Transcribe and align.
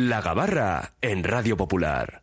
La 0.00 0.20
Gabarra 0.20 0.92
en 1.00 1.24
Radio 1.24 1.56
Popular. 1.56 2.20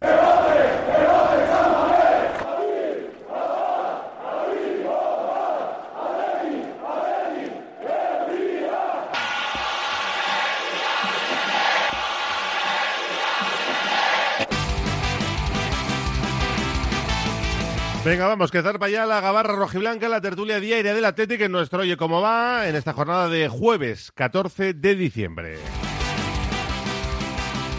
Venga, 18.06 18.28
vamos, 18.28 18.52
que 18.52 18.62
zarpa 18.62 18.88
ya 18.88 19.06
la 19.06 19.20
gabarra 19.20 19.54
rojiblanca, 19.54 20.08
la 20.08 20.22
tertulia 20.22 20.62
diaria 20.62 20.94
del 20.94 21.04
Atlético 21.04 21.44
en 21.44 21.52
nuestro 21.52 21.82
Oye 21.82 21.98
Cómo 21.98 22.22
Va 22.22 22.70
en 22.70 22.78
esta 22.78 22.94
jornada 22.94 23.28
de 23.28 23.50
jueves 23.50 24.14
14 24.14 24.74
de 24.74 24.96
diciembre. 24.96 25.58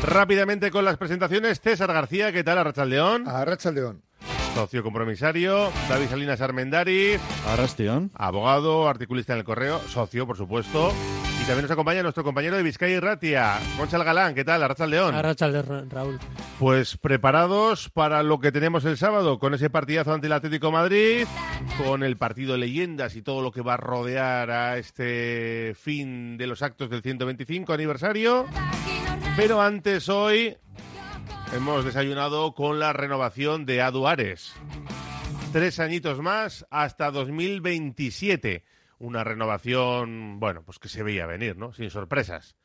Rápidamente 0.03 0.71
con 0.71 0.85
las 0.85 0.97
presentaciones, 0.97 1.61
César 1.61 1.93
García, 1.93 2.33
¿qué 2.33 2.45
tal? 2.45 2.59
Arrachaldeón. 2.59 3.27
Arrachaldeón. 3.29 4.03
Socio 4.55 4.83
compromisario, 4.83 5.71
David 5.89 6.09
Salinas 6.09 6.41
Armendariz. 6.41 7.21
Arrastión. 7.47 8.11
Abogado, 8.15 8.89
articulista 8.89 9.35
en 9.35 9.41
el 9.41 9.45
correo, 9.45 9.81
socio, 9.89 10.27
por 10.27 10.37
supuesto. 10.37 10.93
Y 11.43 11.45
también 11.45 11.63
nos 11.63 11.71
acompaña 11.71 12.03
nuestro 12.03 12.25
compañero 12.25 12.57
de 12.57 12.63
Vizcaya 12.63 12.97
y 12.97 13.01
Ratia, 13.01 13.59
Concha 13.77 14.03
Galán. 14.03 14.35
¿Qué 14.35 14.45
tal? 14.45 14.63
Arrachaldeón. 14.63 15.15
Arrachaldeón, 15.15 15.91
Raúl. 15.91 16.19
Pues 16.59 16.97
preparados 16.97 17.91
para 17.91 18.23
lo 18.23 18.41
que 18.41 18.51
tenemos 18.51 18.87
el 18.87 18.97
sábado, 18.97 19.39
con 19.39 19.53
ese 19.53 19.69
partidazo 19.69 20.15
ante 20.15 20.29
el 20.29 20.33
Atlético 20.33 20.73
Madrid, 20.73 21.27
con 21.85 22.03
el 22.03 22.17
partido 22.17 22.53
de 22.53 22.59
leyendas 22.59 23.15
y 23.17 23.23
todo 23.23 23.43
lo 23.43 23.53
que 23.53 23.61
va 23.61 23.75
a 23.75 23.79
rodear 23.79 24.51
a 24.51 24.79
este 24.79 25.75
fin 25.79 26.39
de 26.39 26.47
los 26.47 26.63
actos 26.63 26.89
del 26.89 27.03
125 27.03 27.75
aniversario. 27.75 28.47
Pero 29.37 29.61
antes 29.61 30.09
hoy 30.09 30.57
hemos 31.55 31.85
desayunado 31.85 32.55
con 32.55 32.79
la 32.79 32.95
renovación 32.95 33.67
de 33.67 33.83
Aduares. 33.83 34.55
Tres 35.53 35.79
añitos 35.79 36.21
más 36.21 36.67
hasta 36.71 37.11
2027. 37.11 38.65
Una 38.99 39.25
renovación, 39.25 40.41
bueno, 40.41 40.63
pues 40.65 40.79
que 40.79 40.89
se 40.89 41.03
veía 41.03 41.27
venir, 41.27 41.59
¿no? 41.59 41.75
Sin 41.75 41.91
sorpresas. 41.91 42.57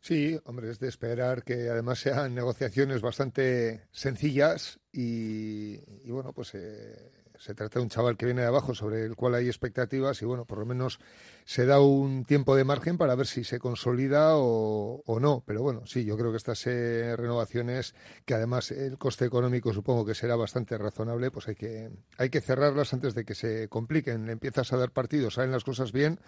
Sí, 0.00 0.36
hombre, 0.44 0.70
es 0.70 0.80
de 0.80 0.88
esperar 0.88 1.44
que 1.44 1.70
además 1.70 2.00
sean 2.00 2.34
negociaciones 2.34 3.00
bastante 3.00 3.86
sencillas 3.92 4.80
y, 4.92 5.78
bueno, 6.10 6.32
pues 6.32 6.54
eh, 6.54 7.12
se 7.44 7.54
trata 7.54 7.78
de 7.78 7.82
un 7.82 7.90
chaval 7.90 8.16
que 8.16 8.24
viene 8.24 8.40
de 8.40 8.46
abajo 8.46 8.74
sobre 8.74 9.04
el 9.04 9.16
cual 9.16 9.34
hay 9.34 9.48
expectativas 9.48 10.22
y 10.22 10.24
bueno, 10.24 10.46
por 10.46 10.58
lo 10.58 10.64
menos 10.64 10.98
se 11.44 11.66
da 11.66 11.78
un 11.78 12.24
tiempo 12.24 12.56
de 12.56 12.64
margen 12.64 12.96
para 12.96 13.14
ver 13.16 13.26
si 13.26 13.44
se 13.44 13.58
consolida 13.58 14.30
o, 14.36 15.02
no. 15.20 15.44
Pero 15.46 15.62
bueno, 15.62 15.84
sí, 15.84 16.06
yo 16.06 16.16
creo 16.16 16.30
que 16.30 16.38
estas 16.38 16.66
eh, 16.66 17.14
renovaciones, 17.18 17.94
que 18.24 18.32
además 18.32 18.70
el 18.70 18.96
coste 18.96 19.26
económico 19.26 19.74
supongo 19.74 20.06
que 20.06 20.14
será 20.14 20.36
bastante 20.36 20.78
razonable, 20.78 21.30
pues 21.30 21.46
hay 21.48 21.54
que, 21.54 21.90
hay 22.16 22.30
que 22.30 22.40
cerrarlas 22.40 22.94
antes 22.94 23.14
de 23.14 23.26
que 23.26 23.34
se 23.34 23.68
compliquen. 23.68 24.30
Empiezas 24.30 24.72
a 24.72 24.78
dar 24.78 24.92
partidos, 24.92 25.34
salen 25.34 25.52
las 25.52 25.64
cosas 25.64 25.92
bien 25.92 26.18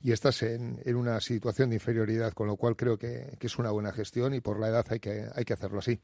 y 0.00 0.12
estás 0.12 0.42
en, 0.42 0.80
en 0.86 0.96
una 0.96 1.20
situación 1.20 1.68
de 1.68 1.76
inferioridad, 1.76 2.32
con 2.32 2.46
lo 2.46 2.56
cual 2.56 2.76
creo 2.76 2.96
que, 2.96 3.36
que 3.38 3.46
es 3.46 3.58
una 3.58 3.72
buena 3.72 3.92
gestión 3.92 4.32
y 4.32 4.40
por 4.40 4.58
la 4.58 4.68
edad 4.68 4.86
hay 4.88 5.00
que, 5.00 5.26
hay 5.34 5.44
que 5.44 5.52
hacerlo 5.52 5.80
así. 5.80 6.00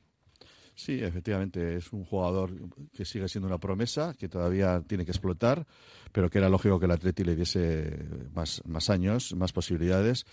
Sí, 0.78 1.00
efectivamente, 1.02 1.74
es 1.74 1.92
un 1.92 2.04
jugador 2.04 2.52
que 2.92 3.04
sigue 3.04 3.28
siendo 3.28 3.48
una 3.48 3.58
promesa, 3.58 4.14
que 4.14 4.28
todavía 4.28 4.80
tiene 4.86 5.04
que 5.04 5.10
explotar, 5.10 5.66
pero 6.12 6.30
que 6.30 6.38
era 6.38 6.48
lógico 6.48 6.78
que 6.78 6.84
el 6.84 6.92
Atleti 6.92 7.24
le 7.24 7.34
diese 7.34 8.06
más, 8.32 8.62
más 8.64 8.88
años, 8.88 9.34
más 9.34 9.52
posibilidades. 9.52 10.24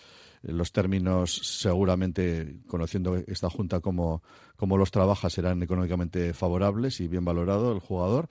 Los 0.43 0.71
términos, 0.71 1.33
seguramente, 1.33 2.59
conociendo 2.67 3.15
esta 3.25 3.49
Junta 3.49 3.79
cómo, 3.79 4.21
cómo 4.55 4.77
los 4.77 4.91
trabaja, 4.91 5.31
serán 5.31 5.63
económicamente 5.63 6.31
favorables 6.35 6.99
y 6.99 7.07
bien 7.07 7.25
valorado 7.25 7.71
el 7.71 7.79
jugador 7.79 8.29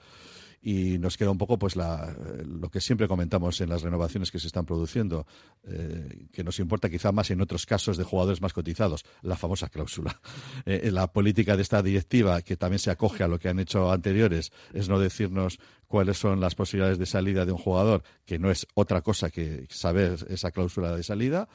y 0.65 0.97
nos 0.97 1.15
queda 1.15 1.29
un 1.29 1.37
poco 1.37 1.59
pues 1.59 1.75
la, 1.75 2.11
lo 2.43 2.71
que 2.71 2.81
siempre 2.81 3.07
comentamos 3.07 3.61
en 3.61 3.69
las 3.69 3.83
renovaciones 3.83 4.31
que 4.31 4.39
se 4.39 4.47
están 4.47 4.65
produciendo, 4.65 5.27
eh, 5.67 6.25
que 6.33 6.43
nos 6.43 6.57
importa 6.57 6.89
quizá 6.89 7.11
más 7.11 7.29
en 7.29 7.39
otros 7.39 7.67
casos 7.67 7.97
de 7.97 8.03
jugadores 8.03 8.41
más 8.41 8.51
cotizados, 8.51 9.05
la 9.21 9.37
famosa 9.37 9.69
cláusula. 9.69 10.19
Eh, 10.65 10.89
la 10.91 11.11
política 11.11 11.55
de 11.55 11.61
esta 11.61 11.83
directiva, 11.83 12.41
que 12.41 12.57
también 12.57 12.79
se 12.79 12.89
acoge 12.89 13.23
a 13.23 13.27
lo 13.27 13.37
que 13.37 13.49
han 13.49 13.59
hecho 13.59 13.91
anteriores, 13.91 14.51
es 14.73 14.89
no 14.89 14.99
decirnos 14.99 15.59
cuáles 15.87 16.17
son 16.17 16.39
las 16.39 16.55
posibilidades 16.55 16.97
de 16.97 17.05
salida 17.05 17.45
de 17.45 17.51
un 17.51 17.57
jugador, 17.57 18.01
que 18.25 18.39
no 18.39 18.49
es 18.49 18.65
otra 18.73 19.01
cosa 19.01 19.29
que 19.29 19.67
saber 19.69 20.25
esa 20.29 20.49
cláusula 20.51 20.95
de 20.95 21.03
salida 21.03 21.47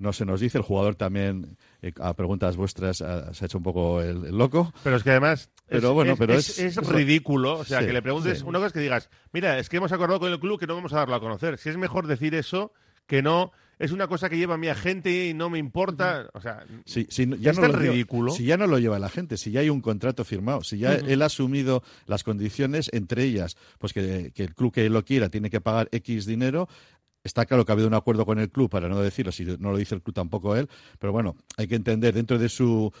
no 0.00 0.12
se 0.12 0.24
nos 0.24 0.40
dice. 0.40 0.58
El 0.58 0.64
jugador 0.64 0.96
también, 0.96 1.56
eh, 1.82 1.92
a 2.00 2.14
preguntas 2.14 2.56
vuestras, 2.56 3.02
a, 3.02 3.32
se 3.32 3.44
ha 3.44 3.46
hecho 3.46 3.58
un 3.58 3.64
poco 3.64 4.02
el, 4.02 4.24
el, 4.24 4.36
loco. 4.36 4.72
Pero 4.82 4.96
es 4.96 5.02
que 5.02 5.10
además 5.10 5.50
pero 5.70 5.88
es, 5.88 5.94
bueno, 5.94 6.16
pero 6.16 6.34
es, 6.34 6.58
es, 6.58 6.76
es 6.76 6.86
ridículo. 6.88 7.58
O 7.60 7.64
sea, 7.64 7.80
Sí, 7.80 7.86
que 7.86 7.92
le 7.92 8.02
preguntes 8.02 8.38
sí. 8.40 8.44
una 8.46 8.58
cosa 8.58 8.66
es 8.68 8.72
que 8.72 8.80
digas, 8.80 9.08
mira, 9.32 9.58
es 9.58 9.68
que 9.68 9.78
hemos 9.78 9.92
acordado 9.92 10.20
con 10.20 10.30
el 10.32 10.38
club 10.40 10.58
que 10.60 10.66
no 10.66 10.74
vamos 10.74 10.92
a 10.92 10.96
darlo 10.96 11.14
a 11.14 11.20
conocer. 11.20 11.56
Si 11.58 11.68
es 11.68 11.76
mejor 11.76 12.06
decir 12.06 12.34
eso 12.34 12.72
que 13.06 13.22
no. 13.22 13.52
Es 13.78 13.92
una 13.92 14.08
cosa 14.08 14.28
que 14.28 14.36
lleva 14.36 14.58
mi 14.58 14.68
agente 14.68 15.28
y 15.28 15.32
no 15.32 15.48
me 15.48 15.58
importa. 15.58 16.28
O 16.34 16.40
sea, 16.42 16.66
Sí, 16.84 17.06
ya 17.38 17.50
es 17.52 17.58
no 17.58 17.66
lleva- 17.66 17.78
ridículo. 17.78 18.30
si 18.30 18.44
ya 18.44 18.58
no 18.58 18.66
lo 18.66 18.78
lleva 18.78 18.98
la 18.98 19.08
gente, 19.08 19.38
si 19.38 19.52
ya 19.52 19.60
hay 19.60 19.70
un 19.70 19.80
contrato 19.80 20.22
firmado, 20.22 20.62
si 20.62 20.76
ya 20.76 20.92
él 20.96 21.22
ha 21.22 21.24
asumido 21.26 21.82
las 22.04 22.22
condiciones, 22.22 22.90
entre 22.92 23.24
ellas, 23.24 23.56
pues 23.78 23.94
que, 23.94 24.32
que 24.34 24.42
el 24.44 24.54
club 24.54 24.70
que 24.74 24.90
lo 24.90 25.02
quiera 25.02 25.30
tiene 25.30 25.48
que 25.48 25.62
pagar 25.62 25.88
X 25.92 26.26
dinero. 26.26 26.68
Está 27.24 27.46
claro 27.46 27.64
que 27.64 27.72
ha 27.72 27.74
habido 27.74 27.88
un 27.88 27.94
acuerdo 27.94 28.26
con 28.26 28.38
el 28.38 28.50
club, 28.50 28.68
para 28.70 28.86
no 28.88 29.00
decirlo, 29.00 29.32
si 29.32 29.44
no 29.46 29.72
lo 29.72 29.78
dice 29.78 29.94
el 29.94 30.02
club 30.02 30.14
tampoco 30.14 30.56
él, 30.56 30.68
pero 30.98 31.12
bueno, 31.12 31.36
hay 31.56 31.66
que 31.66 31.74
entender 31.74 32.12
dentro 32.14 32.38
de 32.38 32.48
su 32.50 32.92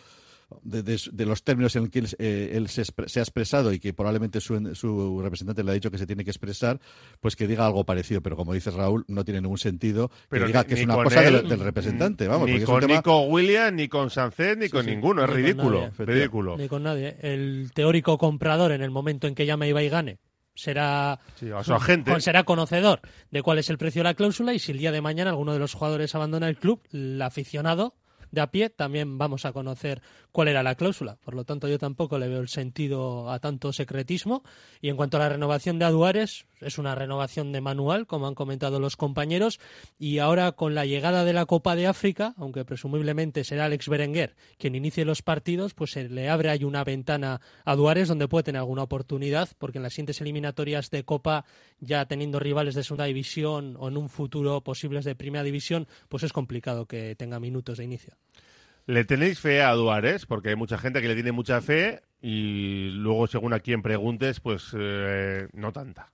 de, 0.62 0.82
de 0.82 0.98
su- 0.98 1.10
de 1.14 1.26
los 1.26 1.42
términos 1.42 1.74
en 1.76 1.82
los 1.82 1.90
que 1.90 1.98
él, 2.00 2.08
eh, 2.18 2.50
él 2.54 2.68
se, 2.68 2.82
expre- 2.82 3.08
se 3.08 3.20
ha 3.20 3.22
expresado 3.22 3.72
y 3.72 3.78
que 3.78 3.92
probablemente 3.92 4.40
su, 4.40 4.74
su 4.74 5.20
representante 5.22 5.62
le 5.64 5.70
ha 5.70 5.74
dicho 5.74 5.90
que 5.90 5.98
se 5.98 6.06
tiene 6.06 6.24
que 6.24 6.30
expresar, 6.30 6.80
pues 7.20 7.36
que 7.36 7.46
diga 7.46 7.66
algo 7.66 7.84
parecido. 7.84 8.20
Pero 8.22 8.36
como 8.36 8.52
dices 8.54 8.74
Raúl, 8.74 9.04
no 9.08 9.24
tiene 9.24 9.40
ningún 9.40 9.58
sentido 9.58 10.10
Pero 10.28 10.44
que 10.44 10.46
diga 10.48 10.62
ni- 10.62 10.68
que 10.68 10.74
es 10.74 10.84
una 10.84 10.94
con 10.94 11.04
cosa 11.04 11.24
él, 11.26 11.34
del, 11.34 11.48
del 11.48 11.60
representante. 11.60 12.28
Vamos, 12.28 12.48
ni 12.48 12.60
con 12.62 12.80
tema- 12.80 12.94
Nico 12.96 13.20
Williams, 13.22 13.72
ni 13.74 13.88
con 13.88 14.10
Sánchez, 14.10 14.56
ni 14.58 14.68
con 14.68 14.84
sí. 14.84 14.90
ninguno. 14.90 15.24
Es 15.24 15.30
Ni 15.30 15.36
ridículo. 15.36 15.80
nadie. 15.80 16.04
ridículo. 16.06 16.56
Ni 16.56 16.68
con 16.68 16.82
nadie. 16.82 17.16
El 17.20 17.70
teórico 17.74 18.18
comprador, 18.18 18.72
en 18.72 18.82
el 18.82 18.90
momento 18.90 19.26
en 19.26 19.34
que 19.34 19.46
llame 19.46 19.68
Ibai 19.68 19.86
y 19.86 19.88
gane, 19.88 20.18
será, 20.54 21.18
Sí, 21.36 21.50
a 21.50 21.62
su 21.64 21.72
agente. 21.74 22.20
será 22.20 22.44
conocedor 22.44 23.00
de 23.30 23.42
cuál 23.42 23.58
es 23.58 23.70
el 23.70 23.78
precio 23.78 24.00
de 24.00 24.04
la 24.04 24.14
cláusula 24.14 24.52
y 24.52 24.58
si 24.58 24.72
el 24.72 24.78
día 24.78 24.92
de 24.92 25.00
mañana 25.00 25.30
alguno 25.30 25.52
de 25.52 25.58
los 25.58 25.72
jugadores 25.74 26.14
abandona 26.14 26.48
el 26.48 26.56
club, 26.58 26.82
el 26.92 27.22
aficionado 27.22 27.94
de 28.30 28.40
a 28.40 28.50
pie 28.50 28.70
también 28.70 29.18
vamos 29.18 29.44
a 29.44 29.52
conocer 29.52 30.02
cuál 30.32 30.48
era 30.48 30.62
la 30.62 30.74
cláusula. 30.74 31.16
Por 31.24 31.34
lo 31.34 31.44
tanto, 31.44 31.68
yo 31.68 31.78
tampoco 31.78 32.18
le 32.18 32.28
veo 32.28 32.40
el 32.40 32.48
sentido 32.48 33.30
a 33.30 33.38
tanto 33.38 33.72
secretismo. 33.72 34.42
Y 34.80 34.88
en 34.88 34.96
cuanto 34.96 35.16
a 35.16 35.20
la 35.20 35.28
renovación 35.28 35.78
de 35.78 35.84
Aduares, 35.84 36.46
es 36.60 36.78
una 36.78 36.94
renovación 36.94 37.52
de 37.52 37.60
manual, 37.60 38.06
como 38.06 38.26
han 38.26 38.34
comentado 38.34 38.80
los 38.80 38.96
compañeros. 38.96 39.60
Y 39.98 40.18
ahora, 40.18 40.52
con 40.52 40.74
la 40.74 40.84
llegada 40.84 41.24
de 41.24 41.32
la 41.32 41.46
Copa 41.46 41.76
de 41.76 41.86
África, 41.86 42.34
aunque 42.36 42.64
presumiblemente 42.64 43.44
será 43.44 43.64
Alex 43.66 43.88
Berenguer 43.88 44.36
quien 44.58 44.74
inicie 44.74 45.04
los 45.04 45.22
partidos, 45.22 45.74
pues 45.74 45.92
se 45.92 46.08
le 46.08 46.28
abre 46.28 46.50
ahí 46.50 46.64
una 46.64 46.84
ventana 46.84 47.40
a 47.64 47.72
Aduares 47.72 48.08
donde 48.08 48.28
puede 48.28 48.44
tener 48.44 48.60
alguna 48.60 48.82
oportunidad, 48.82 49.48
porque 49.58 49.78
en 49.78 49.82
las 49.82 49.94
siguientes 49.94 50.20
eliminatorias 50.20 50.90
de 50.90 51.04
Copa, 51.04 51.44
ya 51.80 52.06
teniendo 52.06 52.38
rivales 52.38 52.74
de 52.74 52.84
segunda 52.84 53.04
división 53.04 53.76
o 53.78 53.88
en 53.88 53.96
un 53.96 54.08
futuro 54.08 54.60
posibles 54.62 55.04
de 55.04 55.14
primera 55.14 55.44
división, 55.44 55.86
pues 56.08 56.22
es 56.22 56.32
complicado 56.32 56.86
que 56.86 57.14
tenga 57.16 57.40
minutos 57.40 57.78
de 57.78 57.84
inicio. 57.84 58.14
¿Le 58.86 59.04
tenéis 59.04 59.40
fe 59.40 59.62
a 59.62 59.72
Duares? 59.72 60.26
Porque 60.26 60.50
hay 60.50 60.56
mucha 60.56 60.78
gente 60.78 61.00
que 61.00 61.08
le 61.08 61.14
tiene 61.14 61.32
mucha 61.32 61.60
fe 61.60 62.02
y 62.20 62.90
luego, 62.90 63.26
según 63.26 63.52
a 63.52 63.60
quien 63.60 63.82
preguntes, 63.82 64.40
pues 64.40 64.74
eh, 64.78 65.48
no 65.52 65.72
tanta. 65.72 66.12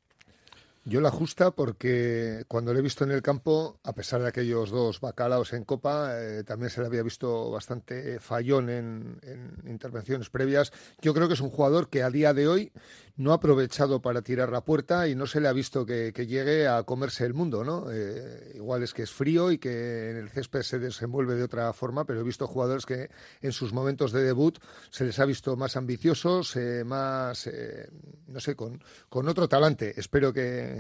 Yo 0.88 1.00
la 1.00 1.10
justa 1.10 1.50
porque 1.50 2.44
cuando 2.47 2.72
lo 2.72 2.78
he 2.78 2.82
visto 2.82 3.02
en 3.02 3.10
el 3.10 3.20
campo, 3.20 3.80
a 3.82 3.92
pesar 3.92 4.22
de 4.22 4.28
aquellos 4.28 4.70
dos 4.70 5.00
bacalaos 5.00 5.52
en 5.52 5.64
Copa, 5.64 6.10
eh, 6.12 6.44
también 6.44 6.70
se 6.70 6.80
le 6.80 6.86
había 6.86 7.02
visto 7.02 7.50
bastante 7.50 8.20
fallón 8.20 8.70
en, 8.70 9.19
en 9.22 9.69
intervenciones 9.69 10.30
previas. 10.30 10.72
Yo 11.03 11.12
creo 11.12 11.27
que 11.27 11.34
es 11.34 11.41
un 11.41 11.50
jugador 11.50 11.88
que 11.88 12.04
a 12.04 12.10
día 12.10 12.33
de 12.33 12.47
hoy 12.47 12.72
no 13.16 13.33
ha 13.33 13.36
aprovechado 13.36 14.00
para 14.03 14.22
tirar 14.22 14.50
la 14.50 14.62
puerta 14.62 15.09
y 15.09 15.15
no 15.15 15.27
se 15.27 15.41
le 15.41 15.48
ha 15.48 15.53
visto 15.53 15.86
que, 15.86 16.12
llegue 16.27 16.68
a 16.68 16.83
comerse 16.83 17.24
el 17.24 17.34
mundo, 17.34 17.65
¿no? 17.65 17.86
Eh, 17.91 18.53
igual 18.56 18.83
es 18.83 18.92
que 18.92 19.03
es 19.03 19.10
frío 19.10 19.50
y 19.50 19.59
que 19.59 20.10
en 20.10 20.16
el 20.16 20.28
césped 20.28 20.62
se 20.62 20.78
desenvuelve 20.78 21.34
de 21.34 21.44
otra 21.44 21.72
forma, 21.72 22.04
pero 22.04 22.21
he 22.21 22.24
visto 22.24 22.47
jugadores 22.47 22.84
que 22.84 23.10
en 23.41 23.53
sus 23.53 23.72
momentos 23.72 24.12
de 24.12 24.22
debut 24.22 24.59
se 24.91 25.04
les 25.04 25.18
ha 25.18 25.24
visto 25.24 25.56
más 25.56 25.77
ambiciosos, 25.77 26.56
eh, 26.56 26.84
más, 26.84 27.47
eh, 27.47 27.88
no 28.28 28.41
sé, 28.41 28.54
con, 28.54 28.83
con 29.09 29.28
otro 29.28 29.48
talante. 29.48 29.98
Espero 29.98 30.33
que, 30.33 30.75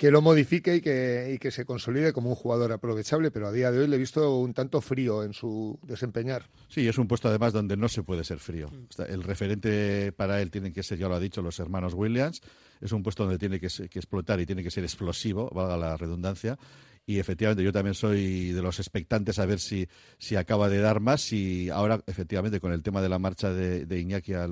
que 0.00 0.10
lo 0.10 0.22
modifique 0.22 0.76
y 0.76 0.80
que, 0.80 1.32
y 1.34 1.38
que 1.38 1.50
se 1.50 1.66
consolide 1.66 2.14
como 2.14 2.30
un 2.30 2.34
jugador 2.34 2.72
aprovechable, 2.72 3.30
pero 3.30 3.48
a 3.48 3.52
día 3.52 3.70
de 3.70 3.80
hoy 3.80 3.86
le 3.86 3.96
he 3.96 3.98
visto 3.98 4.38
un 4.38 4.54
tanto 4.54 4.80
frío 4.80 5.22
en 5.22 5.34
su 5.34 5.78
desempeñar. 5.82 6.46
Sí, 6.68 6.88
es 6.88 6.96
un 6.96 7.06
puesto 7.06 7.28
además 7.28 7.52
donde 7.52 7.76
no 7.76 7.86
se 7.86 8.02
puede 8.02 8.24
ser 8.24 8.38
frío. 8.38 8.70
El 9.06 9.22
referente 9.22 10.10
para 10.12 10.40
él 10.40 10.50
tienen 10.50 10.72
que 10.72 10.82
ser, 10.82 10.96
ya 10.96 11.06
lo 11.06 11.16
ha 11.16 11.20
dicho, 11.20 11.42
los 11.42 11.60
hermanos 11.60 11.92
Williams. 11.92 12.40
Es 12.80 12.92
un 12.92 13.02
puesto 13.02 13.24
donde 13.24 13.38
tiene 13.38 13.60
que, 13.60 13.66
explotar 13.66 14.40
y 14.40 14.46
tiene 14.46 14.62
que 14.62 14.70
ser 14.70 14.84
explosivo, 14.84 15.50
valga 15.50 15.76
la 15.76 15.98
redundancia. 15.98 16.58
y 17.04 17.18
efectivamente 17.18 17.62
yo 17.62 17.70
también 17.70 17.92
soy 17.92 18.52
de 18.52 18.62
los 18.62 18.78
expectantes 18.78 19.38
a 19.38 19.44
ver 19.44 19.60
si, 19.60 19.86
si 20.16 20.34
acaba 20.34 20.70
de 20.70 20.78
dar 20.78 21.00
más 21.00 21.30
y 21.34 21.68
ahora 21.68 22.02
efectivamente 22.06 22.58
con 22.58 22.72
el 22.72 22.82
tema 22.82 23.02
de 23.02 23.10
la 23.10 23.18
marcha 23.18 23.52
de, 23.52 24.00
Iñaki 24.00 24.32
a, 24.32 24.48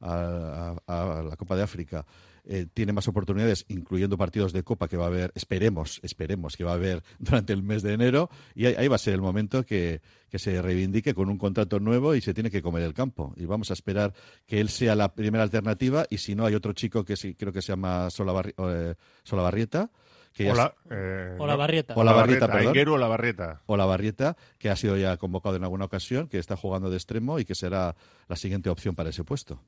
la 0.00 1.36
Copa 1.38 1.54
de 1.54 1.62
África 1.62 2.04
eh, 2.50 2.66
tiene 2.72 2.94
más 2.94 3.06
oportunidades, 3.08 3.66
incluyendo 3.68 4.16
partidos 4.16 4.54
de 4.54 4.62
Copa 4.62 4.88
que 4.88 4.96
va 4.96 5.04
a 5.04 5.08
haber, 5.08 5.32
esperemos, 5.34 6.00
esperemos 6.02 6.56
que 6.56 6.64
va 6.64 6.70
a 6.70 6.74
haber 6.76 7.02
durante 7.18 7.52
el 7.52 7.62
mes 7.62 7.82
de 7.82 7.92
enero, 7.92 8.30
y 8.54 8.64
ahí, 8.64 8.88
va 8.88 8.96
a 8.96 8.98
ser 8.98 9.12
el 9.12 9.20
momento 9.20 9.64
que, 9.66 10.00
se 10.32 10.62
reivindique 10.62 11.12
con 11.12 11.28
un 11.28 11.36
contrato 11.36 11.78
nuevo 11.78 12.14
y 12.14 12.22
se 12.22 12.32
tiene 12.32 12.50
que 12.50 12.62
comer 12.62 12.84
el 12.84 12.94
campo. 12.94 13.34
Y 13.36 13.44
vamos 13.44 13.70
a 13.70 13.74
esperar 13.74 14.14
que 14.46 14.60
él 14.60 14.70
sea 14.70 14.94
la 14.94 15.12
primera 15.14 15.44
alternativa, 15.44 16.06
y 16.08 16.18
si 16.18 16.34
no, 16.34 16.46
hay 16.46 16.54
otro 16.54 16.72
chico 16.72 17.04
que 17.04 17.16
sí, 17.16 17.34
creo 17.34 17.52
que 17.52 17.60
se 17.60 17.72
llama 17.72 18.08
Sola, 18.08 18.32
eh, 18.56 18.94
Barrieta. 19.30 19.90
Que 20.32 20.50
Hola, 20.50 20.74
eh, 20.90 21.36
Hola 21.38 21.56
Barrieta. 21.56 21.94
Hola 21.96 22.12
Barrieta, 22.12 22.46
perdón. 22.46 22.88
o 22.88 22.96
la 22.96 23.08
Barrieta. 23.08 23.62
O 23.66 23.76
la 23.76 23.84
Barrieta, 23.84 24.36
que 24.58 24.70
ha 24.70 24.76
sido 24.76 24.96
ya 24.96 25.16
convocado 25.18 25.56
en 25.56 25.64
alguna 25.64 25.84
ocasión, 25.84 26.28
que 26.28 26.38
está 26.38 26.56
jugando 26.56 26.88
de 26.88 26.96
extremo 26.96 27.38
y 27.38 27.44
que 27.44 27.54
será 27.54 27.94
la 28.26 28.36
siguiente 28.36 28.70
opción 28.70 28.94
para 28.94 29.10
ese 29.10 29.24
puesto. 29.24 29.60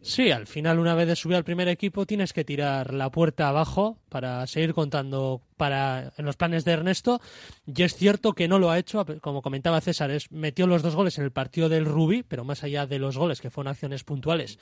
Sí, 0.00 0.30
al 0.30 0.46
final 0.46 0.78
una 0.78 0.94
vez 0.94 1.06
de 1.06 1.16
subir 1.16 1.36
al 1.36 1.44
primer 1.44 1.68
equipo 1.68 2.06
tienes 2.06 2.32
que 2.32 2.44
tirar 2.44 2.92
la 2.92 3.10
puerta 3.10 3.48
abajo 3.48 3.98
para 4.08 4.46
seguir 4.46 4.74
contando 4.74 5.42
para 5.56 6.12
en 6.16 6.24
los 6.24 6.36
planes 6.36 6.64
de 6.64 6.72
Ernesto 6.72 7.20
y 7.66 7.82
es 7.82 7.94
cierto 7.94 8.32
que 8.32 8.48
no 8.48 8.58
lo 8.58 8.70
ha 8.70 8.78
hecho, 8.78 9.06
como 9.20 9.42
comentaba 9.42 9.80
César, 9.80 10.10
es, 10.10 10.30
metió 10.32 10.66
los 10.66 10.82
dos 10.82 10.96
goles 10.96 11.18
en 11.18 11.24
el 11.24 11.30
partido 11.30 11.68
del 11.68 11.84
Rubí, 11.84 12.22
pero 12.22 12.44
más 12.44 12.64
allá 12.64 12.86
de 12.86 12.98
los 12.98 13.16
goles 13.16 13.40
que 13.40 13.50
fueron 13.50 13.70
acciones 13.70 14.02
puntuales, 14.02 14.58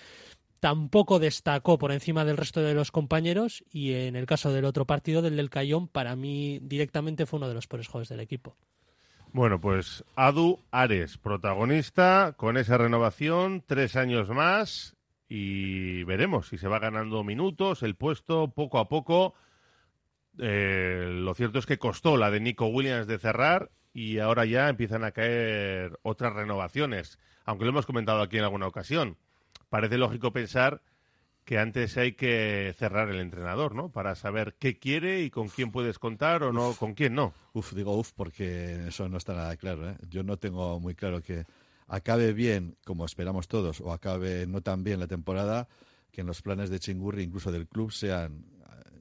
tampoco 0.60 1.18
destacó 1.18 1.78
por 1.78 1.90
encima 1.90 2.24
del 2.24 2.36
resto 2.36 2.60
de 2.60 2.74
los 2.74 2.92
compañeros 2.92 3.64
y 3.72 3.94
en 3.94 4.16
el 4.16 4.26
caso 4.26 4.52
del 4.52 4.66
otro 4.66 4.84
partido, 4.84 5.22
del 5.22 5.36
del 5.36 5.50
Cayón, 5.50 5.88
para 5.88 6.16
mí 6.16 6.58
directamente 6.62 7.24
fue 7.24 7.38
uno 7.38 7.48
de 7.48 7.54
los 7.54 7.66
peores 7.66 7.88
jugadores 7.88 8.10
del 8.10 8.20
equipo. 8.20 8.56
Bueno, 9.32 9.60
pues 9.60 10.04
Adu 10.16 10.58
Ares, 10.70 11.16
protagonista, 11.16 12.34
con 12.36 12.56
esa 12.56 12.76
renovación, 12.76 13.62
tres 13.66 13.96
años 13.96 14.28
más 14.28 14.96
y 15.32 16.02
veremos 16.02 16.48
si 16.48 16.58
se 16.58 16.66
va 16.66 16.80
ganando 16.80 17.22
minutos, 17.22 17.84
el 17.84 17.94
puesto 17.94 18.48
poco 18.48 18.80
a 18.80 18.88
poco. 18.88 19.34
Eh, 20.38 21.08
lo 21.08 21.34
cierto 21.34 21.60
es 21.60 21.66
que 21.66 21.78
costó 21.78 22.16
la 22.16 22.32
de 22.32 22.40
Nico 22.40 22.66
Williams 22.66 23.06
de 23.06 23.20
cerrar 23.20 23.70
y 23.92 24.18
ahora 24.18 24.44
ya 24.44 24.68
empiezan 24.68 25.04
a 25.04 25.12
caer 25.12 26.00
otras 26.02 26.32
renovaciones, 26.32 27.20
aunque 27.44 27.64
lo 27.64 27.70
hemos 27.70 27.86
comentado 27.86 28.22
aquí 28.22 28.38
en 28.38 28.44
alguna 28.44 28.66
ocasión. 28.66 29.18
Parece 29.68 29.98
lógico 29.98 30.32
pensar 30.32 30.82
que 31.44 31.58
antes 31.58 31.96
hay 31.96 32.14
que 32.14 32.74
cerrar 32.76 33.08
el 33.08 33.20
entrenador, 33.20 33.76
¿no? 33.76 33.88
Para 33.92 34.16
saber 34.16 34.56
qué 34.58 34.80
quiere 34.80 35.22
y 35.22 35.30
con 35.30 35.48
quién 35.48 35.70
puedes 35.70 36.00
contar 36.00 36.42
o 36.42 36.52
no, 36.52 36.74
con 36.74 36.94
quién 36.94 37.14
no. 37.14 37.34
Uf, 37.52 37.72
digo 37.72 37.96
uf 37.96 38.10
porque 38.16 38.88
eso 38.88 39.08
no 39.08 39.16
está 39.16 39.34
nada 39.34 39.56
claro. 39.56 39.90
¿eh? 39.90 39.96
Yo 40.08 40.24
no 40.24 40.38
tengo 40.38 40.80
muy 40.80 40.96
claro 40.96 41.22
que 41.22 41.46
acabe 41.90 42.32
bien, 42.32 42.76
como 42.84 43.04
esperamos 43.04 43.48
todos, 43.48 43.80
o 43.80 43.92
acabe 43.92 44.46
no 44.46 44.62
tan 44.62 44.84
bien 44.84 45.00
la 45.00 45.08
temporada, 45.08 45.68
que 46.12 46.22
en 46.22 46.28
los 46.28 46.40
planes 46.40 46.70
de 46.70 46.78
Chingurri, 46.78 47.24
incluso 47.24 47.50
del 47.50 47.66
club, 47.66 47.92
sean 47.92 48.46
eh, 48.60 49.00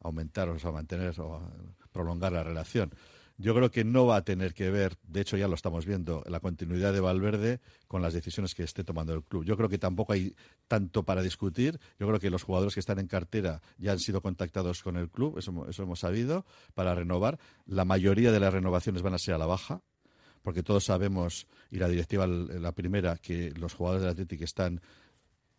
aumentar 0.00 0.48
o 0.48 0.58
sea, 0.58 0.72
mantener 0.72 1.18
o 1.20 1.40
prolongar 1.92 2.32
la 2.32 2.42
relación. 2.42 2.92
Yo 3.36 3.54
creo 3.54 3.70
que 3.70 3.84
no 3.84 4.04
va 4.04 4.16
a 4.16 4.24
tener 4.24 4.52
que 4.52 4.70
ver, 4.70 4.96
de 5.02 5.22
hecho 5.22 5.36
ya 5.36 5.48
lo 5.48 5.54
estamos 5.54 5.86
viendo, 5.86 6.22
la 6.26 6.40
continuidad 6.40 6.92
de 6.92 7.00
Valverde 7.00 7.60
con 7.88 8.02
las 8.02 8.12
decisiones 8.12 8.54
que 8.54 8.62
esté 8.62 8.84
tomando 8.84 9.14
el 9.14 9.22
club. 9.22 9.44
Yo 9.44 9.56
creo 9.56 9.68
que 9.70 9.78
tampoco 9.78 10.12
hay 10.12 10.34
tanto 10.68 11.04
para 11.04 11.22
discutir. 11.22 11.80
Yo 11.98 12.06
creo 12.06 12.20
que 12.20 12.28
los 12.28 12.42
jugadores 12.42 12.74
que 12.74 12.80
están 12.80 12.98
en 12.98 13.06
cartera 13.06 13.62
ya 13.78 13.92
han 13.92 13.98
sido 13.98 14.20
contactados 14.20 14.82
con 14.82 14.98
el 14.98 15.08
club, 15.08 15.38
eso, 15.38 15.66
eso 15.68 15.82
hemos 15.82 16.00
sabido, 16.00 16.44
para 16.74 16.94
renovar. 16.94 17.38
La 17.64 17.86
mayoría 17.86 18.30
de 18.30 18.40
las 18.40 18.52
renovaciones 18.52 19.00
van 19.00 19.14
a 19.14 19.18
ser 19.18 19.34
a 19.34 19.38
la 19.38 19.46
baja 19.46 19.82
porque 20.42 20.62
todos 20.62 20.84
sabemos, 20.84 21.46
y 21.70 21.78
la 21.78 21.88
directiva 21.88 22.26
la 22.26 22.72
primera, 22.72 23.16
que 23.16 23.50
los 23.52 23.74
jugadores 23.74 24.02
del 24.02 24.12
Atlético 24.12 24.44
están 24.44 24.80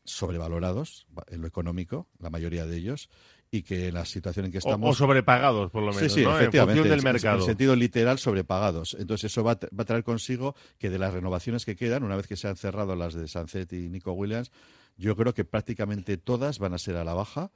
sobrevalorados 0.04 1.08
en 1.28 1.42
lo 1.42 1.48
económico, 1.48 2.08
la 2.20 2.30
mayoría 2.30 2.66
de 2.66 2.78
ellos, 2.78 3.10
y 3.52 3.64
que 3.64 3.90
en 3.90 3.96
la 3.96 4.06
situación 4.06 4.46
en 4.46 4.52
que 4.52 4.58
estamos... 4.60 4.90
O, 4.90 4.94
sobrepagados, 4.98 5.72
por 5.72 5.84
lo 5.84 5.94
menos, 5.94 6.12
sí, 6.12 6.22
sí, 6.22 6.26
efectivamente, 6.26 6.58
en 6.60 6.66
función 6.66 6.90
del 6.90 7.04
mercado. 7.04 7.40
En 7.40 7.46
sentido 7.46 7.76
literal, 7.76 8.18
sobrepagados. 8.18 8.96
Entonces 8.98 9.32
eso 9.32 9.44
va, 9.44 9.56
va, 9.56 9.84
a 9.84 9.86
traer 9.86 10.04
consigo 10.04 10.56
que 10.80 10.90
de 10.90 10.98
las 10.98 11.14
renovaciones 11.14 11.66
que 11.66 11.76
quedan, 11.76 12.04
una 12.04 12.16
vez 12.16 12.28
que 12.28 12.38
se 12.38 12.48
han 12.48 12.56
cerrado 12.56 12.96
las 12.96 13.14
de 13.14 13.28
Sancet 13.28 13.72
y 13.74 13.90
Nico 13.90 14.14
Williams, 14.14 14.52
yo 14.98 15.16
creo 15.16 15.34
que 15.34 15.44
prácticamente 15.44 16.18
todas 16.18 16.60
van 16.60 16.74
a 16.74 16.78
ser 16.78 16.96
a 16.96 17.04
la 17.04 17.14
baja. 17.14 17.52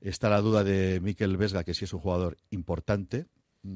Está 0.00 0.28
la 0.28 0.40
duda 0.40 0.64
de 0.64 1.00
Miquel 1.00 1.36
Vesga, 1.36 1.64
que 1.64 1.74
sí 1.74 1.84
es 1.84 1.92
un 1.92 2.00
jugador 2.00 2.36
importante, 2.50 3.26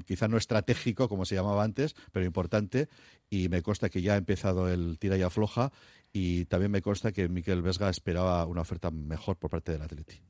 quizá 0.05 0.29
no 0.29 0.37
estratégico 0.37 1.09
como 1.09 1.25
se 1.25 1.35
llamaba 1.35 1.65
antes, 1.65 1.95
pero 2.13 2.27
importante. 2.27 2.89
Y 3.31 3.49
me 3.49 3.63
consta 3.63 3.89
que 3.89 4.03
ya 4.03 4.15
ha 4.15 4.17
empezado 4.17 4.69
el 4.69 4.99
tira 4.99 5.17
y 5.17 5.23
afloja. 5.23 5.73
Y 6.13 6.47
también 6.47 6.71
me 6.71 6.83
consta 6.83 7.13
que 7.13 7.29
Miquel 7.29 7.63
Vesga 7.63 7.91
esperaba 7.91 8.45
una 8.47 8.63
oferta 8.63 8.91
mejor 8.91 9.37
por 9.37 9.51
parte 9.51 9.73
del 9.73 9.83
Atleti. 9.83 10.21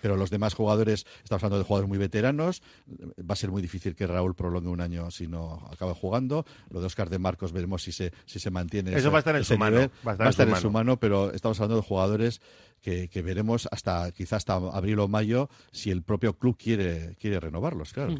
Pero 0.00 0.16
los 0.16 0.30
demás 0.30 0.54
jugadores, 0.54 1.06
estamos 1.22 1.42
hablando 1.42 1.58
de 1.58 1.64
jugadores 1.64 1.88
muy 1.88 1.98
veteranos, 1.98 2.62
va 2.88 3.32
a 3.32 3.36
ser 3.36 3.50
muy 3.50 3.62
difícil 3.62 3.94
que 3.96 4.06
Raúl 4.06 4.34
prolongue 4.34 4.68
un 4.68 4.80
año 4.80 5.10
si 5.10 5.26
no 5.26 5.66
acaba 5.72 5.94
jugando. 5.94 6.44
Lo 6.70 6.80
de 6.80 6.86
Oscar 6.86 7.10
de 7.10 7.18
Marcos 7.18 7.52
veremos 7.52 7.82
si 7.82 7.92
se, 7.92 8.12
si 8.26 8.38
se 8.38 8.50
mantiene. 8.50 8.94
Eso 8.94 9.10
va 9.10 9.18
a 9.18 9.20
estar 9.20 9.36
en 9.36 9.44
su 9.44 9.58
mano. 9.58 9.90
Va 10.06 10.12
a 10.12 10.28
estar, 10.28 10.48
en, 10.48 10.56
su, 10.56 10.70
mano. 10.70 10.98
pero 11.00 11.32
estamos 11.32 11.58
hablando 11.60 11.76
de 11.76 11.86
jugadores 11.86 12.40
que, 12.80 13.08
veremos 13.22 13.68
hasta 13.72 14.12
quizás 14.12 14.38
hasta 14.38 14.54
abril 14.54 15.00
o 15.00 15.08
mayo 15.08 15.50
si 15.72 15.90
el 15.90 16.02
propio 16.02 16.38
club 16.38 16.56
quiere, 16.56 17.16
quiere 17.18 17.40
renovarlos, 17.40 17.92
claro. 17.92 18.14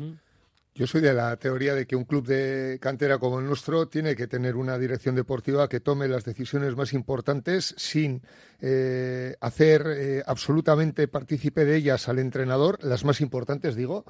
Yo 0.78 0.86
soy 0.86 1.00
de 1.00 1.12
la 1.12 1.36
teoría 1.36 1.74
de 1.74 1.88
que 1.88 1.96
un 1.96 2.04
club 2.04 2.24
de 2.24 2.78
cantera 2.80 3.18
como 3.18 3.40
el 3.40 3.46
nuestro 3.46 3.88
tiene 3.88 4.14
que 4.14 4.28
tener 4.28 4.54
una 4.54 4.78
dirección 4.78 5.16
deportiva 5.16 5.68
que 5.68 5.80
tome 5.80 6.06
las 6.06 6.24
decisiones 6.24 6.76
más 6.76 6.92
importantes 6.92 7.74
sin 7.76 8.22
eh, 8.60 9.34
hacer 9.40 9.82
eh, 9.88 10.22
absolutamente 10.24 11.08
partícipe 11.08 11.64
de 11.64 11.74
ellas 11.74 12.08
al 12.08 12.20
entrenador, 12.20 12.78
las 12.80 13.04
más 13.04 13.20
importantes 13.20 13.74
digo, 13.74 14.04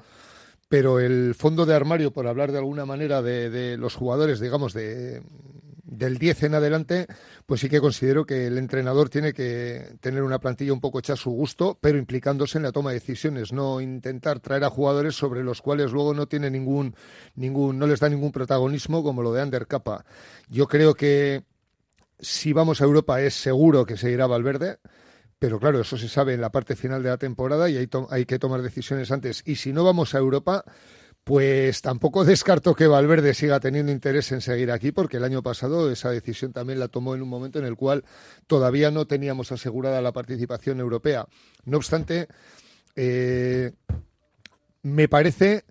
pero 0.67 0.99
el 0.99 1.33
fondo 1.33 1.65
de 1.65 1.73
armario, 1.73 2.11
por 2.11 2.27
hablar 2.27 2.51
de 2.51 2.59
alguna 2.59 2.85
manera 2.85 3.23
de 3.23 3.75
los 3.75 3.95
jugadores, 3.95 4.39
digamos, 4.39 4.73
de, 4.73 5.23
del 5.89 6.17
10 6.17 6.43
en 6.43 6.55
adelante, 6.55 7.07
pues 7.45 7.61
sí 7.61 7.69
que 7.69 7.81
considero 7.81 8.25
que 8.25 8.47
el 8.47 8.57
entrenador 8.57 9.09
tiene 9.09 9.33
que 9.33 9.97
tener 9.99 10.23
una 10.23 10.39
plantilla 10.39 10.71
un 10.71 10.79
poco 10.79 10.99
hecha 10.99 11.13
a 11.13 11.17
su 11.17 11.31
gusto, 11.31 11.77
pero 11.81 11.97
implicándose 11.97 12.57
en 12.57 12.63
la 12.63 12.71
toma 12.71 12.91
de 12.91 12.99
decisiones, 12.99 13.51
no 13.51 13.81
intentar 13.81 14.39
traer 14.39 14.63
a 14.63 14.69
jugadores 14.69 15.15
sobre 15.15 15.43
los 15.43 15.61
cuales 15.61 15.91
luego 15.91 16.13
no 16.13 16.27
tiene 16.27 16.51
ningún, 16.51 16.95
ningún, 17.35 17.79
no 17.79 17.87
les 17.87 17.99
da 17.99 18.07
ningún 18.07 18.31
protagonismo 18.31 19.03
como 19.03 19.23
lo 19.23 19.33
de 19.33 19.41
Ander 19.41 19.67
Capa. 19.67 20.05
Yo 20.47 20.67
creo 20.67 20.93
que 20.93 21.43
si 22.19 22.53
vamos 22.53 22.81
a 22.81 22.85
Europa 22.85 23.21
es 23.21 23.33
seguro 23.33 23.85
que 23.85 23.97
seguirá 23.97 24.27
Valverde. 24.27 24.79
Pero 25.39 25.57
claro, 25.57 25.79
eso 25.79 25.97
se 25.97 26.09
sabe 26.09 26.33
en 26.33 26.41
la 26.41 26.51
parte 26.51 26.75
final 26.75 27.01
de 27.01 27.07
la 27.07 27.17
temporada 27.17 27.69
y 27.69 27.77
hay, 27.77 27.87
hay 28.09 28.25
que 28.25 28.39
tomar 28.39 28.61
decisiones 28.61 29.09
antes. 29.09 29.41
Y 29.45 29.55
si 29.55 29.71
no 29.71 29.85
vamos 29.85 30.13
a 30.13 30.17
Europa, 30.17 30.65
pues 31.23 31.81
tampoco 31.81 32.25
descarto 32.25 32.73
que 32.73 32.87
Valverde 32.87 33.33
siga 33.33 33.59
teniendo 33.59 33.91
interés 33.91 34.31
en 34.31 34.41
seguir 34.41 34.71
aquí, 34.71 34.91
porque 34.91 35.17
el 35.17 35.23
año 35.23 35.43
pasado 35.43 35.91
esa 35.91 36.09
decisión 36.09 36.53
también 36.53 36.79
la 36.79 36.87
tomó 36.87 37.15
en 37.15 37.21
un 37.21 37.29
momento 37.29 37.59
en 37.59 37.65
el 37.65 37.75
cual 37.75 38.03
todavía 38.47 38.89
no 38.89 39.05
teníamos 39.05 39.51
asegurada 39.51 40.01
la 40.01 40.11
participación 40.11 40.79
europea. 40.79 41.27
No 41.65 41.77
obstante, 41.77 42.27
eh, 42.95 43.71
me 44.81 45.07
parece 45.07 45.65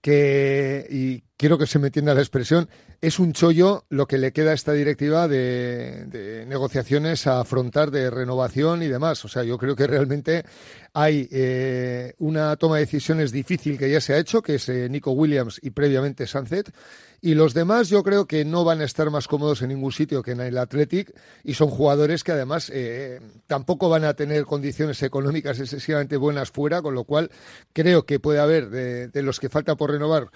que, 0.00 1.22
quiero 1.36 1.58
que 1.58 1.66
se 1.66 1.78
me 1.78 1.88
entienda 1.88 2.14
la 2.14 2.20
expresión, 2.20 2.68
es 3.00 3.18
un 3.18 3.32
chollo 3.32 3.84
lo 3.88 4.06
que 4.06 4.18
le 4.18 4.32
queda 4.32 4.52
a 4.52 4.54
esta 4.54 4.72
directiva 4.72 5.28
de, 5.28 6.44
negociaciones 6.48 7.26
a 7.26 7.40
afrontar 7.40 7.90
de 7.90 8.10
renovación 8.10 8.82
y 8.82 8.88
demás. 8.88 9.24
O 9.24 9.28
sea, 9.28 9.42
yo 9.42 9.58
creo 9.58 9.74
que 9.76 9.86
realmente 9.86 10.44
hay 10.92 11.28
eh, 11.32 12.14
una 12.18 12.56
toma 12.56 12.76
de 12.76 12.82
decisiones 12.82 13.32
difícil 13.32 13.78
que 13.78 13.90
ya 13.90 14.00
se 14.00 14.14
ha 14.14 14.18
hecho, 14.18 14.42
que 14.42 14.56
es 14.56 14.68
eh, 14.68 14.88
Nico 14.88 15.10
Williams 15.10 15.58
y 15.62 15.70
previamente 15.70 16.26
Sunset. 16.26 16.72
Y 17.20 17.34
los 17.34 17.54
demás 17.54 17.88
yo 17.88 18.02
creo 18.02 18.26
que 18.26 18.44
no 18.44 18.64
van 18.64 18.82
a 18.82 18.84
estar 18.84 19.10
más 19.10 19.26
cómodos 19.26 19.62
en 19.62 19.70
ningún 19.70 19.92
sitio 19.92 20.22
que 20.22 20.32
en 20.32 20.40
el 20.40 20.58
Athletic 20.58 21.10
y 21.42 21.54
son 21.54 21.70
jugadores 21.70 22.22
que 22.22 22.32
además 22.32 22.70
eh, 22.72 23.18
tampoco 23.46 23.88
van 23.88 24.04
a 24.04 24.12
tener 24.12 24.44
condiciones 24.44 25.02
económicas 25.02 25.58
excesivamente 25.58 26.18
buenas 26.18 26.50
fuera, 26.50 26.82
con 26.82 26.94
lo 26.94 27.04
cual 27.04 27.30
creo 27.72 28.04
que 28.04 28.20
puede 28.20 28.40
haber 28.40 28.68
de 28.68 29.22
los 29.22 29.40
que 29.40 29.48
falta 29.48 29.74
por 29.74 29.90
renovar 29.90 30.28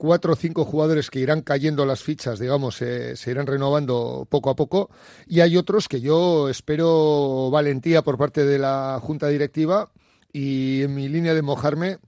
cuatro 0.00 0.32
o 0.32 0.36
cinco 0.36 0.64
jugadores 0.64 1.10
que 1.10 1.20
irán 1.20 1.42
cayendo 1.42 1.84
las 1.84 2.02
fichas, 2.02 2.38
digamos, 2.38 2.76
se 2.76 3.14
irán 3.26 3.46
renovando 3.46 4.26
poco 4.30 4.48
a 4.48 4.56
poco, 4.56 4.88
y 5.26 5.40
hay 5.40 5.58
otros 5.58 5.88
que 5.88 6.00
yo 6.00 6.48
espero 6.48 7.50
valentía 7.50 8.00
por 8.00 8.16
parte 8.16 8.46
de 8.46 8.58
la 8.58 8.98
Junta 9.02 9.28
Directiva 9.28 9.90
y 10.32 10.84
en 10.84 10.94
mi 10.94 11.10
línea 11.10 11.34
de 11.34 11.42
mojarme, 11.42 11.98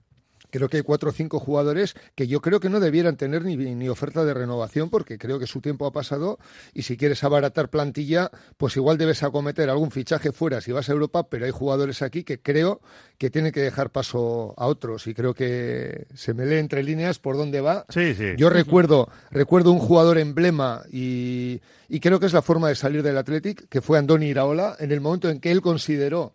creo 0.53 0.69
que 0.69 0.77
hay 0.77 0.83
cuatro 0.83 1.09
o 1.09 1.11
cinco 1.11 1.39
jugadores 1.39 1.95
que 2.13 2.27
yo 2.27 2.39
creo 2.39 2.59
que 2.59 2.69
no 2.69 2.79
debieran 2.79 3.17
tener 3.17 3.43
ni, 3.43 3.57
ni 3.57 3.89
oferta 3.89 4.23
de 4.23 4.35
renovación 4.35 4.91
porque 4.91 5.17
creo 5.17 5.39
que 5.39 5.47
su 5.47 5.61
tiempo 5.61 5.87
ha 5.87 5.91
pasado 5.91 6.37
y 6.75 6.83
si 6.83 6.95
quieres 6.95 7.23
abaratar 7.23 7.69
plantilla, 7.69 8.29
pues 8.57 8.77
igual 8.77 8.99
debes 8.99 9.23
acometer 9.23 9.71
algún 9.71 9.89
fichaje 9.89 10.31
fuera 10.31 10.61
si 10.61 10.71
vas 10.71 10.89
a 10.89 10.91
Europa, 10.91 11.27
pero 11.27 11.45
hay 11.45 11.51
jugadores 11.51 12.03
aquí 12.03 12.23
que 12.23 12.39
creo 12.39 12.81
que 13.17 13.31
tienen 13.31 13.51
que 13.51 13.61
dejar 13.61 13.89
paso 13.89 14.53
a 14.55 14.67
otros 14.67 15.07
y 15.07 15.15
creo 15.15 15.33
que 15.33 16.05
se 16.13 16.35
me 16.35 16.45
lee 16.45 16.57
entre 16.57 16.83
líneas 16.83 17.17
por 17.17 17.35
dónde 17.35 17.59
va. 17.59 17.85
Sí, 17.89 18.13
sí. 18.13 18.33
Yo 18.37 18.51
recuerdo, 18.51 19.09
recuerdo 19.31 19.71
un 19.71 19.79
jugador 19.79 20.19
emblema 20.19 20.83
y, 20.91 21.61
y 21.89 21.99
creo 21.99 22.19
que 22.19 22.27
es 22.27 22.33
la 22.33 22.43
forma 22.43 22.69
de 22.69 22.75
salir 22.75 23.01
del 23.01 23.17
Athletic, 23.17 23.67
que 23.69 23.81
fue 23.81 23.97
Andoni 23.97 24.27
Iraola, 24.27 24.75
en 24.79 24.91
el 24.91 25.01
momento 25.01 25.31
en 25.31 25.39
que 25.39 25.51
él 25.51 25.61
consideró 25.61 26.33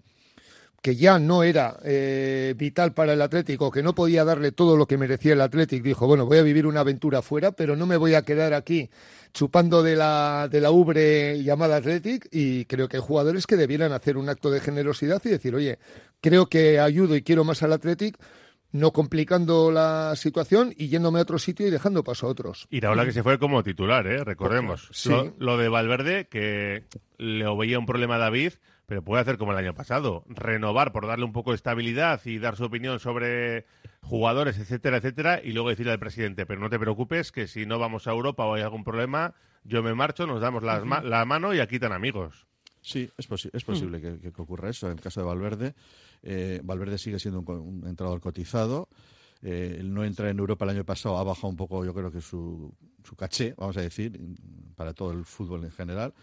que 0.81 0.95
ya 0.95 1.19
no 1.19 1.43
era 1.43 1.79
eh, 1.85 2.55
vital 2.57 2.93
para 2.93 3.13
el 3.13 3.23
Atlético, 3.23 3.71
que 3.71 3.83
no 3.83 3.95
podía 3.95 4.25
darle 4.25 4.53
todo 4.53 4.77
lo 4.77 4.87
que 4.87 4.97
merecía 4.97 5.33
el 5.33 5.41
Atlético, 5.41 5.85
dijo, 5.85 6.07
bueno, 6.07 6.27
voy 6.27 6.39
a 6.39 6.43
vivir 6.43 6.67
una 6.67 6.81
aventura 6.81 7.21
fuera, 7.21 7.53
pero 7.53 7.75
no 7.75 7.87
me 7.87 7.97
voy 7.97 8.15
a 8.15 8.23
quedar 8.23 8.55
aquí 8.55 8.89
chupando 9.33 9.83
de 9.83 9.97
la, 9.97 10.49
de 10.51 10.61
la 10.61 10.71
ubre 10.71 11.43
llamada 11.43 11.77
Athletic 11.77 12.29
y 12.31 12.65
creo 12.67 12.89
que 12.89 12.99
hay 12.99 13.03
jugadores 13.03 13.47
que 13.47 13.57
debieran 13.57 13.93
hacer 13.93 14.17
un 14.17 14.29
acto 14.29 14.51
de 14.51 14.61
generosidad 14.61 15.21
y 15.25 15.31
decir, 15.31 15.55
oye, 15.55 15.79
creo 16.21 16.47
que 16.47 16.79
ayudo 16.79 17.17
y 17.17 17.23
quiero 17.23 17.45
más 17.45 17.63
al 17.63 17.73
Athletic, 17.73 18.17
no 18.71 18.93
complicando 18.93 19.73
la 19.73 20.15
situación 20.15 20.75
y 20.77 20.89
yéndome 20.89 21.19
a 21.19 21.23
otro 21.23 21.39
sitio 21.39 21.67
y 21.67 21.71
dejando 21.71 22.05
paso 22.05 22.27
a 22.27 22.31
otros. 22.31 22.69
Iraola 22.71 23.05
que 23.05 23.13
se 23.13 23.23
fue 23.23 23.39
como 23.39 23.63
titular, 23.65 24.07
¿eh? 24.07 24.23
recordemos. 24.23 24.89
Sí. 24.93 25.09
Lo, 25.09 25.35
lo 25.39 25.57
de 25.57 25.69
Valverde, 25.69 26.29
que 26.29 26.85
le 27.17 27.57
veía 27.57 27.79
un 27.79 27.87
problema 27.87 28.17
a 28.17 28.19
David, 28.19 28.53
pero 28.89 29.03
puede 29.05 29.21
hacer 29.21 29.37
como 29.37 29.53
el 29.53 29.59
año 29.59 29.75
pasado, 29.75 30.25
renovar 30.29 30.93
por 30.93 31.07
darle 31.07 31.27
un 31.27 31.33
poco 31.35 31.51
de 31.51 31.57
estabilidad 31.57 32.23
y 32.25 32.39
dar 32.39 32.57
su 32.57 32.65
opinión 32.65 32.99
sobre 33.01 33.67
jugadores, 34.01 34.59
etcétera, 34.59 34.97
etcétera, 34.97 35.43
y 35.45 35.53
luego 35.53 35.69
decirle 35.69 35.93
al 35.93 35.99
presidente, 35.99 36.47
pero 36.47 36.59
no 36.59 36.71
te 36.71 36.79
preocupes, 36.79 37.31
que 37.31 37.47
si 37.49 37.67
no 37.67 37.79
vamos 37.79 38.07
a 38.07 38.13
Europa 38.13 38.47
o 38.47 38.55
hay 38.55 38.63
algún 38.63 38.85
problema, 38.85 39.35
yo 39.63 39.83
me 39.83 39.93
marcho, 39.95 40.27
nos 40.27 40.41
damos 40.41 40.63
las 40.63 40.87
ma- 40.87 41.03
la 41.03 41.25
mano 41.27 41.53
y 41.53 41.61
aquí 41.61 41.79
tan 41.79 41.93
amigos. 41.93 42.47
Sí, 42.81 43.11
es, 43.19 43.29
posi- 43.29 43.51
es 43.53 43.63
posible 43.63 44.01
que, 44.01 44.19
que- 44.21 44.33
que 44.33 44.41
ocurra 44.43 44.71
eso. 44.71 44.87
En 44.87 44.95
el 44.95 45.01
caso 45.03 45.21
de 45.21 45.27
Valverde, 45.27 45.75
eh, 46.23 46.63
Valverde 46.65 46.97
sigue 46.97 47.19
siendo 47.19 47.41
un, 47.41 47.51
un 47.83 47.87
entrenador 47.87 48.23
cotizado. 48.23 48.89
Eh, 49.43 49.83
no 49.85 50.03
entrar 50.03 50.31
en 50.31 50.39
Europa 50.39 50.65
el 50.65 50.71
año 50.71 50.85
pasado 50.85 51.19
ha 51.19 51.23
bajado 51.25 51.49
un 51.49 51.57
poco, 51.57 51.85
yo 51.85 51.93
creo 51.93 52.11
que 52.11 52.23
su, 52.23 52.75
su 53.05 53.15
caché, 53.17 53.55
vamos 53.59 53.77
a 53.77 53.83
decir, 53.83 54.19
para 54.77 54.95
todo 54.95 55.13
el 55.13 55.27
fútbol 55.27 55.65
en 55.65 55.73
general. 55.73 56.15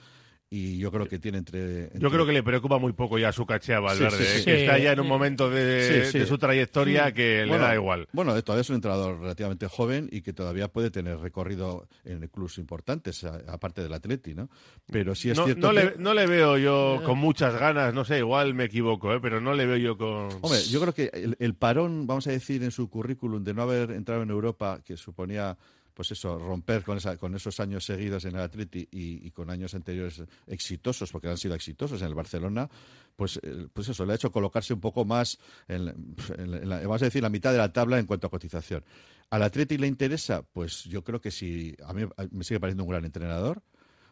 Y 0.47 0.77
yo 0.77 0.91
creo 0.91 1.07
que 1.07 1.17
tiene 1.17 1.39
entre. 1.39 1.89
Yo 1.95 2.11
creo 2.11 2.25
que 2.25 2.31
le 2.31 2.43
preocupa 2.43 2.77
muy 2.77 2.93
poco 2.93 3.17
ya 3.17 3.31
su 3.31 3.45
caché 3.47 3.73
a 3.73 3.79
Valverde, 3.79 4.17
Sí, 4.17 4.23
sí, 4.23 4.29
¿eh? 4.31 4.37
sí. 4.39 4.45
que 4.45 4.61
está 4.61 4.77
ya 4.77 4.91
en 4.91 4.99
un 4.99 5.07
momento 5.07 5.49
de, 5.49 6.03
Sí, 6.05 6.11
sí. 6.11 6.19
de 6.19 6.25
su 6.27 6.37
trayectoria 6.37 7.11
que 7.13 7.41
le 7.43 7.47
Bueno, 7.47 7.63
da 7.65 7.73
igual. 7.73 8.07
Bueno, 8.13 8.41
todavía 8.43 8.61
es 8.61 8.69
un 8.69 8.75
entrenador 8.75 9.19
relativamente 9.19 9.67
joven 9.67 10.07
y 10.11 10.21
que 10.21 10.33
todavía 10.33 10.67
puede 10.67 10.91
tener 10.91 11.17
recorrido 11.17 11.87
en 12.03 12.25
clubes 12.27 12.59
importantes, 12.59 13.23
aparte 13.23 13.81
del 13.81 13.91
Atleti, 13.93 14.35
¿no? 14.35 14.49
Pero 14.91 15.15
sí 15.15 15.31
es 15.31 15.37
No, 15.37 15.45
cierto 15.45 15.73
no 15.73 15.79
que... 15.79 15.85
le, 15.85 15.93
no 15.97 16.13
le 16.13 16.27
veo 16.27 16.57
yo 16.59 17.01
con 17.03 17.17
muchas 17.17 17.59
ganas, 17.59 17.91
no 17.93 18.05
sé, 18.05 18.19
igual 18.19 18.53
me 18.53 18.65
equivoco, 18.65 19.13
¿eh? 19.13 19.19
pero 19.19 19.41
no 19.41 19.53
le 19.55 19.65
veo 19.65 19.77
yo 19.77 19.97
con... 19.97 20.29
Hombre, 20.41 20.61
yo 20.69 20.79
creo 20.79 20.93
que 20.93 21.09
el, 21.11 21.35
el 21.39 21.55
parón, 21.55 22.05
vamos 22.05 22.27
a 22.27 22.31
decir, 22.31 22.61
en 22.63 22.71
su 22.71 22.87
currículum 22.87 23.43
de 23.43 23.53
no 23.55 23.63
haber 23.63 23.89
entrado 23.91 24.21
en 24.21 24.29
Europa, 24.29 24.79
que 24.85 24.95
suponía, 24.95 25.57
pues 25.95 26.11
eso, 26.11 26.37
romper 26.37 26.83
con, 26.83 26.97
esa, 26.97 27.17
con 27.17 27.33
esos 27.35 27.59
años 27.59 27.85
seguidos 27.85 28.25
en 28.25 28.35
el 28.35 28.41
Atleti 28.41 28.87
y, 28.91 29.31
con 29.31 29.49
años 29.49 29.73
anteriores 29.73 30.21
exitosos, 30.45 31.11
porque 31.11 31.29
han 31.29 31.37
sido 31.37 31.55
exitosos 31.55 32.01
en 32.01 32.07
el 32.09 32.13
Barcelona, 32.13 32.69
pues, 33.15 33.39
eh, 33.41 33.67
pues 33.73 33.87
eso, 33.89 34.05
le 34.05 34.11
ha 34.11 34.15
hecho 34.15 34.31
colocarse 34.31 34.73
un 34.73 34.81
poco 34.81 35.05
más, 35.05 35.39
en, 35.69 35.85
la- 35.85 36.81
vamos 36.81 37.01
a 37.01 37.05
decir, 37.05 37.23
la 37.23 37.29
mitad 37.29 37.51
de 37.53 37.57
la 37.59 37.71
tabla 37.71 37.97
en 37.97 38.05
cuanto 38.05 38.27
a 38.27 38.29
cotización. 38.29 38.83
¿Al 39.29 39.41
Atleti 39.41 39.77
le 39.77 39.87
interesa? 39.87 40.43
Pues 40.43 40.83
yo 40.83 41.03
creo 41.03 41.21
que 41.21 41.31
sí, 41.31 41.75
a 41.83 41.93
mí 41.93 42.03
me 42.31 42.43
sigue 42.43 42.59
pareciendo 42.59 42.83
un 42.83 42.89
gran 42.89 43.05
entrenador, 43.05 43.63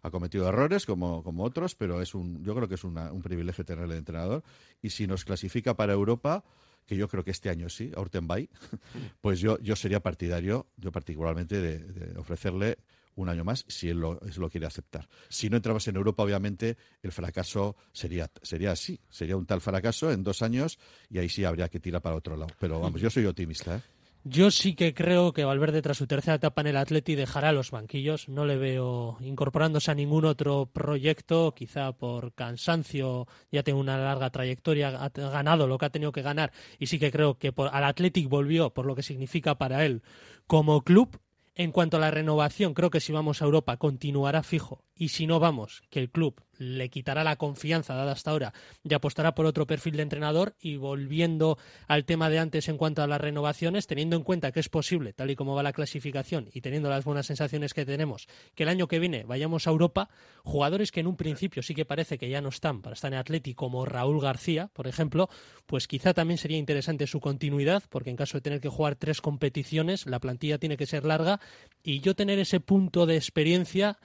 ha 0.02 0.10
cometido 0.10 0.48
errores 0.48 0.86
como, 0.86 1.24
como 1.24 1.44
otros, 1.44 1.76
pero 1.76 2.02
es 2.02 2.16
un, 2.16 2.44
yo 2.44 2.56
creo 2.56 2.68
que 2.68 2.76
es 2.76 2.84
una- 2.86 3.12
un 3.12 3.22
privilegio 3.22 3.66
tenerle 3.66 3.94
de 3.96 4.00
entrenador. 4.00 4.44
Y 4.82 4.90
si 4.90 5.06
nos 5.06 5.26
clasifica 5.26 5.76
para 5.76 5.94
Europa, 5.94 6.44
que 6.86 6.96
yo 6.96 7.08
creo 7.08 7.24
que 7.24 7.32
este 7.32 7.50
año 7.50 7.70
sí, 7.70 7.92
a 7.96 8.02
Urtenbay, 8.02 8.50
pues 9.22 9.40
yo, 9.40 9.60
yo 9.60 9.76
sería 9.76 10.02
partidario, 10.02 10.68
yo 10.78 10.92
particularmente, 10.92 11.62
de, 11.62 11.80
de 11.80 12.20
ofrecerle 12.20 12.78
un 13.16 13.30
año 13.30 13.44
más 13.44 13.66
si 13.68 13.90
él 13.90 14.00
lo, 14.00 14.20
quiere 14.50 14.66
aceptar. 14.66 15.08
Si 15.30 15.50
no 15.50 15.58
entramos 15.58 15.88
en 15.88 15.96
Europa, 15.96 16.24
obviamente, 16.24 16.78
el 17.02 17.12
fracaso 17.12 17.76
sería, 17.92 18.30
sería 18.42 18.72
así, 18.72 19.00
sería 19.10 19.38
un 19.38 19.46
tal 19.46 19.62
fracaso 19.62 20.12
en 20.12 20.24
dos 20.24 20.42
años 20.42 20.80
y 21.10 21.20
ahí 21.20 21.30
sí 21.30 21.44
habría 21.44 21.70
que 21.70 21.80
tirar 21.80 22.02
para 22.02 22.16
otro 22.16 22.36
lado. 22.36 22.54
Pero 22.60 22.80
vamos, 22.80 23.02
yo 23.02 23.10
soy 23.10 23.26
optimista. 23.26 23.78
¿eh? 23.78 23.82
Yo 24.26 24.52
sí 24.52 24.74
que 24.74 24.94
creo 24.94 25.34
que 25.34 25.44
Valverde, 25.44 25.82
tras 25.82 25.98
su 25.98 26.08
tercera 26.08 26.36
etapa 26.36 26.62
en 26.62 26.68
el 26.68 26.78
Atleti, 26.78 27.14
dejará 27.16 27.52
los 27.52 27.72
banquillos. 27.72 28.30
No 28.30 28.46
le 28.46 28.56
veo 28.56 29.18
incorporándose 29.20 29.92
a 29.92 29.96
ningún 29.96 30.24
otro 30.24 30.66
proyecto, 30.66 31.54
quizá 31.54 31.92
por 31.92 32.34
cansancio. 32.34 33.28
Ya 33.52 33.64
tiene 33.64 33.82
una 33.82 33.98
larga 33.98 34.30
trayectoria, 34.30 35.04
ha 35.04 35.10
ganado 35.10 35.68
lo 35.68 35.78
que 35.78 35.88
ha 35.88 35.90
tenido 35.90 36.14
que 36.14 36.22
ganar. 36.22 36.54
Y 36.80 36.88
sí 36.88 37.00
que 37.00 37.12
creo 37.12 37.38
que 37.38 37.52
por, 37.52 37.70
al 37.74 37.84
Athletic 37.84 38.30
volvió 38.30 38.70
por 38.70 38.86
lo 38.86 38.96
que 38.96 39.04
significa 39.04 39.56
para 39.56 39.86
él 39.86 40.04
como 40.48 40.84
club. 40.84 41.20
En 41.56 41.72
cuanto 41.72 41.98
a 41.98 42.00
la 42.00 42.10
renovación, 42.10 42.74
creo 42.74 42.90
que 42.90 43.02
si 43.02 43.12
vamos 43.12 43.42
a 43.42 43.46
Europa 43.46 43.78
continuará 43.78 44.42
fijo. 44.42 44.86
Y 44.96 45.10
si 45.10 45.26
no 45.28 45.40
vamos, 45.40 45.82
que 45.90 46.00
el 46.00 46.10
club 46.10 46.42
le 46.58 46.90
quitará 46.90 47.24
la 47.24 47.36
confianza 47.36 47.96
dada 47.96 48.12
hasta 48.12 48.32
ahora 48.32 48.54
y 48.84 48.94
apostará 48.94 49.34
por 49.34 49.46
otro 49.46 49.66
perfil 49.66 49.98
de 49.98 50.04
entrenador. 50.04 50.56
Y 50.60 50.78
volviendo 50.78 51.58
al 51.88 52.06
tema 52.06 52.30
de 52.30 52.40
antes 52.40 52.70
en 52.70 52.78
cuanto 52.78 53.02
a 53.02 53.08
las 53.08 53.20
renovaciones, 53.20 53.88
teniendo 53.88 54.16
en 54.16 54.24
cuenta 54.24 54.52
que 54.52 54.60
es 54.60 54.70
posible, 54.70 55.14
tal 55.14 55.32
y 55.32 55.36
como 55.36 55.56
va 55.56 55.64
la 55.64 55.74
clasificación 55.74 56.50
y 56.54 56.62
teniendo 56.62 56.90
las 56.90 57.06
buenas 57.06 57.26
sensaciones 57.26 57.74
que 57.74 57.86
tenemos, 57.86 58.28
que 58.56 58.64
el 58.64 58.70
año 58.70 58.88
que 58.88 59.00
viene 59.00 59.24
vayamos 59.24 59.68
a 59.68 59.72
Europa, 59.72 60.10
jugadores 60.44 60.92
que 60.92 61.00
en 61.00 61.08
un 61.08 61.16
principio 61.16 61.64
sí 61.64 61.74
que 61.74 61.86
parece 61.86 62.18
que 62.18 62.30
ya 62.30 62.42
no 62.42 62.50
están 62.50 62.82
para 62.82 62.94
estar 62.94 63.12
en 63.12 63.20
Atleti, 63.20 63.54
como 63.54 63.86
Raúl 63.86 64.22
García, 64.22 64.70
por 64.74 64.88
ejemplo, 64.88 65.30
pues 65.66 65.88
quizá 65.88 66.14
también 66.14 66.38
sería 66.38 66.58
interesante 66.58 67.08
su 67.08 67.20
continuidad, 67.20 67.84
porque 67.90 68.10
en 68.10 68.16
caso 68.16 68.38
de 68.38 68.42
tener 68.42 68.62
que 68.62 68.70
jugar 68.70 68.96
tres 68.96 69.22
competiciones, 69.22 70.06
la 70.06 70.20
plantilla 70.20 70.58
tiene 70.58 70.78
que 70.78 70.86
ser 70.86 71.06
larga 71.06 71.40
y 71.82 72.00
yo 72.00 72.16
tener 72.16 72.40
ese 72.40 72.60
punto 72.60 73.06
de 73.06 73.16
experiencia, 73.16 73.98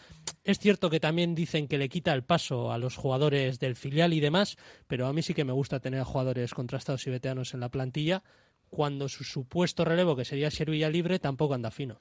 es 0.45 0.59
cierto 0.59 0.78
que 0.79 1.01
también 1.01 1.35
dicen 1.35 1.67
que 1.67 1.79
le 1.79 1.89
quita 1.89 2.15
el 2.15 2.23
paso 2.23 2.73
a 2.73 2.79
los 2.79 2.97
jugadores 2.97 3.59
del 3.59 3.77
filial 3.77 4.13
y 4.13 4.21
demás, 4.21 4.57
pero 4.87 5.07
a 5.07 5.13
mí 5.13 5.23
sí 5.23 5.35
que 5.35 5.45
me 5.45 5.53
gusta 5.53 5.81
tener 5.81 6.03
jugadores 6.05 6.55
contrastados 6.55 7.07
y 7.07 7.11
veteranos 7.11 7.55
en 7.55 7.61
la 7.61 7.69
plantilla, 7.69 8.23
cuando 8.71 9.09
su 9.09 9.25
supuesto 9.25 9.85
relevo, 9.85 10.15
que 10.15 10.25
sería 10.25 10.51
Servilla 10.51 10.91
libre, 10.91 11.19
tampoco 11.19 11.55
anda 11.55 11.71
fino. 11.71 12.01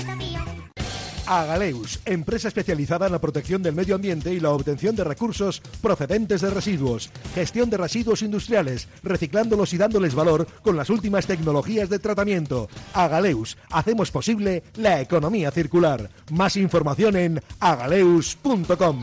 Agaleus, 1.31 2.01
empresa 2.03 2.49
especializada 2.49 3.05
en 3.05 3.13
la 3.13 3.21
protección 3.21 3.63
del 3.63 3.73
medio 3.73 3.95
ambiente 3.95 4.33
y 4.33 4.41
la 4.41 4.51
obtención 4.51 4.97
de 4.97 5.05
recursos 5.05 5.61
procedentes 5.81 6.41
de 6.41 6.49
residuos, 6.49 7.09
gestión 7.33 7.69
de 7.69 7.77
residuos 7.77 8.21
industriales, 8.21 8.89
reciclándolos 9.01 9.71
y 9.71 9.77
dándoles 9.77 10.13
valor 10.13 10.45
con 10.61 10.75
las 10.75 10.89
últimas 10.89 11.27
tecnologías 11.27 11.89
de 11.89 11.99
tratamiento. 11.99 12.67
Agaleus, 12.93 13.57
hacemos 13.69 14.11
posible 14.11 14.63
la 14.75 14.99
economía 14.99 15.51
circular. 15.51 16.09
Más 16.31 16.57
información 16.57 17.15
en 17.15 17.41
agaleus.com. 17.61 18.99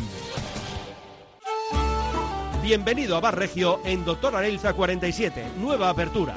Bienvenido 2.62 3.16
a 3.16 3.20
Bar 3.20 3.38
Regio 3.38 3.80
en 3.86 4.04
Doctor 4.04 4.36
Arelza 4.36 4.74
47, 4.74 5.44
nueva 5.58 5.88
apertura. 5.88 6.36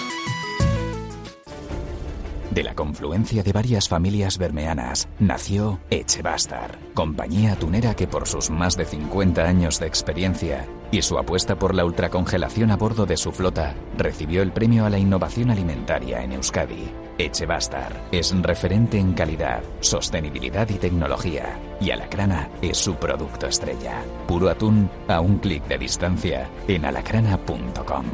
De 2.51 2.63
la 2.63 2.75
confluencia 2.75 3.43
de 3.43 3.53
varias 3.53 3.87
familias 3.87 4.37
bermeanas 4.37 5.07
nació 5.19 5.79
Echebastar, 5.89 6.77
compañía 6.93 7.55
tunera 7.55 7.95
que 7.95 8.07
por 8.07 8.27
sus 8.27 8.49
más 8.49 8.75
de 8.75 8.83
50 8.83 9.41
años 9.41 9.79
de 9.79 9.87
experiencia 9.87 10.67
y 10.91 11.01
su 11.01 11.17
apuesta 11.17 11.57
por 11.57 11.73
la 11.73 11.85
ultracongelación 11.85 12.69
a 12.71 12.75
bordo 12.75 13.05
de 13.05 13.15
su 13.15 13.31
flota 13.31 13.73
recibió 13.97 14.41
el 14.41 14.51
premio 14.51 14.85
a 14.85 14.89
la 14.89 14.99
innovación 14.99 15.49
alimentaria 15.49 16.23
en 16.23 16.33
Euskadi. 16.33 16.91
Echebastar 17.17 17.93
es 18.11 18.35
referente 18.41 18.99
en 18.99 19.13
calidad, 19.13 19.63
sostenibilidad 19.79 20.67
y 20.69 20.73
tecnología, 20.73 21.57
y 21.79 21.91
Alacrana 21.91 22.49
es 22.61 22.77
su 22.77 22.95
producto 22.95 23.47
estrella. 23.47 24.03
Puro 24.27 24.49
atún 24.49 24.89
a 25.07 25.21
un 25.21 25.37
clic 25.37 25.65
de 25.67 25.77
distancia 25.77 26.49
en 26.67 26.83
alacrana.com. 26.83 28.05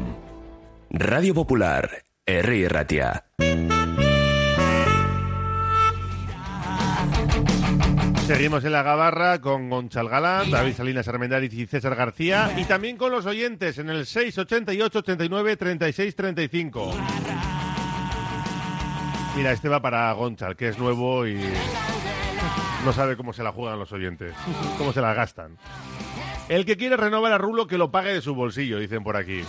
Radio 0.90 1.34
Popular, 1.34 2.04
R. 2.24 2.68
Ratia. 2.68 3.24
Seguimos 8.28 8.62
en 8.62 8.72
la 8.72 8.82
gabarra 8.82 9.40
con 9.40 9.70
Gonchal 9.70 10.10
Galán, 10.10 10.50
David 10.50 10.74
Salinas 10.74 11.08
Armendariz 11.08 11.50
y 11.54 11.66
César 11.66 11.94
García 11.94 12.52
y 12.58 12.64
también 12.64 12.98
con 12.98 13.10
los 13.10 13.24
oyentes 13.24 13.78
en 13.78 13.88
el 13.88 14.04
688 14.04 14.98
89 14.98 15.56
36 15.56 16.14
35. 16.14 16.94
Mira, 19.34 19.52
este 19.52 19.70
va 19.70 19.80
para 19.80 20.12
Gonchal, 20.12 20.56
que 20.56 20.68
es 20.68 20.78
nuevo 20.78 21.26
y 21.26 21.40
no 22.84 22.92
sabe 22.92 23.16
cómo 23.16 23.32
se 23.32 23.42
la 23.42 23.50
juegan 23.50 23.78
los 23.78 23.92
oyentes, 23.92 24.34
cómo 24.76 24.92
se 24.92 25.00
la 25.00 25.14
gastan. 25.14 25.56
El 26.50 26.66
que 26.66 26.76
quiere 26.76 26.98
renovar 26.98 27.32
a 27.32 27.38
Rulo, 27.38 27.66
que 27.66 27.78
lo 27.78 27.90
pague 27.90 28.12
de 28.12 28.20
su 28.20 28.34
bolsillo, 28.34 28.78
dicen 28.78 29.02
por 29.02 29.16
aquí. 29.16 29.40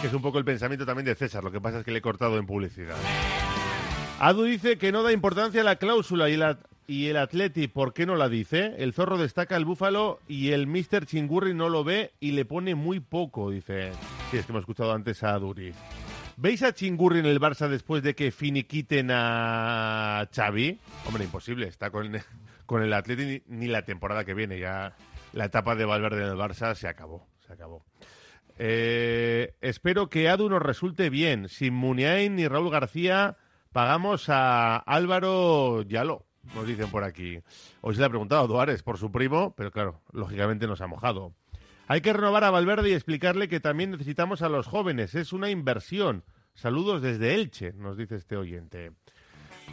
Que 0.00 0.06
es 0.06 0.14
un 0.14 0.22
poco 0.22 0.38
el 0.38 0.44
pensamiento 0.44 0.86
también 0.86 1.06
de 1.06 1.16
César, 1.16 1.42
lo 1.42 1.50
que 1.50 1.60
pasa 1.60 1.80
es 1.80 1.84
que 1.84 1.90
le 1.90 1.98
he 1.98 2.02
cortado 2.02 2.38
en 2.38 2.46
publicidad. 2.46 2.96
Adu 4.20 4.44
dice 4.44 4.78
que 4.78 4.92
no 4.92 5.02
da 5.02 5.10
importancia 5.10 5.62
a 5.62 5.64
la 5.64 5.76
cláusula 5.76 6.28
y, 6.28 6.36
la, 6.36 6.58
y 6.90 7.06
el 7.06 7.18
Atleti, 7.18 7.68
¿por 7.68 7.92
qué 7.92 8.04
no 8.04 8.16
la 8.16 8.28
dice? 8.28 8.74
El 8.78 8.92
zorro 8.92 9.16
destaca 9.16 9.56
el 9.56 9.64
búfalo 9.64 10.18
y 10.26 10.50
el 10.50 10.66
Mr. 10.66 11.06
Chingurri 11.06 11.54
no 11.54 11.68
lo 11.68 11.84
ve 11.84 12.14
y 12.18 12.32
le 12.32 12.44
pone 12.44 12.74
muy 12.74 12.98
poco, 12.98 13.52
dice. 13.52 13.92
Sí, 14.32 14.38
es 14.38 14.44
que 14.44 14.50
hemos 14.50 14.62
escuchado 14.62 14.92
antes 14.92 15.22
a 15.22 15.38
Duriz. 15.38 15.76
¿Veis 16.36 16.64
a 16.64 16.74
Chingurri 16.74 17.20
en 17.20 17.26
el 17.26 17.38
Barça 17.38 17.68
después 17.68 18.02
de 18.02 18.16
que 18.16 18.32
finiquiten 18.32 19.10
a 19.12 20.28
Xavi? 20.34 20.80
Hombre, 21.06 21.22
imposible, 21.22 21.68
está 21.68 21.90
con, 21.90 22.10
con 22.66 22.82
el 22.82 22.92
Atleti 22.92 23.24
ni, 23.24 23.42
ni 23.46 23.66
la 23.68 23.84
temporada 23.84 24.24
que 24.24 24.34
viene, 24.34 24.58
ya 24.58 24.96
la 25.32 25.44
etapa 25.44 25.76
de 25.76 25.84
Valverde 25.84 26.24
en 26.24 26.30
el 26.30 26.36
Barça 26.36 26.74
se 26.74 26.88
acabó, 26.88 27.28
se 27.46 27.52
acabó. 27.52 27.84
Eh, 28.58 29.54
espero 29.60 30.10
que 30.10 30.28
Adu 30.28 30.48
nos 30.48 30.60
resulte 30.60 31.08
bien. 31.08 31.48
Sin 31.48 31.72
Muniain 31.72 32.34
ni 32.34 32.48
Raúl 32.48 32.68
García, 32.68 33.36
pagamos 33.70 34.28
a 34.28 34.76
Álvaro 34.76 35.82
Yalo, 35.82 36.26
nos 36.54 36.66
dicen 36.66 36.90
por 36.90 37.04
aquí. 37.04 37.40
Hoy 37.80 37.94
se 37.94 38.00
le 38.00 38.06
ha 38.06 38.10
preguntado 38.10 38.42
a 38.42 38.46
Duárez 38.46 38.82
por 38.82 38.98
su 38.98 39.10
primo, 39.10 39.54
pero 39.56 39.70
claro, 39.70 40.00
lógicamente 40.12 40.66
nos 40.66 40.80
ha 40.80 40.86
mojado. 40.86 41.32
Hay 41.86 42.00
que 42.00 42.12
renovar 42.12 42.44
a 42.44 42.50
Valverde 42.50 42.90
y 42.90 42.94
explicarle 42.94 43.48
que 43.48 43.60
también 43.60 43.90
necesitamos 43.90 44.42
a 44.42 44.48
los 44.48 44.66
jóvenes. 44.66 45.14
Es 45.14 45.32
una 45.32 45.50
inversión. 45.50 46.24
Saludos 46.54 47.02
desde 47.02 47.34
Elche, 47.34 47.72
nos 47.72 47.96
dice 47.96 48.16
este 48.16 48.36
oyente. 48.36 48.92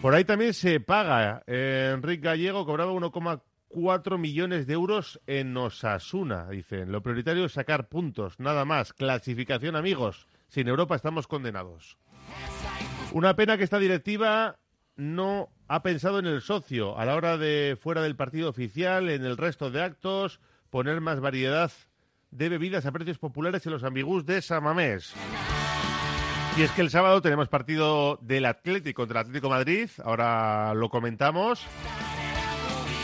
Por 0.01 0.13
ahí 0.13 0.25
también 0.25 0.53
se 0.53 0.79
paga. 0.79 1.43
Enrique 1.47 2.23
Gallego 2.23 2.65
cobraba 2.65 2.91
1,4 2.91 4.17
millones 4.17 4.67
de 4.67 4.73
euros 4.73 5.19
en 5.27 5.55
Osasuna, 5.57 6.47
dicen. 6.49 6.91
Lo 6.91 7.01
prioritario 7.01 7.45
es 7.45 7.53
sacar 7.53 7.87
puntos, 7.87 8.39
nada 8.39 8.65
más. 8.65 8.93
Clasificación, 8.93 9.75
amigos. 9.75 10.27
Sin 10.47 10.67
Europa 10.67 10.95
estamos 10.95 11.27
condenados. 11.27 11.97
Una 13.11 13.35
pena 13.35 13.57
que 13.57 13.63
esta 13.63 13.79
directiva 13.79 14.57
no 14.97 15.49
ha 15.67 15.83
pensado 15.83 16.19
en 16.19 16.25
el 16.25 16.41
socio 16.41 16.97
a 16.97 17.05
la 17.05 17.15
hora 17.15 17.37
de, 17.37 17.77
fuera 17.79 18.01
del 18.01 18.15
partido 18.15 18.49
oficial, 18.49 19.09
en 19.09 19.23
el 19.23 19.37
resto 19.37 19.71
de 19.71 19.83
actos, 19.83 20.39
poner 20.69 20.99
más 21.01 21.19
variedad 21.19 21.71
de 22.31 22.49
bebidas 22.49 22.85
a 22.85 22.91
precios 22.91 23.19
populares 23.19 23.65
en 23.65 23.71
los 23.71 23.83
ambigus 23.83 24.25
de 24.25 24.41
Samamés. 24.41 25.13
Y 26.57 26.63
es 26.63 26.71
que 26.71 26.81
el 26.81 26.89
sábado 26.89 27.21
tenemos 27.21 27.49
partido 27.49 28.17
del 28.21 28.45
Atlético 28.45 29.03
contra 29.03 29.21
el 29.21 29.27
Atlético 29.27 29.49
Madrid, 29.49 29.89
ahora 30.03 30.73
lo 30.73 30.89
comentamos. 30.89 31.61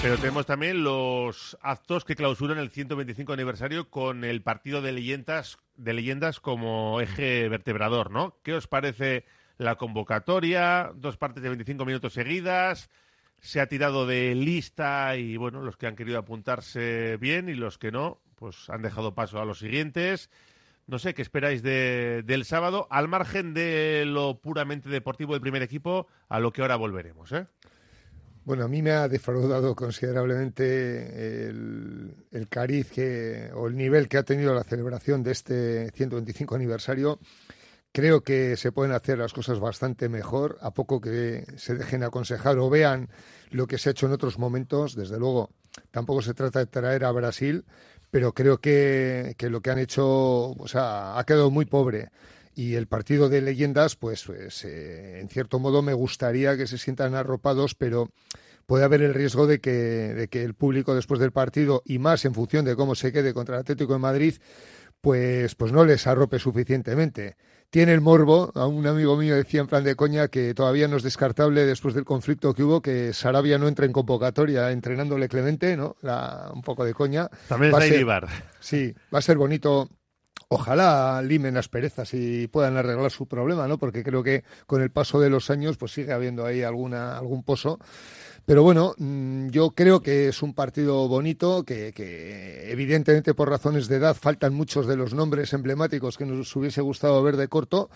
Pero 0.01 0.17
tenemos 0.17 0.45
también 0.45 0.83
los 0.83 1.57
actos 1.61 2.03
que 2.03 2.15
clausuran 2.15 2.57
el 2.57 2.71
125 2.71 3.31
aniversario 3.31 3.89
con 3.89 4.25
el 4.25 4.41
partido 4.41 4.81
de 4.81 4.91
leyendas, 4.91 5.59
de 5.77 5.93
leyendas 5.93 6.41
como 6.41 6.99
eje 6.99 7.47
vertebrador, 7.47 8.11
¿no? 8.11 8.35
¿Qué 8.43 8.53
os 8.53 8.67
parece 8.67 9.23
la 9.57 9.75
convocatoria? 9.75 10.91
Dos 10.95 11.17
partes 11.17 11.43
de 11.43 11.49
25 11.49 11.85
minutos 11.85 12.13
seguidas. 12.13 12.89
Se 13.39 13.59
ha 13.59 13.67
tirado 13.67 14.05
de 14.07 14.35
lista 14.35 15.17
y, 15.17 15.37
bueno, 15.37 15.61
los 15.61 15.77
que 15.77 15.87
han 15.87 15.95
querido 15.95 16.17
apuntarse 16.17 17.17
bien 17.17 17.49
y 17.49 17.53
los 17.55 17.77
que 17.77 17.91
no, 17.91 18.21
pues 18.35 18.69
han 18.69 18.81
dejado 18.81 19.13
paso 19.13 19.41
a 19.41 19.45
los 19.45 19.59
siguientes. 19.59 20.29
No 20.87 20.99
sé, 20.99 21.13
¿qué 21.13 21.21
esperáis 21.21 21.63
de, 21.63 22.23
del 22.25 22.45
sábado? 22.45 22.87
Al 22.89 23.07
margen 23.07 23.53
de 23.53 24.03
lo 24.05 24.39
puramente 24.39 24.89
deportivo 24.89 25.33
del 25.33 25.41
primer 25.41 25.61
equipo, 25.61 26.07
a 26.29 26.39
lo 26.39 26.51
que 26.51 26.61
ahora 26.61 26.75
volveremos, 26.75 27.31
¿eh? 27.31 27.47
Bueno, 28.45 28.65
a 28.65 28.67
mí 28.67 28.81
me 28.81 28.91
ha 28.91 29.07
defraudado 29.07 29.73
considerablemente 29.73 31.47
el, 31.47 32.13
el, 32.31 32.49
cariz 32.49 32.91
que, 32.91 33.49
o 33.53 33.67
el 33.67 33.77
nivel 33.77 34.09
que 34.09 34.17
ha 34.17 34.23
tenido 34.23 34.53
la 34.53 34.65
celebración 34.65 35.23
de 35.23 35.31
este 35.31 35.91
125 35.91 36.53
aniversario. 36.53 37.19
Creo 37.93 38.21
que 38.21 38.57
se 38.57 38.71
pueden 38.71 38.91
hacer 38.91 39.19
las 39.19 39.33
cosas 39.33 39.59
bastante 39.59 40.09
mejor, 40.09 40.57
a 40.61 40.71
poco 40.71 40.99
que 40.99 41.45
se 41.57 41.75
dejen 41.75 42.01
aconsejar 42.01 42.57
o 42.57 42.67
vean 42.67 43.07
lo 43.51 43.67
que 43.67 43.77
se 43.77 43.89
ha 43.89 43.91
hecho 43.91 44.07
en 44.07 44.13
otros 44.13 44.39
momentos. 44.39 44.95
Desde 44.95 45.19
luego, 45.19 45.51
tampoco 45.91 46.23
se 46.23 46.33
trata 46.33 46.57
de 46.57 46.65
traer 46.65 47.05
a 47.05 47.11
Brasil, 47.11 47.65
pero 48.09 48.33
creo 48.33 48.57
que, 48.57 49.35
que 49.37 49.51
lo 49.51 49.61
que 49.61 49.69
han 49.69 49.77
hecho, 49.77 50.05
o 50.07 50.67
sea, 50.67 51.19
ha 51.19 51.23
quedado 51.23 51.51
muy 51.51 51.65
pobre 51.65 52.09
y 52.55 52.73
el 52.73 52.87
partido 52.87 53.29
de 53.29 53.41
leyendas, 53.41 53.95
pues, 53.95 54.23
pues 54.23 54.65
eh, 54.65 55.19
en 55.19 55.29
cierto 55.29 55.59
modo 55.59 55.83
me 55.83 55.93
gustaría 55.93 56.57
que 56.57 56.65
se 56.65 56.79
sientan 56.79 57.13
arropados, 57.13 57.75
pero 57.75 58.09
puede 58.65 58.85
haber 58.85 59.03
el 59.03 59.13
riesgo 59.13 59.45
de 59.45 59.59
que, 59.59 59.71
de 59.71 60.27
que 60.29 60.43
el 60.43 60.55
público 60.55 60.95
después 60.95 61.19
del 61.19 61.31
partido, 61.31 61.83
y 61.85 61.99
más 61.99 62.25
en 62.25 62.33
función 62.33 62.65
de 62.65 62.75
cómo 62.75 62.95
se 62.95 63.11
quede 63.11 63.35
contra 63.35 63.55
el 63.55 63.61
Atlético 63.61 63.93
de 63.93 63.99
Madrid, 63.99 64.35
pues, 65.01 65.53
pues 65.55 65.71
no 65.71 65.85
les 65.85 66.07
arrope 66.07 66.39
suficientemente. 66.39 67.35
Tiene 67.73 67.91
el 67.93 68.01
morbo, 68.01 68.51
a 68.53 68.67
un 68.67 68.85
amigo 68.85 69.17
mío 69.17 69.35
decía 69.35 69.61
en 69.61 69.65
plan 69.65 69.83
de 69.83 69.95
coña 69.95 70.27
que 70.27 70.53
todavía 70.53 70.87
no 70.87 70.97
es 70.97 71.01
descartable 71.01 71.65
después 71.65 71.95
del 71.95 72.05
conflicto 72.05 72.53
que 72.53 72.61
hubo 72.61 72.83
que 72.83 73.13
Sarabia 73.13 73.57
no 73.57 73.67
entre 73.67 73.87
en 73.87 73.91
convocatoria 73.91 74.69
entrenándole 74.69 75.27
Clemente, 75.27 75.75
¿no? 75.75 75.95
La, 76.03 76.51
un 76.53 76.61
poco 76.61 76.85
de 76.85 76.93
coña. 76.93 77.29
También 77.47 77.73
Va 77.73 77.79
es 77.79 77.85
a 77.85 77.87
ser-. 77.87 78.27
Sí, 78.59 78.93
va 79.11 79.17
a 79.17 79.21
ser 79.23 79.39
bonito. 79.39 79.89
Ojalá 80.49 81.19
limen 81.23 81.55
las 81.55 81.67
perezas 81.67 82.13
y 82.13 82.45
puedan 82.45 82.77
arreglar 82.77 83.09
su 83.09 83.25
problema, 83.25 83.67
¿no? 83.67 83.79
Porque 83.79 84.03
creo 84.03 84.21
que 84.21 84.43
con 84.67 84.83
el 84.83 84.91
paso 84.91 85.19
de 85.19 85.31
los 85.31 85.49
años, 85.49 85.77
pues 85.77 85.93
sigue 85.93 86.13
habiendo 86.13 86.45
ahí 86.45 86.61
alguna, 86.61 87.17
algún 87.17 87.41
pozo. 87.41 87.79
Pero 88.45 88.61
bueno, 88.61 88.93
mm, 88.97 89.47
yo 89.49 89.71
creo 89.71 90.01
que 90.01 90.27
es 90.27 90.41
un 90.41 90.53
partido 90.53 91.07
bonito, 91.07 91.63
que, 91.63 91.93
que 91.93 92.71
evidentemente 92.71 93.33
por 93.33 93.49
razones 93.49 93.87
de 93.87 93.95
edad 93.95 94.17
faltan 94.19 94.53
muchos 94.53 94.85
de 94.85 94.97
los 94.97 95.13
nombres 95.13 95.53
emblemáticos 95.53 96.17
que 96.17 96.25
nos 96.25 96.53
hubiese 96.55 96.81
gustado 96.81 97.23
ver 97.23 97.37
de 97.37 97.47
corto, 97.47 97.89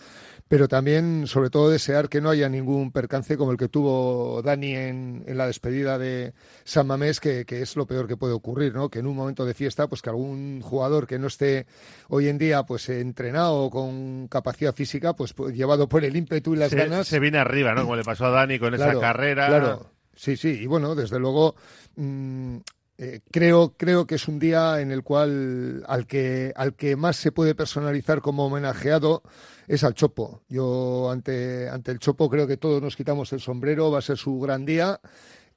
pero 0.48 0.70
también, 0.70 1.28
sobre 1.28 1.50
todo, 1.50 1.70
desear 1.70 2.08
que 2.08 2.22
no 2.22 2.30
haya 2.30 2.48
ningún 2.48 2.94
percance 2.94 3.36
como 3.36 3.52
el 3.52 3.58
que 3.58 3.68
tuvo 3.68 4.42
Dani 4.42 4.74
en, 4.74 5.24
en 5.28 5.38
la 5.38 5.48
despedida 5.48 5.98
de 5.98 6.34
San 6.64 6.88
Mamés, 6.88 7.20
que, 7.20 7.46
que 7.46 7.62
es 7.62 7.76
lo 7.76 7.86
peor 7.86 8.08
que 8.08 8.16
puede 8.16 8.34
ocurrir, 8.34 8.74
¿no? 8.74 8.90
Que 8.90 9.00
en 9.00 9.08
un 9.08 9.18
momento 9.18 9.44
de 9.44 9.54
fiesta, 9.54 9.88
pues 9.88 10.02
que 10.02 10.10
algún 10.10 10.62
jugador 10.62 11.08
que 11.08 11.20
no 11.20 11.28
esté 11.28 11.66
hoy 12.08 12.30
en 12.30 12.38
día, 12.38 12.64
pues 12.64 12.88
entrenado 12.88 13.70
con 13.70 14.30
capacidad 14.30 14.74
física, 14.74 15.14
pues, 15.14 15.34
pues, 15.34 15.54
llevado 15.54 15.90
por 15.90 16.06
el 16.06 16.16
ímpetu 16.16 16.54
y 16.54 16.58
las 16.58 16.70
se, 16.70 16.78
ganas, 16.78 17.06
se 17.06 17.20
viene 17.20 17.38
arriba, 17.38 17.74
¿no? 17.74 17.82
Como 17.82 17.98
le 17.98 18.04
pasó 18.06 18.28
a 18.28 18.30
Dani 18.30 18.58
con 18.60 18.74
esa 18.74 18.98
carrera. 18.98 19.48
Claro, 19.48 19.97
sí, 20.18 20.36
sí, 20.36 20.50
y 20.50 20.66
bueno, 20.66 20.96
desde 20.96 21.20
luego 21.20 21.56
mm, 21.96 22.58
eh, 23.00 23.22
creo, 23.32 23.76
creo 23.78 24.08
que 24.08 24.16
es 24.16 24.28
un 24.28 24.40
día 24.40 24.82
en 24.82 24.92
el 24.92 25.04
cual 25.04 25.84
al 25.88 26.08
que, 26.08 26.52
al 26.56 26.74
que 26.74 26.96
más 26.96 27.16
se 27.16 27.32
puede 27.32 27.54
personalizar 27.54 28.22
como 28.22 28.48
homenajeado 28.48 29.22
es 29.68 29.84
al 29.84 29.94
Chopo. 29.94 30.42
Yo 30.50 31.12
ante, 31.12 31.70
ante 31.70 31.92
el 31.92 32.00
Chopo 32.00 32.28
creo 32.28 32.48
que 32.48 32.58
todos 32.58 32.82
nos 32.82 32.96
quitamos 32.96 33.32
el 33.34 33.40
sombrero, 33.40 33.92
va 33.92 34.00
a 34.00 34.02
ser 34.02 34.18
su 34.18 34.40
gran 34.40 34.66
día. 34.66 35.00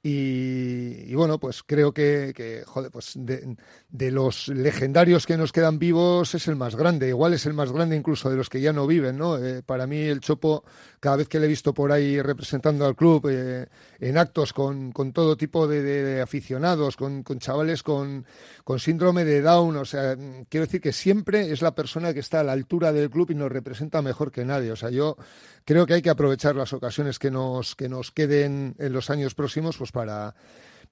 Y, 0.03 1.13
bueno, 1.13 1.39
pues 1.39 1.61
creo 1.61 1.93
que, 1.93 2.33
que, 2.35 2.63
joder, 2.65 2.89
pues 2.89 3.13
de, 3.15 4.11
los 4.11 4.47
legendarios 4.47 5.27
que 5.27 5.37
nos 5.37 5.51
quedan 5.51 5.77
vivos 5.77 6.33
es 6.33 6.47
el 6.47 6.55
más 6.55 6.75
grande. 6.75 7.09
Igual 7.09 7.35
es 7.35 7.45
el 7.45 7.53
más 7.53 7.71
grande 7.71 7.95
incluso 7.95 8.27
de 8.27 8.35
los 8.35 8.49
que 8.49 8.61
ya 8.61 8.73
no 8.73 8.87
viven, 8.87 9.19
¿no? 9.19 9.37
Eh, 9.37 9.61
para 9.61 9.85
mí 9.85 9.99
el 9.99 10.19
Chopo, 10.19 10.63
cada 10.99 11.17
vez 11.17 11.27
que 11.27 11.39
le 11.39 11.45
he 11.45 11.49
visto 11.49 11.71
por 11.71 11.91
ahí 11.91 12.19
representando 12.19 12.87
al 12.87 12.95
club 12.95 13.27
eh, 13.29 13.67
en 13.99 14.17
actos 14.17 14.53
con, 14.53 14.91
con 14.91 15.13
todo 15.13 15.37
tipo 15.37 15.67
de, 15.67 15.83
de- 15.83 16.21
aficionados, 16.21 16.97
con, 16.97 17.21
con 17.21 17.37
chavales 17.37 17.83
con, 17.83 18.25
con 18.63 18.79
síndrome 18.79 19.23
de 19.23 19.41
Down, 19.41 19.77
o 19.77 19.85
sea, 19.85 20.17
quiero 20.49 20.65
decir 20.65 20.81
que 20.81 20.93
siempre 20.93 21.51
es 21.51 21.61
la 21.61 21.75
persona 21.75 22.11
que 22.13 22.21
está 22.21 22.39
a 22.39 22.43
la 22.43 22.53
altura 22.53 22.91
del 22.91 23.11
club 23.11 23.29
y 23.31 23.35
nos 23.35 23.51
representa 23.51 24.01
mejor 24.01 24.31
que 24.31 24.45
nadie. 24.45 24.71
O 24.71 24.75
sea, 24.75 24.89
yo 24.89 25.15
creo 25.63 25.85
que 25.85 25.93
hay 25.93 26.01
que 26.01 26.09
aprovechar 26.09 26.55
las 26.55 26.73
ocasiones 26.73 27.19
que 27.19 27.29
nos, 27.29 27.75
que 27.75 27.87
nos 27.87 28.09
queden 28.11 28.75
en 28.79 28.93
los 28.93 29.11
años 29.11 29.35
próximos, 29.35 29.77
pues 29.77 29.90
para 29.91 30.33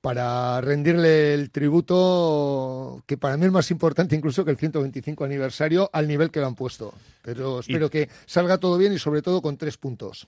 para 0.02 0.62
rendirle 0.62 1.34
el 1.34 1.52
tributo 1.52 3.04
que 3.06 3.18
para 3.18 3.36
mí 3.36 3.46
es 3.46 3.52
más 3.52 3.70
importante 3.72 4.16
incluso 4.16 4.46
que 4.46 4.52
el 4.52 4.58
125 4.58 5.26
aniversario 5.26 5.90
al 5.92 6.08
nivel 6.08 6.32
que 6.32 6.40
lo 6.40 6.48
han 6.48 6.56
puesto. 6.56 6.94
Pero 7.22 7.60
espero 7.60 7.90
que 7.90 8.10
salga 8.26 8.58
todo 8.58 8.78
bien 8.78 8.94
y 8.94 9.00
sobre 9.00 9.22
todo 9.22 9.42
con 9.42 9.58
tres 9.58 9.78
puntos. 9.78 10.28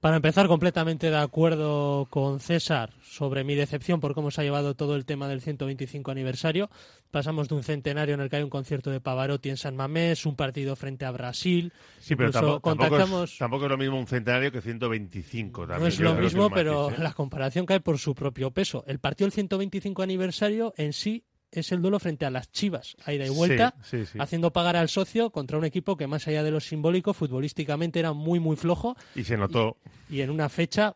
Para 0.00 0.16
empezar, 0.16 0.48
completamente 0.48 1.10
de 1.10 1.18
acuerdo 1.18 2.06
con 2.08 2.40
César 2.40 2.90
sobre 3.02 3.44
mi 3.44 3.54
decepción 3.54 4.00
por 4.00 4.14
cómo 4.14 4.30
se 4.30 4.40
ha 4.40 4.44
llevado 4.44 4.74
todo 4.74 4.96
el 4.96 5.04
tema 5.04 5.28
del 5.28 5.42
125 5.42 6.10
aniversario. 6.10 6.70
Pasamos 7.10 7.48
de 7.50 7.56
un 7.56 7.62
centenario 7.62 8.14
en 8.14 8.22
el 8.22 8.30
que 8.30 8.36
hay 8.36 8.42
un 8.42 8.48
concierto 8.48 8.90
de 8.90 9.00
Pavarotti 9.02 9.50
en 9.50 9.58
San 9.58 9.76
Mamés, 9.76 10.24
un 10.24 10.36
partido 10.36 10.74
frente 10.74 11.04
a 11.04 11.10
Brasil. 11.10 11.70
Sí, 11.98 12.16
pero 12.16 12.30
tampoco, 12.30 12.70
tampoco, 12.70 12.96
contactamos- 12.96 13.32
es, 13.32 13.38
también 13.38 13.62
es 13.64 13.68
lo 13.68 13.76
mismo 13.76 13.98
un 13.98 14.06
centenario 14.06 14.50
que 14.50 14.62
125. 14.62 15.66
También, 15.66 15.80
No 15.82 15.86
es 15.88 16.00
lo 16.00 16.14
mismo, 16.14 16.48
pero 16.48 16.90
¿eh? 16.90 16.94
la 16.96 17.12
comparación 17.12 17.66
cae 17.66 17.80
por 17.80 17.98
su 17.98 18.14
propio 18.14 18.52
peso. 18.52 18.82
El 18.86 19.00
partido 19.00 19.26
del 19.26 19.32
125 19.34 20.02
aniversario 20.02 20.72
en 20.78 20.94
sí 20.94 21.24
es 21.52 21.72
el 21.72 21.82
duelo 21.82 21.98
frente 21.98 22.24
a 22.26 22.30
las 22.30 22.50
Chivas, 22.52 22.96
a 23.04 23.12
ida 23.12 23.26
y 23.26 23.30
vuelta, 23.30 23.74
Sí, 23.82 23.98
sí, 24.04 24.06
sí. 24.12 24.18
haciendo 24.20 24.52
pagar 24.52 24.76
al 24.76 24.88
socio 24.88 25.30
contra 25.30 25.58
un 25.58 25.64
equipo 25.64 25.96
que 25.96 26.06
más 26.06 26.26
allá 26.28 26.42
de 26.42 26.50
lo 26.50 26.60
simbólico, 26.60 27.12
futbolísticamente 27.14 27.98
era 27.98 28.12
muy, 28.12 28.38
muy 28.40 28.56
flojo 28.56 28.96
Y 29.14 29.24
se 29.24 29.36
notó. 29.36 29.76
y 30.08 30.20
en 30.20 30.30
una 30.30 30.48
fecha 30.48 30.94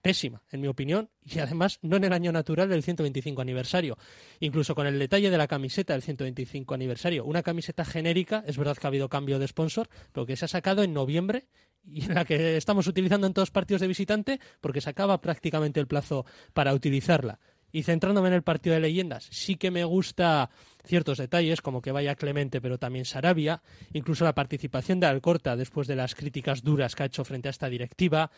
pésima, 0.00 0.42
en 0.50 0.60
mi 0.60 0.66
opinión, 0.66 1.08
y 1.24 1.38
además 1.38 1.78
no 1.82 1.96
en 1.96 2.02
el 2.02 2.12
año 2.12 2.32
natural 2.32 2.68
del 2.68 2.82
125 2.82 3.40
aniversario. 3.40 3.96
Incluso 4.40 4.74
con 4.74 4.88
el 4.88 4.98
detalle 4.98 5.30
de 5.30 5.38
la 5.38 5.46
camiseta 5.46 5.92
del 5.92 6.02
125 6.02 6.74
aniversario. 6.74 7.24
Una 7.24 7.44
camiseta 7.44 7.84
genérica, 7.84 8.42
es 8.44 8.58
verdad 8.58 8.76
que 8.76 8.84
ha 8.84 8.88
habido 8.88 9.08
cambio 9.08 9.38
de 9.38 9.46
sponsor, 9.46 9.88
pero 10.10 10.26
que 10.26 10.34
se 10.34 10.46
ha 10.46 10.48
sacado 10.48 10.82
en 10.82 10.92
noviembre 10.92 11.46
y 11.84 12.04
en 12.04 12.14
la 12.14 12.24
que 12.24 12.56
estamos 12.56 12.88
utilizando 12.88 13.28
en 13.28 13.32
todos 13.32 13.52
partidos 13.52 13.80
de 13.80 13.86
visitante 13.86 14.40
porque 14.60 14.80
se 14.80 14.90
acaba 14.90 15.20
prácticamente 15.20 15.78
el 15.78 15.86
plazo 15.86 16.26
para 16.52 16.74
utilizarla. 16.74 17.38
Y 17.72 17.84
centrándome 17.84 18.28
en 18.28 18.34
el 18.34 18.42
partido 18.42 18.74
de 18.74 18.80
leyendas, 18.80 19.28
sí 19.30 19.56
que 19.56 19.70
me 19.70 19.84
gusta 19.84 20.50
ciertos 20.84 21.18
detalles, 21.18 21.62
como 21.62 21.80
que 21.80 21.90
vaya 21.90 22.14
Clemente, 22.14 22.60
pero 22.60 22.78
también 22.78 23.06
Sarabia, 23.06 23.62
incluso 23.92 24.24
la 24.24 24.34
participación 24.34 25.00
de 25.00 25.06
Alcorta 25.06 25.56
después 25.56 25.88
de 25.88 25.96
las 25.96 26.14
críticas 26.14 26.62
duras 26.62 26.94
que 26.94 27.02
ha 27.02 27.06
hecho 27.06 27.24
frente 27.24 27.48
a 27.48 27.50
esta 27.50 27.70
directiva, 27.70 28.30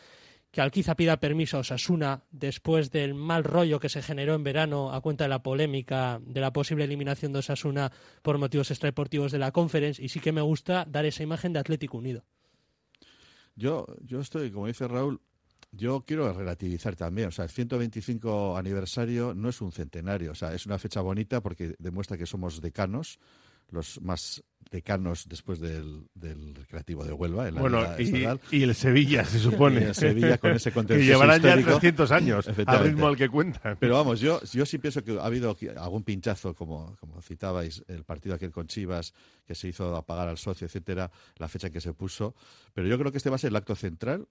que 0.51 0.61
Alquiza 0.61 0.95
pida 0.95 1.19
permiso 1.19 1.57
a 1.57 1.59
Osasuna 1.61 2.23
después 2.31 2.89
del 2.89 3.13
mal 3.13 3.43
rollo 3.43 3.77
que 3.77 3.89
se 3.89 4.01
generó 4.01 4.35
en 4.35 4.43
verano 4.45 4.93
a 4.93 5.01
cuenta 5.01 5.25
de 5.25 5.29
la 5.29 5.43
polémica 5.43 6.21
de 6.25 6.39
la 6.39 6.53
posible 6.53 6.85
eliminación 6.85 7.33
de 7.33 7.39
Osasuna 7.39 7.91
por 8.21 8.37
motivos 8.37 8.71
extradeportivos 8.71 9.33
de 9.33 9.39
la 9.39 9.51
Conference, 9.51 10.01
y 10.01 10.07
sí 10.07 10.21
que 10.21 10.31
me 10.31 10.41
gusta 10.41 10.85
dar 10.87 11.05
esa 11.05 11.23
imagen 11.23 11.51
de 11.51 11.59
Atlético 11.59 11.97
Unido. 11.97 12.23
Yo, 13.57 13.85
yo 14.01 14.21
estoy, 14.21 14.49
como 14.49 14.67
dice 14.67 14.87
Raúl, 14.87 15.19
yo 15.75 16.03
quiero 16.05 16.31
relativizar 16.33 16.95
también. 16.95 17.29
O 17.29 17.31
sea, 17.31 17.45
el 17.45 17.51
125 17.51 18.57
aniversario 18.57 19.33
no 19.33 19.49
es 19.49 19.61
un 19.61 19.71
centenario. 19.71 20.31
O 20.31 20.35
sea, 20.35 20.53
es 20.53 20.65
una 20.65 20.79
fecha 20.79 21.01
bonita 21.01 21.41
porque 21.41 21.75
demuestra 21.79 22.17
que 22.17 22.25
somos 22.25 22.61
decanos, 22.61 23.19
los 23.69 24.01
más 24.01 24.43
decanos 24.71 25.27
después 25.27 25.59
del, 25.59 26.07
del 26.13 26.55
Recreativo 26.55 27.03
de 27.03 27.13
Huelva. 27.13 27.47
En 27.47 27.55
la 27.55 27.61
Bueno, 27.61 27.83
y, 27.97 28.57
y 28.57 28.63
el 28.63 28.75
Sevilla, 28.75 29.23
se 29.25 29.39
supone. 29.39 29.79
Y 29.81 29.83
el 29.83 29.95
Sevilla 29.95 30.37
con 30.37 30.51
ese 30.51 30.71
contexto 30.73 31.03
llevarán 31.03 31.41
ya 31.41 31.49
histórico. 31.49 31.71
300 31.79 32.11
años, 32.11 32.47
al 32.65 32.83
ritmo 32.83 33.07
al 33.07 33.17
que 33.17 33.29
cuentan. 33.29 33.77
Pero 33.79 33.95
vamos, 33.95 34.19
yo, 34.19 34.41
yo 34.43 34.65
sí 34.65 34.77
pienso 34.77 35.03
que 35.03 35.17
ha 35.19 35.25
habido 35.25 35.55
algún 35.77 36.03
pinchazo, 36.03 36.53
como, 36.53 36.95
como 36.99 37.21
citabais, 37.21 37.83
el 37.87 38.03
partido 38.03 38.35
aquel 38.35 38.51
con 38.51 38.67
Chivas, 38.67 39.13
que 39.45 39.55
se 39.55 39.67
hizo 39.67 39.95
apagar 39.95 40.27
al 40.27 40.37
socio, 40.37 40.65
etcétera, 40.65 41.11
la 41.37 41.47
fecha 41.47 41.67
en 41.67 41.73
que 41.73 41.81
se 41.81 41.93
puso. 41.93 42.35
Pero 42.73 42.87
yo 42.87 42.97
creo 42.97 43.11
que 43.11 43.17
este 43.17 43.29
va 43.29 43.35
a 43.35 43.39
ser 43.39 43.49
el 43.49 43.55
acto 43.55 43.75
central. 43.75 44.27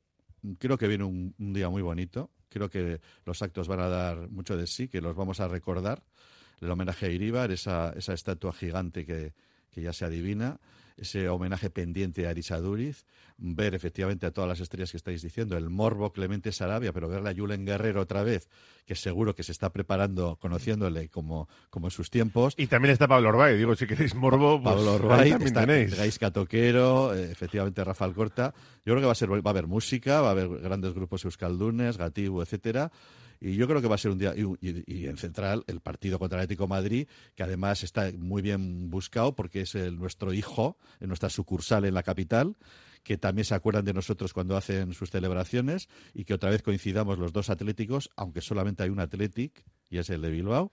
Creo 0.58 0.78
que 0.78 0.88
viene 0.88 1.04
un, 1.04 1.34
día 1.38 1.68
muy 1.68 1.82
bonito. 1.82 2.30
Creo 2.48 2.68
que 2.68 3.00
los 3.24 3.42
actos 3.42 3.68
van 3.68 3.80
a 3.80 3.88
dar 3.88 4.28
mucho 4.30 4.56
de 4.56 4.66
sí, 4.66 4.88
que 4.88 5.00
los 5.00 5.16
vamos 5.16 5.40
a 5.40 5.48
recordar. 5.48 6.04
El 6.60 6.70
homenaje 6.70 7.06
a 7.06 7.10
Iríbar, 7.10 7.50
esa, 7.50 7.92
esa 7.96 8.14
estatua 8.14 8.52
gigante 8.52 9.04
que, 9.04 9.32
que 9.74 9.82
ya 9.82 9.92
se 9.92 10.04
adivina, 10.04 10.60
ese 10.96 11.28
homenaje 11.28 11.70
pendiente 11.70 12.26
a 12.26 12.30
Arisa 12.30 12.58
Duriz, 12.58 13.04
ver 13.36 13.74
efectivamente 13.74 14.26
a 14.26 14.30
todas 14.30 14.48
las 14.48 14.60
estrellas 14.60 14.92
que 14.92 14.96
estáis 14.96 15.22
diciendo, 15.22 15.56
el 15.56 15.68
morbo 15.68 16.12
Clemente 16.12 16.52
Sarabia, 16.52 16.92
pero 16.92 17.08
verle 17.08 17.30
a 17.30 17.34
Julen 17.34 17.66
Guerrero 17.66 18.02
otra 18.02 18.22
vez, 18.22 18.48
que 18.86 18.94
seguro 18.94 19.34
que 19.34 19.42
se 19.42 19.52
está 19.52 19.72
preparando, 19.72 20.36
conociéndole 20.36 21.08
como, 21.08 21.48
como 21.70 21.88
en 21.88 21.90
sus 21.90 22.10
tiempos. 22.10 22.54
Y 22.56 22.68
también 22.68 22.92
está 22.92 23.08
Pablo 23.08 23.30
Orbay. 23.30 23.56
Digo, 23.56 23.74
si 23.74 23.86
queréis 23.86 24.14
morbo, 24.14 24.62
pues 24.62 24.74
Pablo 24.74 24.90
ahí 24.90 24.96
Orbay, 24.96 25.30
también 25.30 25.48
está 25.48 25.66
tenéis. 25.66 25.96
Gaisca 25.96 26.30
Toquero, 26.30 27.14
eh, 27.14 27.32
efectivamente 27.32 27.82
Rafael 27.82 28.14
Corta. 28.14 28.54
Yo 28.86 28.92
creo 28.92 29.00
que 29.00 29.06
va 29.06 29.12
a 29.12 29.16
ser 29.16 29.30
va 29.32 29.36
a 29.44 29.50
haber 29.50 29.66
música, 29.66 30.20
va 30.20 30.28
a 30.28 30.32
haber 30.32 30.48
grandes 30.60 30.94
grupos 30.94 31.24
euskaldunes, 31.24 31.96
Gatibu, 31.96 32.40
etcétera. 32.40 32.92
Y 33.40 33.56
yo 33.56 33.66
creo 33.68 33.80
que 33.82 33.88
va 33.88 33.94
a 33.96 33.98
ser 33.98 34.10
un 34.10 34.18
día. 34.18 34.34
Y, 34.36 34.42
y- 34.66 34.84
y 34.86 35.06
en 35.06 35.16
central, 35.16 35.64
el 35.66 35.80
partido 35.80 36.18
contra 36.18 36.38
el 36.38 36.44
Atlético 36.44 36.64
de 36.64 36.68
Madrid, 36.68 37.08
que 37.34 37.42
además 37.42 37.82
está 37.84 38.10
muy 38.16 38.42
bien 38.42 38.90
buscado 38.90 39.34
porque 39.34 39.62
es 39.62 39.74
el, 39.74 39.98
nuestro 39.98 40.32
hijo, 40.32 40.76
en 41.00 41.08
nuestra 41.08 41.28
sucursal 41.30 41.84
en 41.84 41.94
la 41.94 42.02
capital 42.02 42.56
que 43.02 43.18
también 43.18 43.44
se 43.44 43.54
acuerdan 43.54 43.84
de 43.84 43.92
nosotros 43.92 44.32
cuando 44.32 44.56
hacen 44.56 44.94
sus 44.94 45.10
celebraciones 45.10 45.90
y 46.14 46.24
que 46.24 46.32
otra 46.32 46.48
vez 46.48 46.62
coincidamos 46.62 47.18
los 47.18 47.34
dos 47.34 47.50
atléticos, 47.50 48.08
aunque 48.16 48.40
solamente 48.40 48.82
hay 48.82 48.88
un 48.88 48.98
Athletic 48.98 49.62
y 49.90 49.98
es 49.98 50.08
el 50.08 50.22
de 50.22 50.30
Bilbao, 50.30 50.72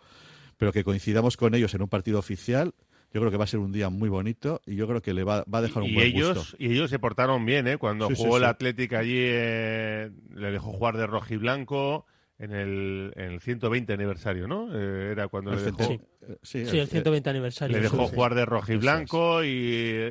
pero 0.56 0.72
que 0.72 0.86
coincidamos 0.86 1.36
con 1.36 1.54
ellos 1.56 1.74
en 1.74 1.82
un 1.82 1.90
partido 1.90 2.20
oficial. 2.20 2.74
Yo 3.14 3.20
creo 3.20 3.32
que 3.32 3.36
va 3.38 3.44
a 3.44 3.48
ser 3.48 3.60
un 3.60 3.74
día 3.74 3.90
muy 3.90 4.08
bonito 4.08 4.62
y 4.66 4.76
yo 4.76 4.88
creo 4.88 5.02
que 5.02 5.14
le 5.14 5.26
va, 5.26 5.44
va 5.54 5.58
a 5.58 5.62
dejar 5.62 5.84
un 5.84 5.90
y 5.90 5.94
buen 5.96 6.08
ellos 6.08 6.38
gusto. 6.38 6.56
y 6.58 6.72
ellos 6.72 6.90
se 6.90 7.00
portaron 7.00 7.46
bien, 7.46 7.68
¿eh? 7.68 7.78
Cuando 7.78 8.08
Sí, 8.08 8.16
sí, 8.16 8.24
jugó 8.24 8.38
el 8.38 8.44
sí. 8.44 8.50
Athletic 8.50 8.94
allí, 8.94 9.18
eh, 9.18 10.10
le 10.34 10.52
dejó 10.52 10.72
jugar 10.72 10.96
de 10.96 11.08
rojiblanco 11.08 12.06
en 12.42 12.54
el, 12.54 13.14
en 13.16 13.34
el 13.34 13.40
120 13.40 13.94
aniversario, 13.94 14.48
¿no? 14.48 14.68
Eh, 14.74 15.12
era 15.12 15.28
cuando 15.28 15.52
El 15.54 15.58
le 15.60 15.64
dejó. 15.72 15.92
Eh, 15.94 16.00
sí, 16.42 16.66
Sí, 16.66 16.80
el 16.80 16.88
120 16.88 17.30
aniversario. 17.30 17.78
le 17.78 17.84
dejó 17.84 18.08
sí. 18.08 18.16
jugar 18.16 18.34
de 18.36 18.46
rojiblanco 18.46 19.44
y, 19.44 19.50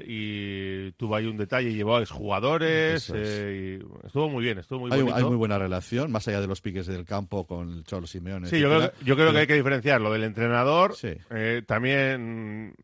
y 0.07 0.93
tuvo 0.93 1.17
ahí 1.17 1.27
un 1.27 1.37
detalle, 1.37 1.73
llevó 1.75 1.97
a 1.97 2.03
exjugadores, 2.03 3.11
es. 3.11 3.13
eh, 3.15 3.81
y 3.83 4.07
estuvo 4.07 4.29
muy 4.29 4.45
bien, 4.45 4.59
estuvo 4.59 4.81
muy 4.81 4.93
hay, 4.93 5.01
bonito. 5.01 5.17
hay 5.17 5.25
muy 5.25 5.37
buena 5.37 5.59
relación, 5.59 6.13
más 6.13 6.27
allá 6.29 6.41
de 6.41 6.47
los 6.47 6.61
piques 6.61 6.87
del 6.87 7.05
campo 7.05 7.47
con 7.47 7.69
el 7.79 7.85
Cholo 7.85 8.07
Simeone. 8.07 8.49
Sí, 8.49 8.61
yo 8.61 8.69
creo, 8.69 8.93
yo 9.05 9.17
creo 9.17 9.33
que 9.33 9.39
hay 9.39 9.47
que 9.47 9.55
diferenciar 9.55 10.01
lo 10.01 10.13
del 10.13 10.25
entrenador. 10.25 10.95
Sí. 10.95 11.15
eh, 11.31 11.63
también 11.67 12.75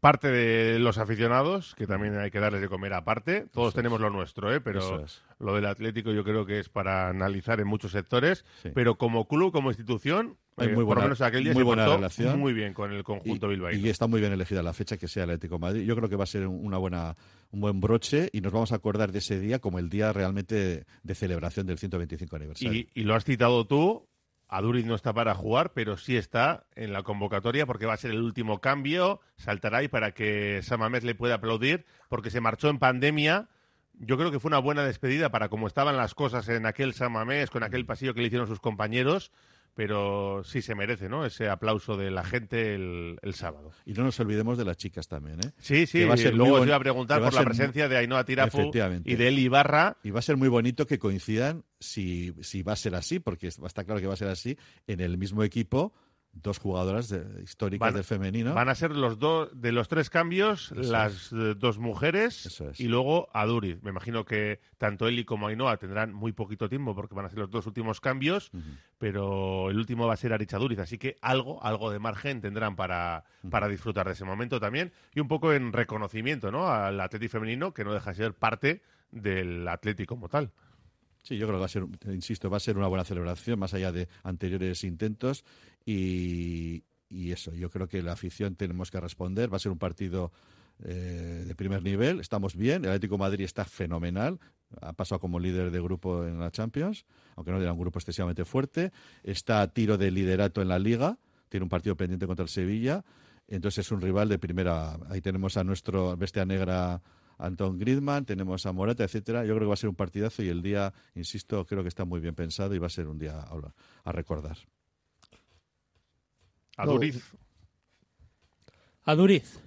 parte 0.00 0.28
de 0.28 0.78
los 0.78 0.98
aficionados, 0.98 1.74
que 1.76 1.86
también 1.86 2.16
hay 2.18 2.30
que 2.30 2.40
darles 2.40 2.60
de 2.60 2.68
comer 2.68 2.92
aparte. 2.94 3.46
Todos 3.52 3.74
tenemos 3.74 4.00
lo 4.00 4.10
nuestro, 4.10 4.52
¿eh? 4.54 4.60
pero 4.60 5.04
es. 5.04 5.22
lo 5.38 5.54
del 5.54 5.66
Atlético 5.66 6.12
yo 6.12 6.24
creo 6.24 6.46
que 6.46 6.58
es 6.60 6.68
para 6.68 7.08
analizar 7.08 7.60
en 7.60 7.66
muchos 7.68 7.92
sectores. 7.92 8.44
Sí. 8.62 8.70
Pero 8.74 8.96
como 8.96 9.28
club, 9.28 9.52
como 9.52 9.70
institución, 9.70 10.36
Hay 10.56 10.68
eh, 10.68 10.70
muy 10.70 10.76
por 10.84 10.86
buena- 10.86 11.00
lo 11.02 11.06
menos 11.08 11.20
aquel 11.20 11.44
día 11.44 11.52
muy 11.52 11.60
se 11.60 11.64
buena 11.64 11.86
relación. 11.86 12.38
muy 12.38 12.52
bien 12.52 12.74
con 12.74 12.92
el 12.92 13.04
conjunto 13.04 13.46
y, 13.46 13.50
bilbaíno. 13.50 13.86
y 13.86 13.90
está 13.90 14.06
muy 14.06 14.20
bien 14.20 14.32
elegida 14.32 14.62
la 14.62 14.72
fecha 14.72 14.96
que 14.96 15.06
sea 15.08 15.24
el 15.24 15.30
Atlético 15.30 15.56
de 15.56 15.60
Madrid. 15.60 15.82
Yo 15.84 15.94
creo 15.94 16.08
que 16.08 16.16
va 16.16 16.24
a 16.24 16.26
ser 16.26 16.46
un- 16.46 16.64
una 16.66 16.78
buena, 16.78 17.16
un 17.50 17.60
buen 17.60 17.80
broche 17.80 18.28
y 18.32 18.40
nos 18.40 18.52
vamos 18.52 18.72
a 18.72 18.76
acordar 18.76 19.12
de 19.12 19.18
ese 19.18 19.38
día 19.38 19.58
como 19.58 19.78
el 19.78 19.88
día 19.88 20.12
realmente 20.12 20.84
de 21.02 21.14
celebración 21.14 21.66
del 21.66 21.78
125 21.78 22.36
aniversario. 22.36 22.72
Y, 22.72 22.88
y 22.94 23.02
lo 23.04 23.14
has 23.14 23.24
citado 23.24 23.66
tú. 23.66 24.07
Aduriz 24.48 24.86
no 24.86 24.94
está 24.94 25.12
para 25.12 25.34
jugar, 25.34 25.72
pero 25.74 25.98
sí 25.98 26.16
está 26.16 26.64
en 26.74 26.92
la 26.94 27.02
convocatoria 27.02 27.66
porque 27.66 27.84
va 27.84 27.92
a 27.92 27.98
ser 27.98 28.12
el 28.12 28.22
último 28.22 28.60
cambio. 28.60 29.20
Saltará 29.36 29.78
ahí 29.78 29.88
para 29.88 30.12
que 30.12 30.60
Samamés 30.62 31.04
le 31.04 31.14
pueda 31.14 31.34
aplaudir 31.34 31.84
porque 32.08 32.30
se 32.30 32.40
marchó 32.40 32.70
en 32.70 32.78
pandemia. 32.78 33.48
Yo 33.92 34.16
creo 34.16 34.30
que 34.30 34.40
fue 34.40 34.48
una 34.48 34.58
buena 34.58 34.84
despedida 34.84 35.30
para 35.30 35.50
cómo 35.50 35.66
estaban 35.66 35.98
las 35.98 36.14
cosas 36.14 36.48
en 36.48 36.64
aquel 36.64 36.94
Samamés, 36.94 37.50
con 37.50 37.62
aquel 37.62 37.84
pasillo 37.84 38.14
que 38.14 38.20
le 38.20 38.28
hicieron 38.28 38.46
sus 38.46 38.60
compañeros. 38.60 39.32
Pero 39.78 40.42
sí 40.42 40.60
se 40.60 40.74
merece, 40.74 41.08
¿no? 41.08 41.24
Ese 41.24 41.48
aplauso 41.48 41.96
de 41.96 42.10
la 42.10 42.24
gente 42.24 42.74
el, 42.74 43.16
el 43.22 43.34
sábado. 43.34 43.70
Y 43.86 43.92
no 43.92 44.02
nos 44.02 44.18
olvidemos 44.18 44.58
de 44.58 44.64
las 44.64 44.76
chicas 44.76 45.06
también, 45.06 45.38
¿eh? 45.38 45.52
Sí, 45.58 45.86
sí, 45.86 46.02
va 46.02 46.14
a 46.14 46.16
ser 46.16 46.34
luego 46.34 46.56
os 46.56 46.66
iba 46.66 46.74
a 46.74 46.80
preguntar 46.80 47.18
por 47.22 47.26
la 47.26 47.30
ser 47.30 47.46
muy- 47.46 47.54
presencia 47.56 47.88
de 47.88 47.96
Ainhoa 47.96 48.24
Efectivamente. 48.26 49.08
y 49.08 49.14
de 49.14 49.28
Eli 49.28 49.46
Barra. 49.46 49.96
Y 50.02 50.10
va 50.10 50.18
a 50.18 50.22
ser 50.22 50.36
muy 50.36 50.48
bonito 50.48 50.84
que 50.88 50.98
coincidan, 50.98 51.62
si, 51.78 52.34
si 52.40 52.64
va 52.64 52.72
a 52.72 52.76
ser 52.76 52.96
así, 52.96 53.20
porque 53.20 53.46
está 53.46 53.84
claro 53.84 54.00
que 54.00 54.08
va 54.08 54.14
a 54.14 54.16
ser 54.16 54.26
así, 54.30 54.58
en 54.88 54.98
el 54.98 55.16
mismo 55.16 55.44
equipo, 55.44 55.92
dos 56.42 56.58
jugadoras 56.58 57.08
de- 57.08 57.42
históricas 57.42 57.86
Van- 57.88 57.94
del 57.94 58.04
femenino. 58.04 58.54
Van 58.54 58.68
a 58.68 58.74
ser 58.74 58.90
los 58.96 59.18
dos 59.18 59.48
de 59.60 59.72
los 59.72 59.88
tres 59.88 60.10
cambios, 60.10 60.72
Eso 60.72 60.92
las 60.92 61.30
dos 61.56 61.78
mujeres 61.78 62.60
es. 62.60 62.80
y 62.80 62.88
luego 62.88 63.28
Aduriz. 63.32 63.82
Me 63.82 63.90
imagino 63.90 64.24
que 64.24 64.60
tanto 64.78 65.08
Eli 65.08 65.24
como 65.24 65.48
Ainhoa 65.48 65.76
tendrán 65.76 66.12
muy 66.12 66.32
poquito 66.32 66.68
tiempo 66.68 66.94
porque 66.94 67.14
van 67.14 67.26
a 67.26 67.30
ser 67.30 67.38
los 67.38 67.50
dos 67.50 67.66
últimos 67.66 68.00
cambios, 68.00 68.50
pero 68.98 69.70
el 69.70 69.76
último 69.78 70.06
va 70.06 70.14
a 70.14 70.16
ser 70.16 70.32
Arich 70.32 70.54
Aduriz, 70.54 70.78
así 70.78 70.98
que 70.98 71.16
algo, 71.22 71.62
algo 71.64 71.90
de 71.90 71.98
margen 71.98 72.40
tendrán 72.40 72.76
para, 72.76 73.24
para 73.50 73.68
disfrutar 73.68 74.06
de 74.06 74.12
ese 74.12 74.24
momento 74.24 74.58
también 74.60 74.92
y 75.14 75.20
un 75.20 75.28
poco 75.28 75.52
en 75.52 75.72
reconocimiento, 75.72 76.50
¿no? 76.50 76.68
Al 76.68 77.00
Atleti 77.00 77.28
femenino 77.28 77.72
que 77.72 77.84
no 77.84 77.92
deja 77.94 78.10
de 78.10 78.16
ser 78.16 78.34
parte 78.34 78.82
del 79.10 79.66
Atleti 79.68 80.04
como 80.06 80.28
tal. 80.28 80.50
Sí, 81.22 81.36
yo 81.36 81.46
creo 81.46 81.58
que 81.58 81.60
va 81.60 81.66
a 81.66 81.68
ser, 81.68 81.84
insisto, 82.06 82.48
va 82.48 82.56
a 82.56 82.60
ser 82.60 82.78
una 82.78 82.86
buena 82.86 83.04
celebración, 83.04 83.58
más 83.58 83.74
allá 83.74 83.92
de 83.92 84.08
anteriores 84.22 84.82
intentos. 84.84 85.44
Y, 85.90 86.84
eso, 87.32 87.54
yo 87.54 87.70
creo 87.70 87.88
que 87.88 88.02
la 88.02 88.12
afición 88.12 88.56
tenemos 88.56 88.90
que 88.90 89.00
responder. 89.00 89.50
Va 89.50 89.56
a 89.56 89.60
ser 89.60 89.72
un 89.72 89.78
partido 89.78 90.32
eh, 90.84 91.44
de 91.46 91.54
primer 91.54 91.82
nivel. 91.82 92.20
Estamos 92.20 92.54
bien. 92.54 92.84
El 92.84 92.90
Atlético 92.90 93.16
Madrid 93.16 93.46
está 93.46 93.64
fenomenal. 93.64 94.38
Ha 94.82 94.92
pasado 94.92 95.18
como 95.18 95.40
líder 95.40 95.70
de 95.70 95.80
grupo 95.80 96.26
en 96.26 96.38
la 96.38 96.50
Champions, 96.50 97.06
aunque 97.36 97.52
no 97.52 97.60
era 97.60 97.72
un 97.72 97.78
grupo 97.78 97.98
excesivamente 97.98 98.44
fuerte. 98.44 98.92
Está 99.22 99.62
a 99.62 99.68
tiro 99.68 99.96
de 99.96 100.10
liderato 100.10 100.60
en 100.60 100.68
la 100.68 100.78
Liga. 100.78 101.18
Tiene 101.48 101.64
un 101.64 101.70
partido 101.70 101.96
pendiente 101.96 102.26
contra 102.26 102.42
el 102.42 102.50
Sevilla. 102.50 103.02
Entonces 103.46 103.86
es 103.86 103.90
un 103.90 104.02
rival 104.02 104.28
de 104.28 104.38
primera. 104.38 104.98
Ahí 105.08 105.22
tenemos 105.22 105.56
a 105.56 105.64
nuestro 105.64 106.18
bestia 106.18 106.44
negra 106.44 107.00
Anton 107.38 107.78
Griezmann, 107.78 108.26
tenemos 108.26 108.66
a 108.66 108.72
Morata, 108.72 109.04
etcétera. 109.04 109.46
Yo 109.46 109.54
creo 109.54 109.60
que 109.60 109.68
va 109.68 109.74
a 109.74 109.78
ser 109.78 109.88
un 109.88 109.96
partidazo 109.96 110.42
y 110.42 110.48
el 110.48 110.60
día, 110.60 110.92
insisto, 111.14 111.64
creo 111.64 111.82
que 111.82 111.88
está 111.88 112.04
muy 112.04 112.20
bien 112.20 112.34
pensado 112.34 112.74
y 112.74 112.78
va 112.78 112.88
a 112.88 112.90
ser 112.90 113.06
un 113.06 113.18
día 113.18 113.42
a 114.04 114.12
recordar. 114.12 114.58
Aduriz. 116.78 117.34
A 119.04 119.14
Duriz. 119.14 119.60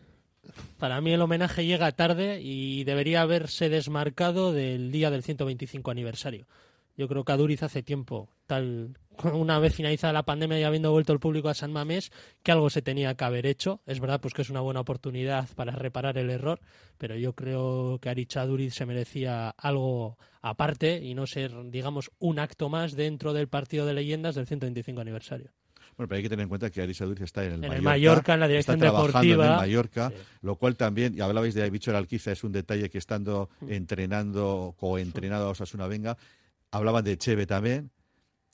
Para 0.78 1.02
mí 1.02 1.12
el 1.14 1.22
homenaje 1.22 1.66
llega 1.66 1.92
tarde 1.92 2.42
y 2.42 2.84
debería 2.86 3.22
haberse 3.22 3.70
desmarcado 3.70 4.54
del 4.54 4.92
día 4.92 5.12
del 5.12 5.22
125 5.22 5.92
aniversario. 5.92 6.48
Yo 6.98 7.08
creo 7.08 7.24
que 7.24 7.32
a 7.32 7.38
Duriz 7.38 7.64
hace 7.64 7.84
tiempo, 7.84 8.30
tal 8.48 8.98
una 9.34 9.60
vez 9.60 9.76
finalizada 9.76 10.14
la 10.14 10.24
pandemia 10.24 10.60
y 10.60 10.64
habiendo 10.64 10.92
vuelto 10.92 11.12
el 11.14 11.20
público 11.20 11.50
a 11.50 11.54
San 11.54 11.74
Mamés, 11.74 12.12
que 12.44 12.52
algo 12.52 12.70
se 12.70 12.82
tenía 12.82 13.16
que 13.16 13.26
haber 13.26 13.46
hecho. 13.46 13.82
Es 13.86 14.00
verdad 14.00 14.22
pues 14.22 14.34
que 14.34 14.42
es 14.42 14.50
una 14.50 14.62
buena 14.62 14.80
oportunidad 14.80 15.50
para 15.56 15.74
reparar 15.74 16.18
el 16.18 16.30
error, 16.30 16.60
pero 16.98 17.16
yo 17.16 17.34
creo 17.34 18.00
que 18.00 18.10
Aricha 18.10 18.46
Duriz 18.46 18.74
se 18.74 18.86
merecía 18.86 19.50
algo 19.50 20.18
aparte 20.42 21.04
y 21.04 21.14
no 21.14 21.28
ser, 21.28 21.52
digamos, 21.72 22.10
un 22.20 22.40
acto 22.40 22.70
más 22.70 22.96
dentro 22.96 23.34
del 23.34 23.50
partido 23.50 23.86
de 23.86 23.94
leyendas 23.94 24.36
del 24.36 24.48
125 24.48 25.02
aniversario. 25.02 25.52
Bueno, 25.98 26.08
pero 26.08 26.18
hay 26.18 26.24
que 26.24 26.30
tener 26.30 26.44
en 26.44 26.50
cuenta 26.50 26.70
que 26.70 26.82
Arisa 26.82 27.06
Dulce 27.06 27.24
está 27.26 27.44
en 27.44 27.52
el 27.52 27.54
En 27.56 27.60
Mallorca. 27.62 27.78
el 27.78 27.84
Mallorca, 27.84 28.34
en 28.34 28.40
la 28.40 28.48
dirección 28.48 28.76
está 28.76 28.86
trabajando 28.90 29.08
deportiva. 29.20 29.46
en 29.46 29.52
el 29.52 29.58
Mallorca, 29.58 30.10
Sí. 30.10 30.16
lo 30.42 30.56
cual 30.56 30.76
también, 30.76 31.14
y 31.16 31.22
hablabais 31.22 31.54
de 31.54 31.70
Bicho 31.70 31.96
Alquiza, 31.96 32.32
es 32.32 32.44
un 32.44 32.52
detalle 32.52 32.90
que 32.90 32.98
estando 32.98 33.50
Mm. 33.62 33.72
entrenando, 33.72 34.76
coentrenado 34.80 35.48
a 35.48 35.50
Osasuna 35.50 35.88
Venga, 35.88 36.18
hablaban 36.72 37.04
de 37.04 37.18
Cheve 37.18 37.46
también. 37.46 37.92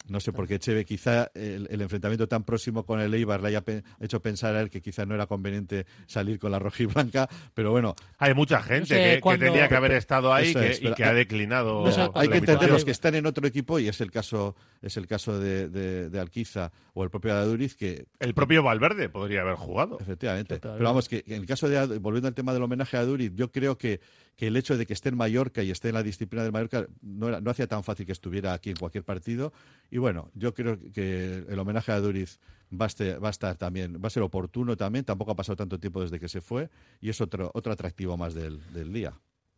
No 0.09 0.19
sé 0.19 0.31
por 0.31 0.47
qué 0.47 0.57
Cheve, 0.59 0.85
quizá 0.85 1.29
el, 1.33 1.67
el 1.69 1.81
enfrentamiento 1.81 2.27
tan 2.27 2.43
próximo 2.43 2.85
con 2.85 2.99
el 2.99 3.13
Eibar 3.13 3.41
le 3.41 3.49
haya 3.49 3.61
pe- 3.61 3.83
hecho 3.99 4.21
pensar 4.21 4.55
a 4.55 4.61
él 4.61 4.69
que 4.69 4.81
quizá 4.81 5.05
no 5.05 5.15
era 5.15 5.27
conveniente 5.27 5.85
salir 6.05 6.39
con 6.39 6.51
la 6.51 6.59
rojiblanca, 6.59 7.27
pero 7.53 7.71
bueno, 7.71 7.95
Hay 8.17 8.33
mucha 8.33 8.61
gente 8.61 8.87
sé 8.87 8.95
que, 8.95 9.21
que 9.21 9.37
tendría 9.37 9.67
que 9.67 9.75
haber 9.75 9.91
estado 9.93 10.33
ahí 10.33 10.49
Eso 10.49 10.59
que- 10.59 10.71
es, 10.71 10.81
y 10.81 10.93
que 10.93 11.03
ha 11.03 11.13
declinado. 11.13 11.83
No 11.85 11.91
sé 11.91 12.01
hay 12.15 12.29
que 12.29 12.37
entender 12.37 12.69
los 12.69 12.85
que 12.85 12.91
están 12.91 13.15
en 13.15 13.25
otro 13.25 13.45
equipo 13.47 13.79
y 13.79 13.87
es 13.87 13.99
el 14.01 14.11
caso 14.11 14.55
es 14.81 14.95
el 14.97 15.07
caso 15.07 15.39
de, 15.39 15.69
de- 15.69 16.09
de 16.09 16.19
Alquiza 16.19 16.71
o 16.93 17.03
el 17.03 17.09
propio 17.09 17.33
Aduriz 17.33 17.75
que 17.75 18.05
El 18.19 18.33
propio 18.33 18.63
Valverde 18.63 19.09
podría 19.09 19.41
haber 19.41 19.55
jugado. 19.55 19.97
Efectivamente. 19.99 20.59
Pero 20.59 20.83
vamos, 20.83 21.09
que 21.09 21.23
en 21.27 21.41
el 21.41 21.45
caso 21.45 21.67
de, 21.67 21.97
volviendo 21.99 22.27
al 22.27 22.33
tema 22.35 22.53
del 22.53 22.63
homenaje 22.63 22.95
a 22.97 23.03
Duriz, 23.03 23.31
yo 23.35 23.51
creo 23.51 23.77
que, 23.77 23.99
que 24.35 24.47
el 24.47 24.55
hecho 24.55 24.77
de 24.77 24.85
que 24.85 24.93
esté 24.93 25.09
en 25.09 25.17
Mallorca 25.17 25.63
y 25.63 25.71
esté 25.71 25.89
en 25.89 25.95
la 25.95 26.03
disciplina 26.03 26.43
del 26.43 26.51
Mallorca 26.51 26.85
no, 27.01 27.27
era- 27.29 27.41
no 27.41 27.49
hacía 27.51 27.67
tan 27.67 27.83
fácil 27.83 28.05
que 28.05 28.11
estuviera 28.11 28.53
aquí 28.53 28.69
en 28.69 28.75
cualquier 28.77 29.03
partido. 29.03 29.51
Y 29.89 29.96
bueno, 29.97 30.31
yo 30.33 30.53
creo 30.53 30.77
que 30.93 31.45
el 31.47 31.59
homenaje 31.59 31.91
a 31.91 31.99
Duriz 31.99 32.39
va 32.71 32.85
a, 32.85 32.87
este- 32.87 33.17
va 33.17 33.27
a 33.29 33.31
estar 33.31 33.55
también, 33.55 34.01
va 34.03 34.07
a 34.07 34.09
ser 34.09 34.23
oportuno 34.23 34.75
también. 34.77 35.05
Tampoco 35.05 35.31
ha 35.31 35.35
pasado 35.35 35.55
tanto 35.55 35.79
tiempo 35.79 36.01
desde 36.01 36.19
que 36.19 36.27
se 36.29 36.41
fue 36.41 36.69
y 37.01 37.09
es 37.09 37.21
otro, 37.21 37.51
otro 37.53 37.71
atractivo 37.73 38.17
más 38.17 38.33
del, 38.33 38.59
del 38.73 38.91
día. 38.91 39.13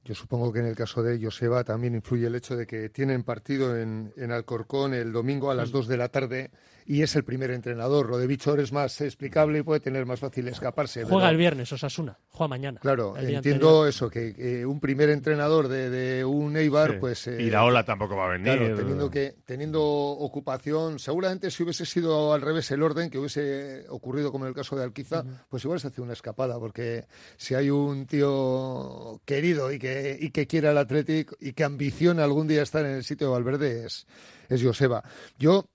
Yo 0.05 0.15
supongo 0.15 0.53
que 0.53 0.59
en 0.59 0.65
el 0.65 0.75
caso 0.77 1.03
de 1.03 1.21
Joseba 1.21 1.63
también 1.65 1.93
influye 1.93 2.25
el 2.27 2.35
hecho 2.35 2.55
de 2.55 2.65
que 2.65 2.89
tienen 2.89 3.23
partido 3.23 3.77
en, 3.77 4.13
en 4.15 4.31
Alcorcón 4.31 4.93
el 4.93 5.11
domingo 5.11 5.51
a 5.51 5.53
Mm. 5.53 5.57
las 5.57 5.71
2 5.71 5.87
de 5.89 5.97
la 5.97 6.07
tarde 6.09 6.51
y 6.91 7.03
es 7.03 7.15
el 7.15 7.23
primer 7.23 7.51
entrenador. 7.51 8.09
Lo 8.09 8.17
de 8.17 8.25
Bichor 8.25 8.59
es 8.59 8.71
más 8.73 8.99
explicable 9.01 9.59
y 9.59 9.61
puede 9.61 9.79
tener 9.79 10.07
más 10.07 10.19
fácil 10.19 10.47
escaparse. 10.47 11.03
Juega 11.03 11.17
pero- 11.19 11.29
el 11.29 11.37
viernes, 11.37 11.71
Osasuna. 11.71 12.17
Juega 12.31 12.47
mañana. 12.47 12.79
Claro, 12.79 13.15
entiendo 13.15 13.83
anterior. 13.83 13.87
eso, 13.89 14.09
que, 14.09 14.65
un 14.65 14.79
primer 14.79 15.09
entrenador 15.11 15.67
de, 15.67 15.91
de 15.91 16.25
un 16.25 16.57
Eibar, 16.57 16.93
Sí. 16.93 16.97
pues... 16.99 17.27
eh, 17.27 17.37
y 17.43 17.51
la 17.51 17.63
ola 17.63 17.85
tampoco 17.85 18.15
va 18.15 18.25
a 18.25 18.29
venir. 18.29 18.57
Claro, 18.57 18.75
teniendo, 18.75 19.07
que, 19.11 19.35
teniendo 19.45 19.83
ocupación, 19.83 20.97
seguramente 20.97 21.51
si 21.51 21.61
hubiese 21.61 21.85
sido 21.85 22.33
al 22.33 22.41
revés 22.41 22.71
el 22.71 22.81
orden, 22.81 23.11
que 23.11 23.19
hubiese 23.19 23.85
ocurrido 23.89 24.31
como 24.31 24.45
en 24.45 24.49
el 24.49 24.55
caso 24.55 24.75
de 24.75 24.83
Alquiza, 24.83 25.23
pues 25.47 25.63
igual 25.65 25.79
se 25.79 25.89
hace 25.89 26.01
una 26.01 26.13
escapada, 26.13 26.57
porque 26.57 27.05
si 27.37 27.53
hay 27.53 27.69
un 27.69 28.07
tío 28.07 29.21
querido 29.25 29.71
y 29.71 29.79
que, 29.79 30.17
y 30.19 30.31
que 30.31 30.47
quiere 30.47 30.67
al 30.69 30.77
Athletic 30.77 31.33
y 31.39 31.53
que 31.53 31.63
ambiciona 31.63 32.23
algún 32.23 32.47
día 32.47 32.63
estar 32.63 32.85
en 32.85 32.93
el 32.95 33.03
sitio 33.03 33.27
de 33.27 33.33
Valverde, 33.33 33.85
es, 33.85 34.07
es 34.47 34.63
Joseba. 34.63 35.03
Yo 35.37 35.69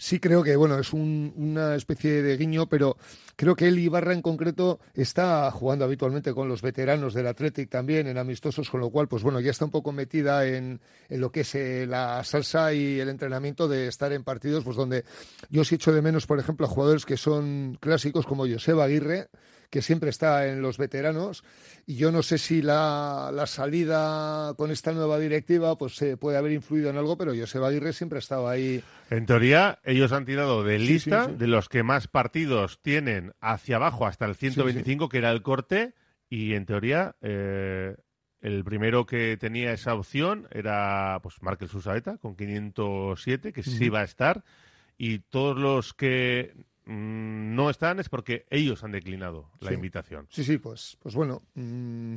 sí 0.00 0.18
creo 0.18 0.42
que, 0.42 0.56
bueno, 0.56 0.78
es 0.78 0.92
un- 0.92 1.32
una 1.36 1.74
especie 1.76 2.22
de 2.22 2.36
guiño, 2.36 2.66
pero 2.68 2.96
creo 3.36 3.54
que 3.54 3.68
él 3.68 3.78
Ibarra 3.78 4.12
en 4.14 4.22
concreto 4.22 4.80
está 4.94 5.50
jugando 5.50 5.84
habitualmente 5.84 6.32
con 6.34 6.48
los 6.48 6.62
veteranos 6.62 7.14
del 7.14 7.26
Athletic 7.26 7.68
también, 7.68 8.06
en 8.06 8.18
amistosos, 8.18 8.70
con 8.70 8.80
lo 8.80 8.90
cual, 8.90 9.08
pues 9.08 9.22
bueno, 9.22 9.40
ya 9.40 9.50
está 9.50 9.64
un 9.66 9.70
poco 9.70 9.92
metida 9.92 10.46
en, 10.46 10.80
en 11.08 11.20
lo 11.20 11.30
que 11.30 11.40
es 11.40 11.54
eh, 11.54 11.86
la 11.86 12.24
salsa 12.24 12.72
y 12.72 12.98
el 12.98 13.08
entrenamiento 13.08 13.68
de 13.68 13.86
estar 13.88 14.12
en 14.12 14.24
partidos, 14.24 14.64
pues 14.64 14.76
donde 14.76 15.04
yo 15.50 15.64
sí 15.64 15.74
echo 15.76 15.92
de 15.92 16.02
menos, 16.02 16.26
por 16.26 16.38
ejemplo, 16.40 16.66
a 16.66 16.68
jugadores 16.70 17.04
que 17.04 17.16
son 17.16 17.76
clásicos 17.80 18.26
como 18.26 18.46
Joseba 18.48 18.84
Aguirre, 18.84 19.28
que 19.70 19.82
siempre 19.82 20.10
está 20.10 20.48
en 20.48 20.62
los 20.62 20.76
veteranos, 20.78 21.44
y 21.86 21.96
yo 21.96 22.10
no 22.12 22.22
sé 22.22 22.38
si 22.38 22.60
la, 22.60 23.30
la 23.32 23.46
salida 23.46 24.54
con 24.56 24.70
esta 24.70 24.92
nueva 24.92 25.18
directiva 25.18 25.78
pues 25.78 26.00
eh, 26.02 26.16
puede 26.16 26.36
haber 26.36 26.52
influido 26.52 26.90
en 26.90 26.96
algo, 26.96 27.16
pero 27.16 27.32
Joseba 27.34 27.68
Aguirre 27.68 27.92
siempre 27.92 28.18
ha 28.18 28.20
estado 28.20 28.48
ahí. 28.48 28.82
En 29.10 29.26
teoría, 29.26 29.78
ellos 29.84 30.12
han 30.12 30.24
tirado 30.24 30.64
de 30.64 30.78
lista 30.78 31.24
sí, 31.26 31.30
sí. 31.30 31.36
de 31.38 31.46
los 31.46 31.68
que 31.68 31.82
más 31.82 32.08
partidos 32.08 32.80
tienen 32.82 33.32
hacia 33.40 33.76
abajo 33.76 34.06
hasta 34.06 34.26
el 34.26 34.34
125, 34.34 35.08
que 35.08 35.18
era 35.18 35.30
el 35.30 35.42
corte, 35.42 35.94
y 36.28 36.54
en 36.54 36.66
teoría 36.66 37.16
eh, 37.20 37.96
el 38.40 38.64
primero 38.64 39.06
que 39.06 39.36
tenía 39.36 39.72
esa 39.72 39.94
opción 39.94 40.48
era 40.50 41.18
pues 41.22 41.42
Markel 41.42 41.68
Susaeta 41.68 42.18
con 42.18 42.36
507, 42.36 43.52
que 43.52 43.62
sí 43.62 43.88
va 43.88 44.00
a 44.00 44.04
estar, 44.04 44.44
y 44.96 45.20
todos 45.20 45.56
los 45.56 45.94
que 45.94 46.54
mm, 46.86 47.54
no 47.54 47.70
están 47.70 48.00
es 48.00 48.08
porque 48.08 48.46
ellos 48.50 48.82
han 48.84 48.92
declinado 48.92 49.50
la 49.60 49.68
Sí. 49.70 49.74
invitación. 49.74 50.26
Sí, 50.30 50.44
sí, 50.44 50.58
pues, 50.58 50.96
pues 51.02 51.14
bueno, 51.14 51.42
mm, 51.54 52.14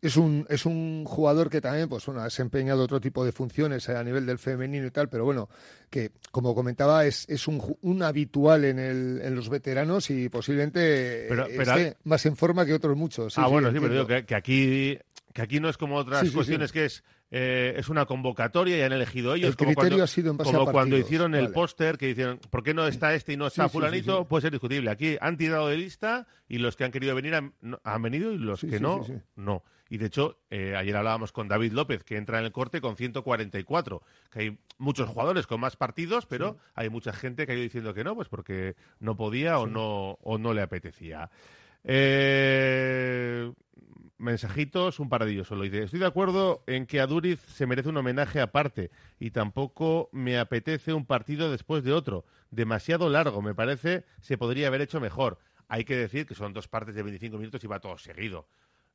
es 0.00 0.16
un, 0.16 0.46
es 0.48 0.64
un 0.66 1.04
jugador 1.04 1.50
que 1.50 1.60
también 1.60 1.88
pues, 1.88 2.06
bueno, 2.06 2.20
ha 2.20 2.24
desempeñado 2.24 2.82
otro 2.84 3.00
tipo 3.00 3.24
de 3.24 3.32
funciones 3.32 3.88
a 3.88 4.02
nivel 4.04 4.26
del 4.26 4.38
femenino 4.38 4.86
y 4.86 4.90
tal, 4.90 5.08
pero 5.08 5.24
bueno, 5.24 5.48
que 5.90 6.12
como 6.30 6.54
comentaba 6.54 7.04
es, 7.04 7.28
es 7.28 7.48
un, 7.48 7.60
un 7.82 8.02
habitual 8.02 8.64
en, 8.64 8.78
el, 8.78 9.20
en 9.22 9.34
los 9.34 9.48
veteranos 9.48 10.10
y 10.10 10.28
posiblemente 10.28 11.26
Pero- 11.28 11.46
esté 11.46 11.96
más 12.04 12.24
en 12.26 12.36
forma 12.36 12.64
que 12.64 12.74
otros 12.74 12.96
muchos. 12.96 13.34
Sí, 13.34 13.40
ah, 13.42 13.46
sí, 13.46 13.52
bueno, 13.52 13.70
sí, 13.72 13.78
pero 13.80 13.92
digo 13.92 14.06
que, 14.06 14.24
que 14.24 14.34
aquí 14.34 14.98
que 15.34 15.42
aquí 15.42 15.60
no 15.60 15.68
es 15.68 15.76
como 15.76 15.96
otras 15.96 16.28
cuestiones 16.30 16.72
que 16.72 16.86
es 16.86 17.04
eh, 17.30 17.74
es 17.76 17.88
una 17.88 18.06
convocatoria 18.06 18.78
y 18.78 18.82
han 18.82 18.92
elegido 18.92 19.34
ellos. 19.34 19.50
El 19.50 19.56
como 19.56 19.68
criterio 19.68 19.90
cuando, 19.90 20.04
ha 20.04 20.06
sido 20.06 20.30
en 20.30 20.36
base 20.38 20.52
como 20.52 20.68
a 20.68 20.72
cuando 20.72 20.96
hicieron 20.96 21.34
el 21.34 21.50
póster 21.50 21.98
que 21.98 22.06
dicen, 22.06 22.38
¿por 22.50 22.62
qué 22.62 22.74
no 22.74 22.86
está 22.86 23.14
este 23.14 23.34
y 23.34 23.36
no 23.36 23.46
está 23.46 23.64
Sí, 23.64 23.68
sí, 23.68 23.72
sí, 23.72 23.78
fulanito? 23.78 24.18
sí. 24.20 24.26
Puede 24.28 24.42
ser 24.42 24.52
discutible. 24.52 24.90
Aquí 24.90 25.16
han 25.20 25.36
tirado 25.36 25.68
de 25.68 25.76
lista 25.76 26.26
y 26.48 26.58
los 26.58 26.76
que 26.76 26.84
han 26.84 26.90
querido 26.90 27.14
venir 27.14 27.34
han, 27.34 27.54
han 27.84 28.02
venido 28.02 28.32
y 28.32 28.38
los 28.38 28.60
que 28.60 28.80
no, 28.80 29.06
no. 29.36 29.62
Y 29.90 29.98
de 29.98 30.06
hecho, 30.06 30.38
eh, 30.50 30.74
ayer 30.76 30.96
hablábamos 30.96 31.32
con 31.32 31.48
David 31.48 31.72
López, 31.72 32.04
que 32.04 32.16
entra 32.16 32.38
en 32.38 32.44
el 32.44 32.52
corte 32.52 32.80
con 32.80 32.96
144, 32.96 34.02
que 34.30 34.40
hay 34.40 34.58
muchos 34.76 35.08
jugadores 35.08 35.46
con 35.46 35.60
más 35.60 35.76
partidos, 35.76 36.26
pero 36.26 36.58
hay 36.74 36.90
mucha 36.90 37.12
gente 37.12 37.46
que 37.46 37.52
ha 37.52 37.54
ido 37.54 37.62
diciendo 37.62 37.94
que 37.94 38.04
no, 38.04 38.14
pues 38.14 38.28
porque 38.28 38.76
no 39.00 39.16
podía 39.16 39.58
o, 39.58 39.66
no, 39.66 40.18
o 40.22 40.36
no 40.36 40.52
le 40.52 40.60
apetecía. 40.60 41.30
Eh, 41.90 43.50
mensajitos, 44.18 45.00
un 45.00 45.08
paradillo 45.08 45.44
solo. 45.44 45.64
Dice, 45.64 45.84
estoy 45.84 46.00
de 46.00 46.06
acuerdo 46.06 46.62
en 46.66 46.86
que 46.86 47.00
a 47.00 47.06
Duriz 47.06 47.40
se 47.40 47.66
merece 47.66 47.88
un 47.88 47.96
homenaje 47.96 48.40
aparte 48.40 48.90
y 49.18 49.30
tampoco 49.30 50.10
me 50.12 50.38
apetece 50.38 50.92
un 50.92 51.06
partido 51.06 51.50
después 51.50 51.82
de 51.82 51.94
otro. 51.94 52.26
Demasiado 52.50 53.08
largo, 53.08 53.40
me 53.40 53.54
parece, 53.54 54.04
se 54.20 54.36
podría 54.36 54.66
haber 54.66 54.82
hecho 54.82 55.00
mejor. 55.00 55.38
Hay 55.66 55.84
que 55.84 55.96
decir 55.96 56.26
que 56.26 56.34
son 56.34 56.52
dos 56.52 56.68
partes 56.68 56.94
de 56.94 57.02
25 57.02 57.38
minutos 57.38 57.64
y 57.64 57.66
va 57.66 57.80
todo 57.80 57.96
seguido. 57.96 58.48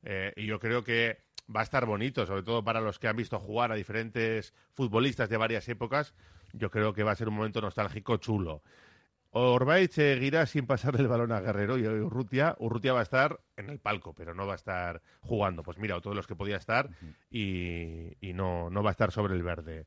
Eh, 0.04 0.32
y 0.36 0.46
yo 0.46 0.60
creo 0.60 0.84
que 0.84 1.24
va 1.54 1.60
a 1.60 1.64
estar 1.64 1.86
bonito, 1.86 2.24
sobre 2.26 2.44
todo 2.44 2.62
para 2.62 2.80
los 2.80 3.00
que 3.00 3.08
han 3.08 3.16
visto 3.16 3.40
jugar 3.40 3.72
a 3.72 3.74
diferentes 3.74 4.54
futbolistas 4.72 5.28
de 5.28 5.36
varias 5.36 5.68
épocas. 5.68 6.14
Yo 6.52 6.70
creo 6.70 6.92
que 6.92 7.02
va 7.02 7.10
a 7.10 7.16
ser 7.16 7.28
un 7.28 7.34
momento 7.34 7.60
nostálgico 7.60 8.18
chulo. 8.18 8.62
Orbay 9.36 9.88
seguirá 9.88 10.46
sin 10.46 10.66
pasar 10.66 10.94
el 10.96 11.08
balón 11.08 11.32
a 11.32 11.40
Guerrero 11.40 11.76
y 11.76 11.86
Urrutia, 11.86 12.54
Urrutia 12.58 12.92
va 12.92 13.00
a 13.00 13.02
estar 13.02 13.40
en 13.56 13.68
el 13.68 13.80
palco, 13.80 14.14
pero 14.14 14.32
no 14.32 14.46
va 14.46 14.52
a 14.52 14.56
estar 14.56 15.02
jugando. 15.20 15.64
Pues 15.64 15.78
mira, 15.78 16.00
todos 16.00 16.14
los 16.14 16.26
que 16.28 16.36
podía 16.36 16.56
estar 16.56 16.90
y, 17.30 18.16
y 18.20 18.32
no, 18.32 18.70
no 18.70 18.82
va 18.84 18.90
a 18.90 18.92
estar 18.92 19.10
sobre 19.10 19.34
el 19.34 19.42
verde. 19.42 19.86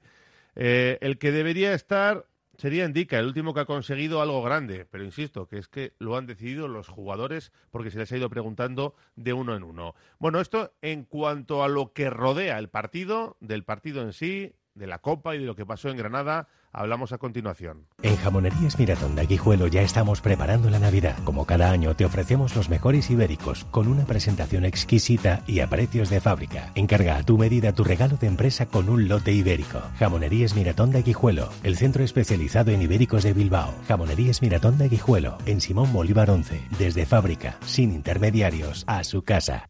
Eh, 0.55 0.97
el 1.01 1.17
que 1.17 1.31
debería 1.31 1.73
estar 1.73 2.25
sería 2.57 2.85
Indica, 2.85 3.19
el 3.19 3.27
último 3.27 3.53
que 3.53 3.61
ha 3.61 3.65
conseguido 3.65 4.21
algo 4.21 4.41
grande, 4.41 4.85
pero 4.89 5.03
insisto, 5.03 5.47
que 5.47 5.59
es 5.59 5.67
que 5.67 5.93
lo 5.99 6.17
han 6.17 6.25
decidido 6.25 6.67
los 6.67 6.89
jugadores 6.89 7.51
porque 7.71 7.91
se 7.91 7.99
les 7.99 8.11
ha 8.11 8.17
ido 8.17 8.29
preguntando 8.29 8.95
de 9.15 9.31
uno 9.33 9.55
en 9.55 9.63
uno. 9.63 9.95
Bueno, 10.19 10.41
esto 10.41 10.73
en 10.81 11.05
cuanto 11.05 11.63
a 11.63 11.69
lo 11.69 11.93
que 11.93 12.09
rodea 12.09 12.57
el 12.57 12.69
partido, 12.69 13.37
del 13.39 13.63
partido 13.63 14.01
en 14.01 14.11
sí, 14.11 14.55
de 14.73 14.87
la 14.87 14.99
Copa 14.99 15.35
y 15.35 15.39
de 15.39 15.45
lo 15.45 15.55
que 15.55 15.65
pasó 15.65 15.89
en 15.89 15.97
Granada, 15.97 16.47
hablamos 16.71 17.13
a 17.13 17.17
continuación. 17.17 17.87
En 18.01 18.15
Jamonerías 18.17 18.77
Miratón 18.77 19.15
de 19.15 19.21
Aguijuelo 19.21 19.67
ya 19.67 19.81
estamos 19.81 20.21
preparando 20.21 20.69
la 20.69 20.79
Navidad. 20.79 21.17
Como 21.23 21.45
cada 21.45 21.71
año 21.71 21.95
te 21.95 22.05
ofrecemos 22.05 22.55
los 22.55 22.69
mejores 22.69 23.09
ibéricos 23.09 23.65
con 23.65 23.87
una 23.87 24.05
presentación 24.05 24.65
exquisita 24.65 25.43
y 25.47 25.59
a 25.59 25.67
precios 25.67 26.09
de 26.09 26.21
fábrica. 26.21 26.71
Encarga 26.75 27.17
a 27.17 27.23
tu 27.23 27.37
medida 27.37 27.73
tu 27.73 27.83
regalo 27.83 28.17
de 28.17 28.27
empresa 28.27 28.67
con 28.67 28.89
un 28.89 29.07
lote 29.07 29.31
ibérico. 29.31 29.81
Jamonerías 29.99 30.55
Miratón 30.55 30.91
de 30.91 30.99
Aguijuelo, 30.99 31.49
el 31.63 31.77
centro 31.77 32.03
especializado 32.03 32.71
en 32.71 32.81
ibéricos 32.81 33.23
de 33.23 33.33
Bilbao. 33.33 33.73
Jamonerías 33.87 34.41
Miratón 34.41 34.77
de 34.77 34.85
Aguijuelo, 34.85 35.37
en 35.45 35.61
Simón 35.61 35.91
Bolívar 35.93 36.29
11, 36.29 36.61
desde 36.77 37.05
fábrica, 37.05 37.57
sin 37.65 37.91
intermediarios, 37.91 38.83
a 38.87 39.03
su 39.03 39.23
casa. 39.23 39.69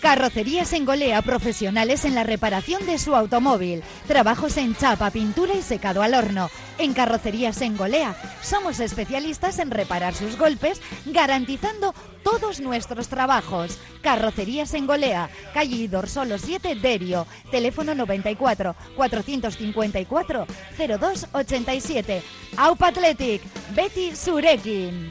Carrocerías 0.00 0.72
en 0.74 0.84
Golea, 0.84 1.22
profesionales 1.22 2.04
en 2.04 2.14
la 2.14 2.22
reparación 2.22 2.86
de 2.86 2.98
su 2.98 3.16
automóvil. 3.16 3.82
Trabajos 4.06 4.56
en 4.56 4.76
chapa, 4.76 5.10
pintura 5.10 5.54
y 5.54 5.62
secado 5.62 6.02
al 6.02 6.14
horno. 6.14 6.50
En 6.78 6.94
Carrocerías 6.94 7.60
en 7.62 7.76
Golea 7.76 8.14
somos 8.40 8.78
especialistas 8.78 9.58
en 9.58 9.72
reparar 9.72 10.14
sus 10.14 10.38
golpes, 10.38 10.80
garantizando 11.06 11.94
todos 12.22 12.60
nuestros 12.60 13.08
trabajos. 13.08 13.78
Carrocerías 14.00 14.72
en 14.74 14.86
Golea, 14.86 15.30
calle 15.52 15.88
Dorsolo 15.88 16.38
7, 16.38 16.76
Derio. 16.76 17.26
Teléfono 17.50 17.94
94 17.94 18.76
454 18.96 20.46
0287. 20.76 22.22
Aupa 22.56 22.88
Athletic, 22.88 23.42
Betty 23.74 24.14
Surekin. 24.14 25.10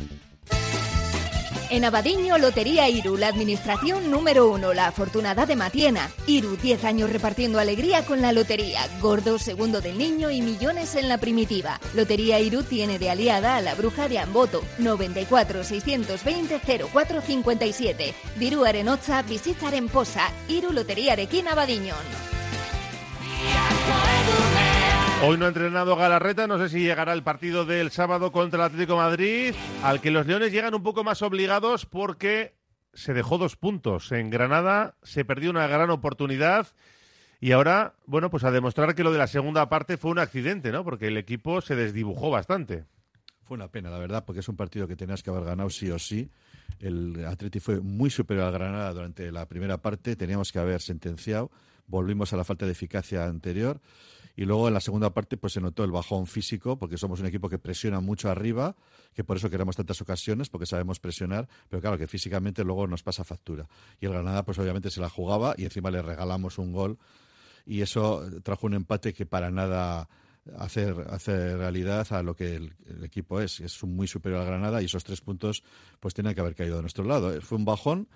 En 1.71 1.85
Abadiño, 1.85 2.37
Lotería 2.37 2.89
Iru, 2.89 3.15
la 3.15 3.29
administración 3.29 4.11
número 4.11 4.49
uno, 4.49 4.73
la 4.73 4.87
afortunada 4.87 5.45
de 5.45 5.55
Matiena. 5.55 6.11
Iru, 6.27 6.57
10 6.57 6.83
años 6.83 7.09
repartiendo 7.09 7.59
alegría 7.59 8.05
con 8.05 8.21
la 8.21 8.33
lotería. 8.33 8.81
Gordo, 8.99 9.39
segundo 9.39 9.79
del 9.79 9.97
niño 9.97 10.29
y 10.31 10.41
millones 10.41 10.95
en 10.95 11.07
la 11.07 11.17
primitiva. 11.17 11.79
Lotería 11.93 12.41
Iru 12.41 12.63
tiene 12.63 12.99
de 12.99 13.09
aliada 13.09 13.55
a 13.55 13.61
la 13.61 13.73
bruja 13.73 14.09
de 14.09 14.19
Amboto. 14.19 14.61
94 14.79 15.63
620 15.63 16.59
0457. 16.91 18.15
Diru 18.35 18.65
Arenocha, 18.65 19.23
en 19.71 19.87
Posa. 19.87 20.29
Iru 20.49 20.73
Lotería 20.73 21.13
Arequín 21.13 21.47
Abadiño. 21.47 21.95
Hoy 25.23 25.37
no 25.37 25.45
ha 25.45 25.49
entrenado 25.49 25.95
Galarreta, 25.95 26.47
no 26.47 26.57
sé 26.57 26.69
si 26.69 26.79
llegará 26.79 27.13
el 27.13 27.21
partido 27.21 27.63
del 27.63 27.91
sábado 27.91 28.31
contra 28.31 28.57
el 28.57 28.65
Atlético 28.65 28.97
Madrid, 28.97 29.53
al 29.83 30.01
que 30.01 30.09
los 30.09 30.25
Leones 30.25 30.51
llegan 30.51 30.73
un 30.73 30.81
poco 30.81 31.03
más 31.03 31.21
obligados 31.21 31.85
porque 31.85 32.55
se 32.95 33.13
dejó 33.13 33.37
dos 33.37 33.55
puntos. 33.55 34.11
En 34.11 34.31
Granada 34.31 34.95
se 35.03 35.23
perdió 35.23 35.51
una 35.51 35.67
gran 35.67 35.91
oportunidad 35.91 36.69
y 37.39 37.51
ahora, 37.51 37.93
bueno, 38.07 38.31
pues 38.31 38.43
a 38.43 38.49
demostrar 38.49 38.95
que 38.95 39.03
lo 39.03 39.11
de 39.11 39.19
la 39.19 39.27
segunda 39.27 39.69
parte 39.69 39.97
fue 39.97 40.09
un 40.09 40.17
accidente, 40.17 40.71
¿no? 40.71 40.83
Porque 40.83 41.09
el 41.09 41.17
equipo 41.17 41.61
se 41.61 41.75
desdibujó 41.75 42.31
bastante. 42.31 42.85
Fue 43.43 43.53
una 43.53 43.67
pena, 43.67 43.91
la 43.91 43.99
verdad, 43.99 44.25
porque 44.25 44.39
es 44.39 44.49
un 44.49 44.55
partido 44.55 44.87
que 44.87 44.95
tenías 44.95 45.21
que 45.21 45.29
haber 45.29 45.43
ganado 45.43 45.69
sí 45.69 45.91
o 45.91 45.99
sí. 45.99 46.31
El 46.79 47.23
Atlético 47.27 47.65
fue 47.65 47.79
muy 47.79 48.09
superior 48.09 48.47
al 48.47 48.53
Granada 48.53 48.91
durante 48.91 49.31
la 49.31 49.47
primera 49.47 49.77
parte, 49.77 50.15
teníamos 50.15 50.51
que 50.51 50.57
haber 50.57 50.81
sentenciado, 50.81 51.51
volvimos 51.85 52.33
a 52.33 52.37
la 52.37 52.43
falta 52.43 52.65
de 52.65 52.71
eficacia 52.71 53.27
anterior 53.27 53.79
y 54.35 54.45
luego 54.45 54.67
en 54.67 54.73
la 54.73 54.79
segunda 54.79 55.13
parte 55.13 55.37
pues 55.37 55.53
se 55.53 55.61
notó 55.61 55.83
el 55.83 55.91
bajón 55.91 56.27
físico 56.27 56.77
porque 56.77 56.97
somos 56.97 57.19
un 57.19 57.25
equipo 57.25 57.49
que 57.49 57.59
presiona 57.59 57.99
mucho 57.99 58.29
arriba, 58.29 58.75
que 59.13 59.23
por 59.23 59.37
eso 59.37 59.49
queremos 59.49 59.75
tantas 59.75 60.01
ocasiones 60.01 60.49
porque 60.49 60.65
sabemos 60.65 60.99
presionar, 60.99 61.47
pero 61.69 61.81
claro 61.81 61.97
que 61.97 62.07
físicamente 62.07 62.63
luego 62.63 62.87
nos 62.87 63.03
pasa 63.03 63.23
factura. 63.23 63.67
Y 63.99 64.05
el 64.05 64.11
Granada 64.11 64.43
pues 64.43 64.57
obviamente 64.59 64.89
se 64.89 65.01
la 65.01 65.09
jugaba 65.09 65.53
y 65.57 65.65
encima 65.65 65.91
le 65.91 66.01
regalamos 66.01 66.57
un 66.57 66.71
gol 66.71 66.97
y 67.65 67.81
eso 67.81 68.23
trajo 68.43 68.67
un 68.67 68.73
empate 68.73 69.13
que 69.13 69.25
para 69.25 69.51
nada 69.51 70.09
hacer, 70.57 70.95
hacer 71.09 71.57
realidad 71.57 72.07
a 72.11 72.23
lo 72.23 72.35
que 72.35 72.55
el, 72.55 72.73
equipo 73.03 73.39
es. 73.41 73.59
Es 73.59 73.83
muy 73.83 74.07
superior 74.07 74.41
al 74.41 74.47
Granada 74.47 74.81
y 74.81 74.85
esos 74.85 75.03
tres 75.03 75.21
puntos 75.21 75.63
pues 75.99 76.13
tienen 76.13 76.33
que 76.33 76.41
haber 76.41 76.55
caído 76.55 76.77
de 76.77 76.81
nuestro 76.81 77.03
lado. 77.03 77.39
Fue 77.41 77.57
un 77.57 77.65
bajón 77.65 78.07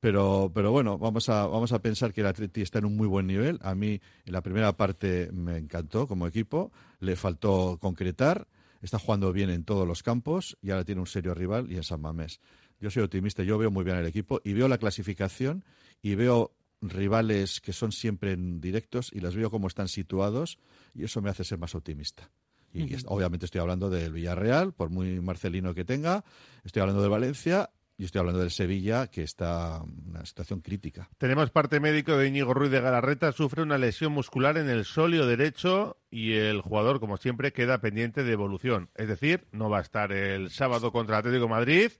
pero, 0.00 0.50
pero 0.54 0.72
bueno, 0.72 0.98
vamos 0.98 1.28
a, 1.28 1.46
vamos 1.46 1.72
a 1.72 1.82
pensar 1.82 2.12
que 2.12 2.22
el 2.22 2.26
Atleti 2.26 2.62
está 2.62 2.78
en 2.78 2.86
un 2.86 2.96
muy 2.96 3.06
buen 3.06 3.26
nivel. 3.26 3.58
A 3.62 3.74
mí 3.74 4.00
en 4.24 4.32
la 4.32 4.42
primera 4.42 4.76
parte 4.76 5.30
me 5.32 5.58
encantó 5.58 6.06
como 6.06 6.26
equipo, 6.26 6.72
le 7.00 7.16
faltó 7.16 7.78
concretar, 7.78 8.48
está 8.80 8.98
jugando 8.98 9.32
bien 9.32 9.50
en 9.50 9.64
todos 9.64 9.86
los 9.86 10.02
campos 10.02 10.56
y 10.62 10.70
ahora 10.70 10.84
tiene 10.84 11.02
un 11.02 11.06
serio 11.06 11.34
rival 11.34 11.70
y 11.70 11.76
en 11.76 11.82
San 11.82 12.00
Mamés. 12.00 12.40
Yo 12.80 12.90
soy 12.90 13.02
optimista, 13.02 13.42
yo 13.42 13.58
veo 13.58 13.70
muy 13.70 13.84
bien 13.84 13.98
el 13.98 14.06
equipo 14.06 14.40
y 14.42 14.54
veo 14.54 14.68
la 14.68 14.78
clasificación 14.78 15.64
y 16.00 16.14
veo 16.14 16.54
rivales 16.80 17.60
que 17.60 17.74
son 17.74 17.92
siempre 17.92 18.32
en 18.32 18.58
directos 18.58 19.10
y 19.12 19.20
las 19.20 19.36
veo 19.36 19.50
como 19.50 19.68
están 19.68 19.88
situados 19.88 20.58
y 20.94 21.04
eso 21.04 21.20
me 21.20 21.28
hace 21.28 21.44
ser 21.44 21.58
más 21.58 21.74
optimista. 21.74 22.30
Y 22.72 22.94
obviamente 23.06 23.46
estoy 23.46 23.60
hablando 23.60 23.90
del 23.90 24.12
Villarreal, 24.12 24.72
por 24.72 24.90
muy 24.90 25.20
marcelino 25.20 25.74
que 25.74 25.84
tenga, 25.84 26.24
estoy 26.64 26.80
hablando 26.80 27.02
de 27.02 27.08
Valencia 27.08 27.70
y 28.00 28.04
estoy 28.04 28.20
hablando 28.20 28.40
del 28.40 28.50
Sevilla, 28.50 29.08
que 29.08 29.22
está 29.22 29.82
en 29.84 30.08
una 30.08 30.24
situación 30.24 30.62
crítica. 30.62 31.10
Tenemos 31.18 31.50
parte 31.50 31.80
médico 31.80 32.16
de 32.16 32.28
Íñigo 32.28 32.54
Ruiz 32.54 32.70
de 32.70 32.80
Galarreta. 32.80 33.30
Sufre 33.30 33.62
una 33.62 33.76
lesión 33.76 34.12
muscular 34.12 34.56
en 34.56 34.70
el 34.70 34.86
sóleo 34.86 35.26
derecho 35.26 35.98
y 36.10 36.32
el 36.32 36.62
jugador, 36.62 36.98
como 36.98 37.18
siempre, 37.18 37.52
queda 37.52 37.82
pendiente 37.82 38.24
de 38.24 38.32
evolución. 38.32 38.88
Es 38.94 39.06
decir, 39.06 39.46
no 39.52 39.68
va 39.68 39.78
a 39.78 39.82
estar 39.82 40.12
el 40.12 40.48
sábado 40.48 40.92
contra 40.92 41.18
Atlético 41.18 41.46
Madrid 41.46 41.92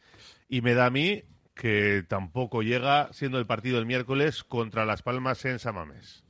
y 0.48 0.62
me 0.62 0.72
da 0.72 0.86
a 0.86 0.90
mí 0.90 1.24
que 1.54 2.02
tampoco 2.08 2.62
llega 2.62 3.12
siendo 3.12 3.38
el 3.38 3.44
partido 3.44 3.78
el 3.78 3.84
miércoles 3.84 4.42
contra 4.42 4.86
Las 4.86 5.02
Palmas 5.02 5.44
en 5.44 5.58
Samamés. 5.58 6.24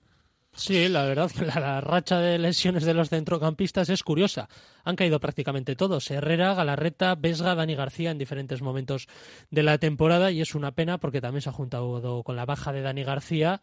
Sí, 0.53 0.89
la 0.89 1.05
verdad 1.05 1.31
que 1.31 1.47
la, 1.47 1.81
racha 1.81 2.19
de 2.19 2.39
lesiones 2.39 2.85
de 2.85 2.93
los 2.93 3.09
centrocampistas 3.09 3.89
es 3.89 4.03
curiosa. 4.03 4.49
Han 4.85 4.97
caído 4.97 5.21
prácticamente 5.21 5.77
todos. 5.77 6.11
Herrera, 6.11 6.55
Galarreta, 6.55 7.15
Vesga, 7.15 7.55
Dani 7.55 7.75
García 7.77 8.11
en 8.11 8.19
diferentes 8.19 8.61
momentos 8.61 9.07
de 9.51 9.63
la 9.63 9.79
temporada 9.79 10.31
y 10.33 10.41
es 10.41 10.55
una 10.55 10.73
pena 10.73 10.99
porque 10.99 11.21
también 11.21 11.43
se 11.43 11.49
ha 11.49 11.53
juntado 11.53 12.23
con 12.25 12.37
la 12.37 12.47
baja 12.47 12.73
de 12.73 12.83
Dani 12.83 13.05
García 13.05 13.61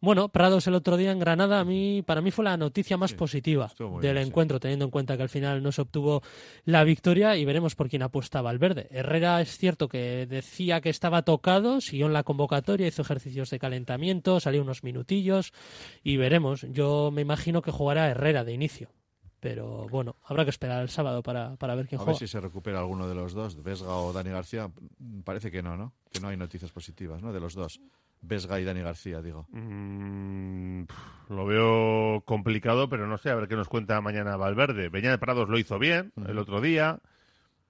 bueno, 0.00 0.28
Prados 0.28 0.66
el 0.66 0.74
otro 0.74 0.96
día 0.96 1.10
en 1.10 1.18
Granada, 1.18 1.60
a 1.60 1.64
mí, 1.64 2.02
para 2.06 2.20
mí 2.20 2.30
fue 2.30 2.44
la 2.44 2.56
noticia 2.56 2.96
más 2.96 3.14
positiva 3.14 3.72
del 4.00 4.18
encuentro, 4.18 4.60
teniendo 4.60 4.84
en 4.84 4.90
cuenta 4.90 5.16
que 5.16 5.22
al 5.24 5.28
final 5.28 5.62
no 5.62 5.72
se 5.72 5.82
obtuvo 5.82 6.22
la 6.64 6.84
victoria 6.84 7.36
y 7.36 7.44
veremos 7.44 7.74
por 7.74 7.88
quién 7.88 8.02
apuestaba 8.02 8.50
al 8.50 8.58
verde. 8.58 8.88
Herrera 8.90 9.40
es 9.40 9.56
cierto 9.58 9.88
que 9.88 10.26
decía 10.26 10.80
que 10.80 10.90
estaba 10.90 11.22
tocado, 11.22 11.80
siguió 11.80 12.06
en 12.06 12.12
la 12.12 12.22
convocatoria, 12.22 12.86
hizo 12.86 13.02
ejercicios 13.02 13.50
de 13.50 13.58
calentamiento, 13.58 14.40
salió 14.40 14.62
unos 14.62 14.84
minutillos 14.84 15.52
y 16.02 16.16
veremos. 16.16 16.62
Yo 16.70 17.10
me 17.12 17.22
imagino 17.22 17.62
que 17.62 17.70
jugará 17.70 18.08
Herrera 18.08 18.44
de 18.44 18.52
inicio. 18.52 18.90
Pero 19.40 19.86
bueno, 19.88 20.16
habrá 20.24 20.44
que 20.44 20.50
esperar 20.50 20.82
el 20.82 20.88
sábado 20.88 21.22
para, 21.22 21.54
para 21.56 21.76
ver 21.76 21.86
quién 21.86 22.00
a 22.00 22.04
juega. 22.04 22.18
ver 22.18 22.28
si 22.28 22.30
se 22.30 22.40
recupera 22.40 22.80
alguno 22.80 23.08
de 23.08 23.14
los 23.14 23.34
dos, 23.34 23.62
Vesga 23.62 23.94
o 23.94 24.12
Dani 24.12 24.30
García. 24.30 24.68
Parece 25.24 25.50
que 25.52 25.62
no, 25.62 25.76
¿no? 25.76 25.92
Que 26.10 26.18
no 26.18 26.28
hay 26.28 26.36
noticias 26.36 26.72
positivas, 26.72 27.22
¿no? 27.22 27.32
De 27.32 27.38
los 27.38 27.54
dos. 27.54 27.80
Vesga 28.20 28.60
y 28.60 28.64
Dani 28.64 28.82
García, 28.82 29.22
digo. 29.22 29.46
Mm, 29.50 30.84
lo 31.28 31.46
veo 31.46 32.22
complicado, 32.22 32.88
pero 32.88 33.06
no 33.06 33.18
sé, 33.18 33.30
a 33.30 33.34
ver 33.34 33.48
qué 33.48 33.56
nos 33.56 33.68
cuenta 33.68 34.00
mañana 34.00 34.36
Valverde. 34.36 34.90
Peña 34.90 35.10
de 35.10 35.18
Prados 35.18 35.48
lo 35.48 35.58
hizo 35.58 35.78
bien 35.78 36.12
el 36.26 36.38
otro 36.38 36.60
día. 36.60 37.00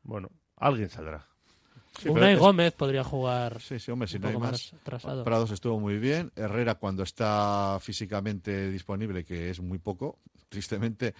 Bueno, 0.02 0.30
alguien 0.56 0.88
saldrá. 0.88 1.26
Sí, 1.98 2.08
Unai 2.08 2.36
Gómez 2.36 2.74
podría 2.74 3.02
jugar. 3.02 3.60
Sí, 3.60 3.80
sí, 3.80 3.90
hombre, 3.90 4.06
si 4.06 4.18
no 4.18 4.28
hay 4.28 4.36
más. 4.36 4.72
Prados 4.84 5.50
estuvo 5.50 5.80
muy 5.80 5.98
bien. 5.98 6.30
Herrera, 6.36 6.76
cuando 6.76 7.02
está 7.02 7.78
físicamente 7.80 8.70
disponible, 8.70 9.24
que 9.24 9.50
es 9.50 9.60
muy 9.60 9.78
poco, 9.78 10.20
tristemente, 10.48 11.14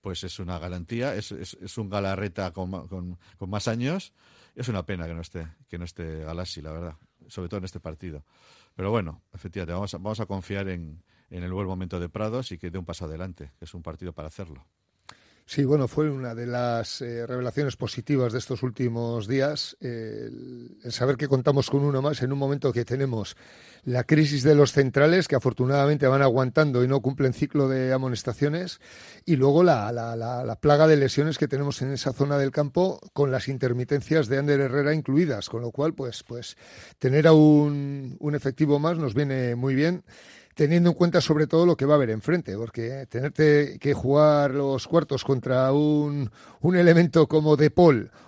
pues 0.00 0.24
es 0.24 0.40
una 0.40 0.58
garantía. 0.58 1.14
Es, 1.14 1.30
es, 1.30 1.78
un 1.78 1.88
galarreta 1.88 2.52
con, 2.52 2.88
con, 2.88 3.16
con, 3.38 3.50
más 3.50 3.68
años. 3.68 4.12
Es 4.56 4.68
una 4.68 4.84
pena 4.84 5.06
que 5.06 5.14
no 5.14 5.20
esté, 5.20 5.46
que 5.68 5.78
no 5.78 5.84
esté 5.84 6.24
Galassi, 6.24 6.60
la 6.62 6.72
verdad. 6.72 6.94
Sobre 7.28 7.48
todo 7.48 7.58
en 7.58 7.64
este 7.64 7.80
partido. 7.80 8.24
Pero 8.74 8.90
bueno, 8.90 9.22
efectivamente, 9.32 9.72
vamos 9.72 9.94
a, 9.94 9.98
vamos 9.98 10.20
a 10.20 10.26
confiar 10.26 10.68
en, 10.68 11.02
en 11.30 11.42
el 11.42 11.52
buen 11.52 11.66
momento 11.66 12.00
de 12.00 12.08
Prados 12.08 12.52
y 12.52 12.58
que 12.58 12.70
dé 12.70 12.78
un 12.78 12.84
paso 12.84 13.04
adelante, 13.04 13.52
que 13.58 13.64
es 13.64 13.74
un 13.74 13.82
partido 13.82 14.12
para 14.12 14.28
hacerlo. 14.28 14.66
Sí, 15.46 15.64
bueno, 15.64 15.88
fue 15.88 16.08
una 16.10 16.34
de 16.34 16.46
las 16.46 17.02
eh, 17.02 17.26
revelaciones 17.26 17.76
positivas 17.76 18.32
de 18.32 18.38
estos 18.38 18.62
últimos 18.62 19.28
días, 19.28 19.76
el, 19.80 20.78
saber 20.88 21.18
que 21.18 21.28
contamos 21.28 21.68
con 21.68 21.84
uno 21.84 22.00
más 22.00 22.22
en 22.22 22.32
un 22.32 22.38
momento 22.38 22.72
que 22.72 22.86
tenemos 22.86 23.36
la 23.84 24.04
crisis 24.04 24.42
de 24.42 24.54
los 24.54 24.72
centrales, 24.72 25.28
que 25.28 25.36
afortunadamente 25.36 26.06
van 26.06 26.22
aguantando 26.22 26.82
y 26.82 26.88
no 26.88 27.02
cumplen 27.02 27.34
ciclo 27.34 27.68
de 27.68 27.92
amonestaciones, 27.92 28.80
y 29.26 29.36
luego 29.36 29.62
la, 29.62 29.92
la, 29.92 30.16
la, 30.16 30.56
plaga 30.56 30.86
de 30.86 30.96
lesiones 30.96 31.36
que 31.36 31.46
tenemos 31.46 31.82
en 31.82 31.92
esa 31.92 32.14
zona 32.14 32.38
del 32.38 32.50
campo, 32.50 32.98
con 33.12 33.30
las 33.30 33.46
intermitencias 33.48 34.28
de 34.28 34.38
Ander 34.38 34.60
Herrera 34.60 34.94
incluidas, 34.94 35.50
con 35.50 35.60
lo 35.60 35.72
cual, 35.72 35.92
pues, 35.92 36.22
pues 36.22 36.56
tener 36.98 37.26
a 37.26 37.34
un, 37.34 38.16
un 38.18 38.34
efectivo 38.34 38.78
más 38.78 38.96
nos 38.96 39.12
viene 39.12 39.56
muy 39.56 39.74
bien 39.74 40.04
teniendo 40.54 40.90
en 40.90 40.94
cuenta 40.94 41.20
sobre 41.20 41.46
todo 41.46 41.66
lo 41.66 41.76
que 41.76 41.84
va 41.84 41.94
a 41.94 41.96
haber 41.96 42.10
enfrente, 42.10 42.56
porque 42.56 43.06
tenerte 43.08 43.78
que 43.80 43.92
jugar 43.92 44.52
los 44.52 44.86
cuartos 44.86 45.24
contra 45.24 45.72
un, 45.72 46.30
un 46.60 46.76
elemento 46.76 47.26
como 47.26 47.56
De 47.56 47.72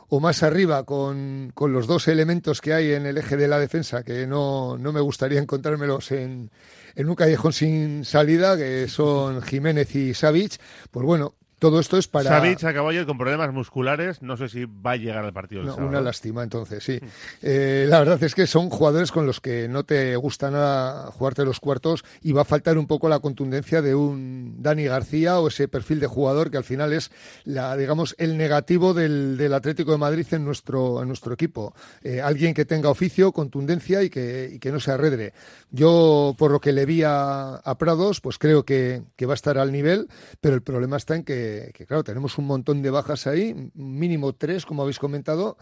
o 0.09 0.21
más 0.21 0.43
arriba 0.43 0.85
con, 0.85 1.51
con, 1.55 1.73
los 1.73 1.87
dos 1.87 2.09
elementos 2.09 2.61
que 2.61 2.73
hay 2.73 2.93
en 2.93 3.07
el 3.07 3.19
eje 3.19 3.37
de 3.37 3.49
la 3.49 3.59
defensa, 3.59 4.03
que 4.03 4.27
no, 4.27 4.77
no 4.79 4.93
me 4.93 5.01
gustaría 5.01 5.41
encontrármelos 5.41 6.13
en, 6.13 6.51
en 6.95 7.09
un 7.09 7.15
callejón 7.15 7.53
sin 7.53 8.05
salida, 8.05 8.57
que 8.57 8.89
son 8.89 9.43
Jiménez 9.43 9.95
y 9.95 10.15
Savic, 10.15 10.61
pues 10.91 11.05
bueno, 11.05 11.35
todo 11.59 11.81
esto 11.81 11.97
es 11.97 12.07
para. 12.07 12.29
Savic 12.29 12.63
acabó 12.65 12.91
ayer 12.91 13.07
con 13.07 13.17
problemas 13.17 13.51
musculares. 13.51 14.21
No 14.21 14.37
sé 14.37 14.49
si 14.51 14.67
va 14.67 14.93
a 14.93 14.97
llegar 14.97 15.25
al 15.25 15.33
partido. 15.33 15.63
No, 15.63 15.77
una 15.77 16.03
lástima, 16.03 16.43
entonces, 16.43 16.85
sí. 16.85 17.01
Eh, 17.41 17.87
la 17.89 18.01
verdad 18.01 18.23
es 18.23 18.35
que 18.35 18.47
son 18.47 18.69
jugadores 18.69 19.11
con 19.11 19.27
los 19.27 19.41
que 19.41 19.67
no 19.67 19.85
te 19.85 20.17
gusta 20.17 20.51
nada 20.51 21.11
jugarte 21.13 21.47
los 21.47 21.59
cuartos 21.59 22.05
y 22.21 22.33
va 22.33 22.43
a 22.43 22.45
faltar 22.45 22.77
un 22.77 22.87
poco 22.87 23.09
la 23.09 23.21
contundencia 23.21 23.81
de 23.81 23.95
un 23.95 24.57
Dani 24.59 24.85
García 24.85 25.41
o 25.41 25.49
ese 25.49 25.67
perfil 25.67 25.99
de 25.99 26.07
jugador 26.07 26.51
que 26.51 26.59
al 26.59 26.65
final 26.65 26.93
es, 26.93 27.11
la, 27.45 27.75
digamos, 27.77 28.15
el 28.19 28.37
negativo 28.37 28.93
del, 28.93 29.39
del 29.39 29.55
Atlético 29.55 29.93
de 29.93 29.99
Madrid 29.99 30.27
en 30.33 30.45
nuestro, 30.45 31.01
en 31.01 31.09
nuestro 31.09 31.33
equipo. 31.33 31.75
Eh, 32.03 32.21
alguien 32.21 32.53
que 32.53 32.67
tenga 32.67 32.91
oficio, 32.91 33.33
contundencia 33.33 34.03
y 34.03 34.11
que, 34.11 34.51
y 34.53 34.59
que 34.59 34.73
no 34.73 34.81
se 34.81 34.91
arredre. 34.91 35.33
Yo, 35.71 36.35
por 36.37 36.51
lo 36.51 36.61
que 36.61 36.73
le 36.73 36.85
vi 36.85 37.03
a, 37.03 37.57
a 37.57 37.79
Prados, 37.79 38.21
pues 38.21 38.37
creo 38.37 38.65
que, 38.65 39.05
que 39.17 39.25
va 39.25 39.33
a 39.33 39.37
estar 39.37 39.57
al 39.57 39.73
nivel, 39.73 40.09
pero 40.43 40.55
el 40.55 40.63
problema 40.63 40.99
está 40.99 41.17
en 41.17 41.25
que 41.25 41.46
que, 41.75 41.87
claro, 41.87 42.05
tenemos 42.05 42.39
un 42.39 42.47
montón 42.47 42.83
de 42.83 42.91
bajas 42.91 43.27
ahí, 43.27 43.71
mínimo 43.75 44.35
tres, 44.35 44.67
como 44.67 44.83
habéis 44.83 44.99
comentado, 44.99 45.57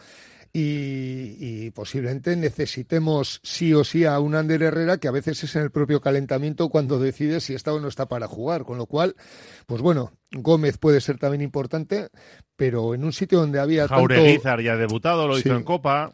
y, 0.57 1.73
posiblemente 1.73 2.37
necesitemos 2.37 3.41
sí 3.43 3.75
o 3.75 3.83
sí 3.83 4.05
a 4.05 4.21
un 4.21 4.37
Ander 4.37 4.63
Herrera 4.63 4.99
que 4.99 5.09
a 5.09 5.11
veces 5.11 5.43
es 5.43 5.57
en 5.57 5.63
el 5.63 5.73
propio 5.73 6.01
calentamiento 6.01 6.69
cuando 6.69 7.01
decide 7.01 7.41
si 7.41 7.55
está 7.55 7.73
o 7.73 7.81
no 7.81 7.89
está 7.89 8.07
para 8.07 8.29
jugar. 8.29 8.65
Con 8.65 8.79
lo 8.79 8.87
cual, 8.87 9.17
pues 9.67 9.83
bueno, 9.83 10.13
Gómez 10.31 10.79
puede 10.79 11.01
ser 11.01 11.19
también 11.19 11.43
importante, 11.43 12.09
pero 12.55 12.95
en 12.95 13.05
un 13.05 13.13
sitio 13.13 13.41
donde 13.41 13.59
había 13.59 13.89
Jauregui 13.89 14.41
ya 14.45 14.75
ha 14.75 14.77
debutado, 14.77 15.27
lo 15.27 15.37
hizo 15.37 15.57
en 15.57 15.65
Copa. 15.65 16.13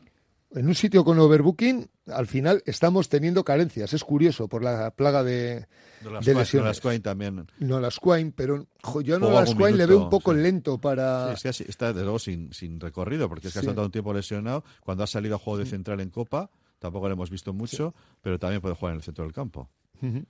en 0.53 0.67
un 0.67 0.75
sitio 0.75 1.05
con 1.05 1.19
overbooking, 1.19 1.91
al 2.13 2.27
final 2.27 2.63
estamos 2.67 3.09
teniendo 3.09 3.45
carencias. 3.45 3.93
Es 3.93 4.05
curioso 4.05 4.49
por 4.49 4.63
la 4.63 4.91
plaga 4.93 5.23
de, 5.25 5.67
No 6.03 6.11
las 6.11 6.25
de 6.25 6.33
Quine- 6.33 6.41
lesiones. 6.41 6.63
no 6.65 6.69
las 6.69 6.81
Quine 6.81 7.01
también. 7.01 7.47
No 7.59 7.81
las 7.81 7.99
Quine, 7.99 8.33
pero 8.35 8.67
jo, 8.83 9.01
yo 9.01 9.19
no 9.19 9.31
las 9.31 9.55
Quine 9.55 9.73
le 9.73 9.87
veo 9.87 10.03
un 10.05 10.11
poco 10.11 10.33
sí. 10.35 10.41
lento 10.41 10.79
para. 10.81 11.37
Sí, 11.37 11.49
es 11.49 11.59
que 11.59 11.65
está 11.71 11.93
de 11.93 12.03
luego 12.03 12.19
sin, 12.19 12.53
sin 12.53 12.79
recorrido, 12.81 13.29
porque 13.29 13.49
es 13.49 13.53
que 13.55 13.61
ha 13.61 13.63
estado 13.63 13.85
un 13.85 13.93
tiempo 13.93 14.13
lesionado. 14.13 14.65
Cuando 14.85 15.05
ha 15.05 15.07
salido 15.07 15.37
a 15.37 15.39
juego 15.39 15.59
de 15.59 15.67
central 15.67 16.01
en 16.01 16.11
Copa, 16.11 16.51
tampoco 16.79 17.09
lo 17.09 17.15
hemos 17.15 17.31
visto 17.31 17.53
mucho, 17.53 17.95
pero 18.23 18.39
también 18.39 18.61
puede 18.61 18.75
jugar 18.75 18.93
en 18.93 18.99
el 18.99 19.03
centro 19.05 19.25
del 19.25 19.33
campo. 19.33 19.69
Ujú. 20.03 20.25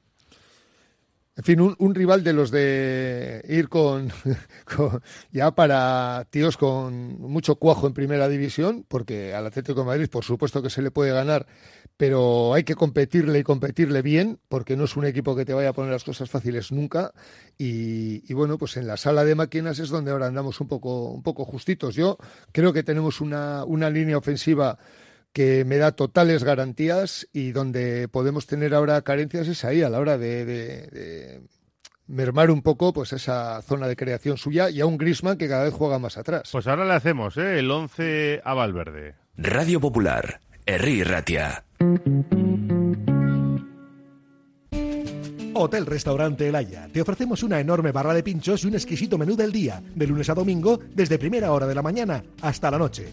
En 1.36 1.44
fin, 1.44 1.60
un, 1.60 1.94
rival 1.94 2.22
de 2.22 2.34
los 2.34 2.50
de 2.50 3.42
ir 3.48 3.68
con, 3.70 4.10
con- 4.76 5.00
ya 5.30 5.54
para 5.54 6.26
tíos 6.28 6.58
con 6.58 7.18
mucho 7.20 7.54
cuajo 7.56 7.86
en 7.86 7.94
primera 7.94 8.28
división, 8.28 8.84
porque 8.88 9.32
al 9.32 9.46
Atlético 9.46 9.80
de 9.80 9.86
Madrid 9.86 10.08
por 10.10 10.24
supuesto 10.24 10.60
que 10.60 10.68
se 10.68 10.82
le 10.82 10.90
puede 10.90 11.12
ganar, 11.12 11.46
pero 11.96 12.52
hay 12.52 12.64
que 12.64 12.74
competirle 12.74 13.38
y 13.38 13.42
competirle 13.42 14.02
bien, 14.02 14.38
porque 14.48 14.76
no 14.76 14.84
es 14.84 14.96
un 14.96 15.06
equipo 15.06 15.34
que 15.34 15.46
te 15.46 15.54
vaya 15.54 15.70
a 15.70 15.72
poner 15.72 15.92
las 15.92 16.04
cosas 16.04 16.28
fáciles 16.28 16.72
nunca. 16.72 17.12
Y, 17.56 18.22
y 18.30 18.34
bueno, 18.34 18.58
pues 18.58 18.76
en 18.76 18.86
la 18.86 18.96
sala 18.98 19.24
de 19.24 19.34
máquinas 19.34 19.78
es 19.78 19.88
donde 19.88 20.10
ahora 20.10 20.26
andamos 20.26 20.60
un 20.60 20.68
poco, 20.68 21.10
un 21.10 21.22
poco 21.22 21.44
justitos. 21.46 21.94
Yo 21.94 22.18
creo 22.52 22.72
que 22.74 22.82
tenemos 22.82 23.20
una, 23.20 23.64
una 23.64 23.88
línea 23.88 24.18
ofensiva 24.18 24.78
que 25.32 25.64
me 25.64 25.76
da 25.76 25.92
totales 25.92 26.42
garantías 26.44 27.28
y 27.32 27.52
donde 27.52 28.08
podemos 28.08 28.46
tener 28.46 28.74
ahora 28.74 29.02
carencias 29.02 29.46
es 29.48 29.64
ahí 29.64 29.82
a 29.82 29.88
la 29.88 29.98
hora 30.00 30.18
de, 30.18 30.44
de- 30.44 30.86
de 30.88 31.40
mermar 32.06 32.50
un 32.50 32.62
poco 32.62 32.92
pues 32.92 33.12
esa 33.12 33.62
zona 33.62 33.86
de 33.86 33.94
creación 33.94 34.36
suya 34.36 34.68
y 34.70 34.80
a 34.80 34.86
un 34.86 34.98
Grisman 34.98 35.38
que 35.38 35.48
cada 35.48 35.64
vez 35.64 35.72
juega 35.74 35.98
más 36.00 36.18
atrás. 36.18 36.48
Pues 36.50 36.66
ahora 36.66 36.84
le 36.84 36.94
hacemos 36.94 37.36
¿eh? 37.36 37.60
el 37.60 37.70
11 37.70 38.40
a 38.44 38.54
Valverde. 38.54 39.14
Radio 39.36 39.80
Popular, 39.80 40.40
Herri 40.66 41.04
Ratia. 41.04 41.64
Hotel 45.54 45.84
Restaurante 45.86 46.48
El 46.48 46.54
Haya. 46.56 46.88
Te 46.92 47.00
ofrecemos 47.02 47.42
una 47.42 47.60
enorme 47.60 47.92
barra 47.92 48.14
de 48.14 48.22
pinchos 48.22 48.64
y 48.64 48.68
un 48.68 48.74
exquisito 48.74 49.18
menú 49.18 49.36
del 49.36 49.52
día, 49.52 49.82
de 49.94 50.06
lunes 50.06 50.30
a 50.30 50.34
domingo, 50.34 50.80
desde 50.94 51.18
primera 51.18 51.52
hora 51.52 51.66
de 51.66 51.74
la 51.74 51.82
mañana 51.82 52.24
hasta 52.40 52.70
la 52.70 52.78
noche. 52.78 53.12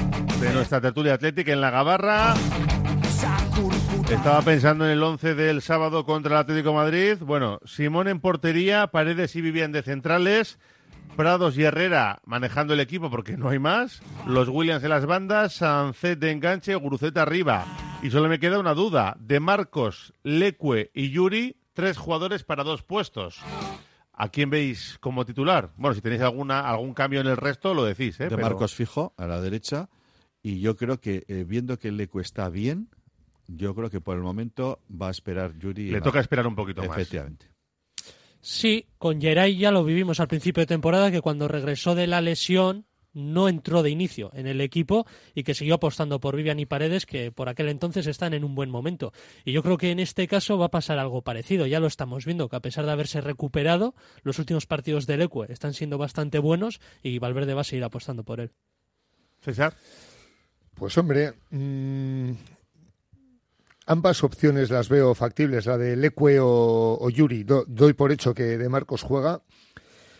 de 0.41 0.53
nuestra 0.53 0.81
tertulia 0.81 1.13
atlética 1.13 1.53
en 1.53 1.61
la 1.61 1.69
Gabarra. 1.69 2.33
Estaba 4.09 4.41
pensando 4.41 4.85
en 4.85 4.91
el 4.91 5.03
11 5.03 5.35
del 5.35 5.61
sábado 5.61 6.05
contra 6.05 6.35
el 6.35 6.41
Atlético 6.41 6.69
de 6.69 6.75
Madrid. 6.75 7.17
Bueno, 7.21 7.59
Simón 7.65 8.07
en 8.07 8.19
portería, 8.19 8.87
Paredes 8.87 9.35
y 9.35 9.41
Vivian 9.41 9.71
de 9.71 9.83
centrales, 9.83 10.59
Prados 11.15 11.57
y 11.57 11.63
Herrera 11.63 12.21
manejando 12.25 12.73
el 12.73 12.79
equipo 12.79 13.09
porque 13.09 13.37
no 13.37 13.49
hay 13.49 13.59
más, 13.59 14.01
los 14.25 14.49
Williams 14.49 14.83
en 14.83 14.89
las 14.89 15.05
bandas, 15.05 15.53
Sancet 15.53 16.19
de 16.19 16.31
enganche, 16.31 16.75
Guruceta 16.75 17.21
arriba. 17.21 17.65
Y 18.01 18.09
solo 18.09 18.27
me 18.27 18.39
queda 18.39 18.59
una 18.59 18.73
duda, 18.73 19.15
de 19.19 19.39
Marcos, 19.39 20.13
Lecue 20.23 20.89
y 20.93 21.11
Yuri, 21.11 21.57
tres 21.73 21.97
jugadores 21.97 22.43
para 22.43 22.63
dos 22.63 22.81
puestos. 22.81 23.39
¿A 24.13 24.29
quién 24.29 24.49
veis 24.49 24.97
como 24.99 25.25
titular? 25.25 25.69
Bueno, 25.77 25.95
si 25.95 26.01
tenéis 26.01 26.21
alguna 26.21 26.61
algún 26.67 26.93
cambio 26.93 27.21
en 27.21 27.27
el 27.27 27.37
resto, 27.37 27.73
lo 27.73 27.85
decís, 27.85 28.19
¿eh? 28.19 28.23
de 28.23 28.29
Pero- 28.31 28.41
Marcos 28.41 28.73
Fijo 28.73 29.13
a 29.17 29.25
la 29.25 29.39
derecha. 29.39 29.87
Y 30.43 30.59
yo 30.59 30.75
creo 30.75 30.99
que, 30.99 31.23
eh, 31.27 31.45
viendo 31.47 31.77
que 31.77 31.91
Leco 31.91 32.19
está 32.19 32.49
bien, 32.49 32.89
yo 33.47 33.75
creo 33.75 33.89
que 33.89 34.01
por 34.01 34.15
el 34.17 34.23
momento 34.23 34.79
va 34.89 35.07
a 35.09 35.11
esperar 35.11 35.57
Yuri. 35.57 35.91
Le 35.91 35.99
va- 35.99 36.03
toca 36.03 36.19
esperar 36.19 36.47
un 36.47 36.55
poquito 36.55 36.81
más. 36.83 36.97
Efectivamente. 36.97 37.47
Sí, 38.39 38.87
con 38.97 39.21
Geray 39.21 39.55
ya 39.57 39.71
lo 39.71 39.83
vivimos 39.83 40.19
al 40.19 40.27
principio 40.27 40.61
de 40.61 40.67
temporada, 40.67 41.11
que 41.11 41.21
cuando 41.21 41.47
regresó 41.47 41.93
de 41.93 42.07
la 42.07 42.21
lesión 42.21 42.85
no 43.13 43.49
entró 43.49 43.83
de 43.83 43.89
inicio 43.89 44.31
en 44.33 44.47
el 44.47 44.61
equipo 44.61 45.05
y 45.35 45.43
que 45.43 45.53
siguió 45.53 45.75
apostando 45.75 46.19
por 46.21 46.35
Vivian 46.35 46.59
y 46.59 46.65
Paredes, 46.65 47.05
que 47.05 47.29
por 47.31 47.49
aquel 47.49 47.67
entonces 47.67 48.07
están 48.07 48.33
en 48.33 48.43
un 48.45 48.55
buen 48.55 48.69
momento. 48.71 49.11
Y 49.43 49.51
yo 49.51 49.61
creo 49.61 49.77
que 49.77 49.91
en 49.91 49.99
este 49.99 50.27
caso 50.27 50.57
va 50.57 50.67
a 50.67 50.71
pasar 50.71 50.97
algo 50.97 51.21
parecido. 51.21 51.67
Ya 51.67 51.79
lo 51.81 51.87
estamos 51.87 52.25
viendo, 52.25 52.47
que 52.49 52.55
a 52.55 52.61
pesar 52.61 52.85
de 52.85 52.91
haberse 52.93 53.19
recuperado, 53.21 53.93
los 54.23 54.39
últimos 54.39 54.65
partidos 54.65 55.05
del 55.07 55.21
Ecue 55.23 55.47
están 55.51 55.73
siendo 55.73 55.97
bastante 55.97 56.39
buenos 56.39 56.79
y 57.03 57.19
Valverde 57.19 57.53
va 57.53 57.61
a 57.61 57.65
seguir 57.65 57.83
apostando 57.83 58.23
por 58.23 58.39
él. 58.39 58.51
César. 59.41 59.75
Pues 60.81 60.97
hombre, 60.97 61.33
mm, 61.51 62.31
ambas 63.85 64.23
opciones 64.23 64.71
las 64.71 64.89
veo 64.89 65.13
factibles, 65.13 65.67
la 65.67 65.77
de 65.77 65.95
Leque 65.95 66.39
o, 66.39 66.97
o 66.99 67.09
Yuri. 67.11 67.43
Do- 67.43 67.65
doy 67.67 67.93
por 67.93 68.11
hecho 68.11 68.33
que 68.33 68.57
De 68.57 68.67
Marcos 68.67 69.03
juega. 69.03 69.43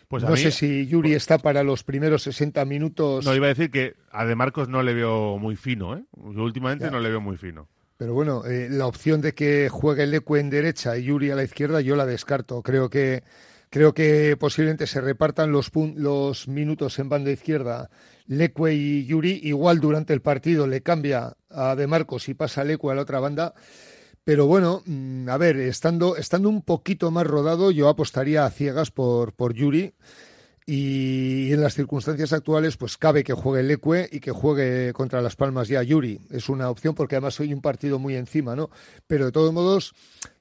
Pues 0.07 0.21
no 0.23 0.29
mí- 0.29 0.37
sé 0.37 0.51
si 0.51 0.85
Yuri 0.85 1.13
está 1.15 1.39
para 1.39 1.63
los 1.63 1.83
primeros 1.83 2.21
60 2.21 2.63
minutos. 2.65 3.25
No, 3.25 3.33
iba 3.33 3.47
a 3.47 3.49
decir 3.49 3.71
que 3.71 3.95
a 4.11 4.23
De 4.25 4.35
Marcos 4.35 4.69
no 4.69 4.83
le 4.83 4.93
veo 4.93 5.39
muy 5.39 5.55
fino, 5.55 5.97
¿eh? 5.97 6.03
Yo 6.15 6.43
últimamente 6.43 6.85
Ya. 6.85 6.91
no 6.91 6.99
le 6.99 7.09
veo 7.09 7.21
muy 7.21 7.37
fino. 7.37 7.67
Pero 7.97 8.13
bueno, 8.13 8.45
eh, 8.45 8.67
la 8.69 8.85
opción 8.85 9.19
de 9.21 9.33
que 9.33 9.67
juegue 9.67 10.05
Leque 10.05 10.39
en 10.39 10.51
derecha 10.51 10.95
y 10.95 11.05
Yuri 11.05 11.31
a 11.31 11.35
la 11.35 11.43
izquierda, 11.43 11.81
yo 11.81 11.95
la 11.95 12.05
descarto. 12.05 12.61
Creo 12.61 12.87
que 12.87 13.23
creo 13.71 13.95
que 13.95 14.37
posiblemente 14.37 14.85
se 14.85 15.01
repartan 15.01 15.51
los, 15.51 15.71
los 15.95 16.47
minutos 16.47 16.99
en 16.99 17.09
banda 17.09 17.31
izquierda 17.31 17.89
Leque 18.31 18.73
y 18.73 19.05
Yuri. 19.05 19.41
Igual 19.43 19.81
durante 19.81 20.13
el 20.13 20.21
partido 20.21 20.65
le 20.65 20.81
cambia 20.81 21.35
a 21.49 21.75
De 21.75 21.85
Marcos 21.85 22.29
y 22.29 22.33
pasa 22.33 22.63
Leque 22.63 22.89
a 22.89 22.95
la 22.95 23.01
otra 23.01 23.19
banda. 23.19 23.53
Pero 24.23 24.45
bueno, 24.47 24.83
mm, 24.85 25.27
a 25.27 25.37
ver, 25.37 25.57
estando, 25.57 26.15
estando 26.15 26.47
un 26.47 26.61
poquito 26.61 27.11
más 27.11 27.27
rodado, 27.27 27.71
yo 27.71 27.89
apostaría 27.89 28.45
a 28.45 28.49
ciegas 28.49 28.89
por, 28.89 29.33
por 29.33 29.53
Yuri. 29.53 29.93
Y 30.65 31.51
en 31.51 31.61
las 31.61 31.73
circunstancias 31.73 32.33
actuales, 32.33 32.77
pues 32.77 32.97
cabe 32.97 33.23
que 33.23 33.33
juegue 33.33 33.63
Leque 33.63 34.07
y 34.11 34.19
que 34.19 34.31
juegue 34.31 34.93
contra 34.93 35.19
Las 35.21 35.35
Palmas 35.35 35.67
ya 35.67 35.81
Yuri. 35.81 36.19
Es 36.29 36.49
una 36.49 36.69
opción 36.69 36.93
porque 36.93 37.15
además 37.15 37.39
hoy 37.39 37.53
un 37.53 37.61
partido 37.61 37.97
muy 37.97 38.15
encima, 38.15 38.55
¿no? 38.55 38.69
Pero 39.07 39.25
de 39.25 39.31
todos 39.31 39.51
modos, 39.51 39.93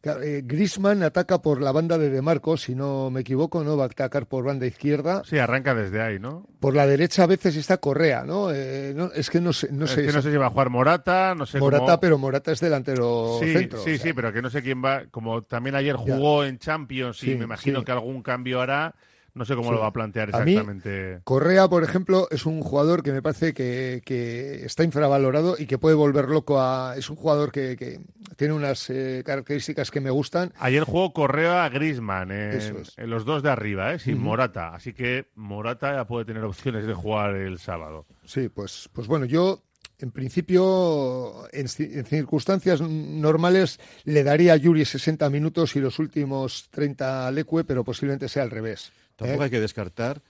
eh, 0.02 0.42
Grisman 0.44 1.02
ataca 1.02 1.40
por 1.40 1.62
la 1.62 1.72
banda 1.72 1.96
de 1.96 2.10
De 2.10 2.20
Marcos, 2.20 2.62
si 2.62 2.74
no 2.74 3.10
me 3.10 3.20
equivoco, 3.20 3.64
¿no? 3.64 3.78
Va 3.78 3.84
a 3.84 3.86
atacar 3.86 4.26
por 4.26 4.44
banda 4.44 4.66
izquierda. 4.66 5.22
Sí, 5.24 5.38
arranca 5.38 5.74
desde 5.74 6.02
ahí, 6.02 6.18
¿no? 6.18 6.46
Por 6.60 6.76
la 6.76 6.86
derecha 6.86 7.24
a 7.24 7.26
veces 7.26 7.56
está 7.56 7.78
Correa, 7.78 8.22
¿no? 8.24 8.52
Eh, 8.52 8.92
no 8.94 9.10
es 9.14 9.30
que 9.30 9.40
no 9.40 9.54
sé. 9.54 9.72
No 9.72 9.86
es 9.86 9.92
sé 9.92 10.04
que 10.04 10.12
no 10.12 10.20
sé 10.20 10.30
si 10.30 10.36
va 10.36 10.46
a 10.46 10.50
jugar 10.50 10.68
Morata, 10.68 11.34
no 11.34 11.46
sé 11.46 11.58
Morata, 11.58 11.84
cómo... 11.84 12.00
pero 12.00 12.18
Morata 12.18 12.52
es 12.52 12.60
delantero 12.60 13.38
sí, 13.40 13.52
centro. 13.52 13.78
Sí, 13.82 13.92
o 13.92 13.96
sea. 13.96 14.06
sí, 14.06 14.12
pero 14.12 14.32
que 14.32 14.42
no 14.42 14.50
sé 14.50 14.62
quién 14.62 14.84
va. 14.84 15.06
Como 15.10 15.42
también 15.42 15.76
ayer 15.76 15.96
jugó 15.96 16.44
en 16.44 16.58
Champions 16.58 17.18
Sí, 17.18 17.32
y 17.32 17.36
me 17.36 17.44
imagino 17.44 17.80
sí. 17.80 17.84
que 17.86 17.92
algún 17.92 18.22
cambio 18.22 18.60
hará. 18.60 18.94
No 19.34 19.44
sé 19.44 19.54
cómo 19.54 19.68
Sí. 19.68 19.74
lo 19.74 19.80
va 19.80 19.86
a 19.88 19.92
plantear 19.92 20.34
A 20.34 20.44
mí, 20.44 20.52
exactamente. 20.52 21.20
Correa, 21.24 21.68
por 21.68 21.84
ejemplo, 21.84 22.26
es 22.30 22.46
un 22.46 22.60
jugador 22.62 23.02
que 23.02 23.12
me 23.12 23.22
parece 23.22 23.54
que, 23.54 24.02
que 24.04 24.64
está 24.64 24.82
infravalorado 24.84 25.56
y 25.58 25.66
que 25.66 25.78
puede 25.78 25.94
volver 25.94 26.28
loco 26.28 26.60
a. 26.60 26.94
Es 26.96 27.08
un 27.10 27.16
jugador 27.16 27.52
que, 27.52 27.76
que 27.76 28.00
tiene 28.36 28.54
unas 28.54 28.90
eh, 28.90 29.22
características 29.24 29.90
que 29.90 30.00
me 30.00 30.10
gustan. 30.10 30.52
Ayer 30.58 30.82
jugó 30.84 31.12
Correa 31.12 31.64
a 31.64 31.68
Grisman 31.68 32.30
es. 32.32 32.72
en 32.96 33.10
los 33.10 33.24
dos 33.24 33.42
de 33.42 33.50
arriba, 33.50 33.94
¿eh? 33.94 33.98
sin. 33.98 34.18
Morata. 34.18 34.74
Así 34.74 34.92
que 34.92 35.26
Morata 35.34 35.94
ya 35.94 36.06
puede 36.06 36.24
tener 36.24 36.42
opciones 36.44 36.86
de 36.86 36.94
jugar 36.94 37.36
el 37.36 37.58
sábado. 37.58 38.06
Sí, 38.24 38.48
pues, 38.48 38.88
pues 38.92 39.06
bueno, 39.06 39.26
yo 39.26 39.62
en 40.00 40.10
principio, 40.12 41.46
en, 41.52 41.66
ci- 41.66 41.92
en 41.96 42.04
circunstancias 42.06 42.80
normales, 42.80 43.78
le 44.04 44.24
daría 44.24 44.54
a 44.54 44.56
Yuri 44.56 44.84
60 44.84 45.28
minutos 45.30 45.76
y 45.76 45.80
los 45.80 45.98
últimos 45.98 46.68
30 46.70 47.26
a 47.26 47.30
Leque, 47.30 47.64
pero 47.66 47.84
posiblemente 47.84 48.28
sea 48.28 48.42
al 48.44 48.50
revés. 48.50 48.92
Tampoco 49.20 49.42
¿eh? 49.42 49.44
hay 49.44 49.50
que 49.50 49.60
descartar 49.60 50.22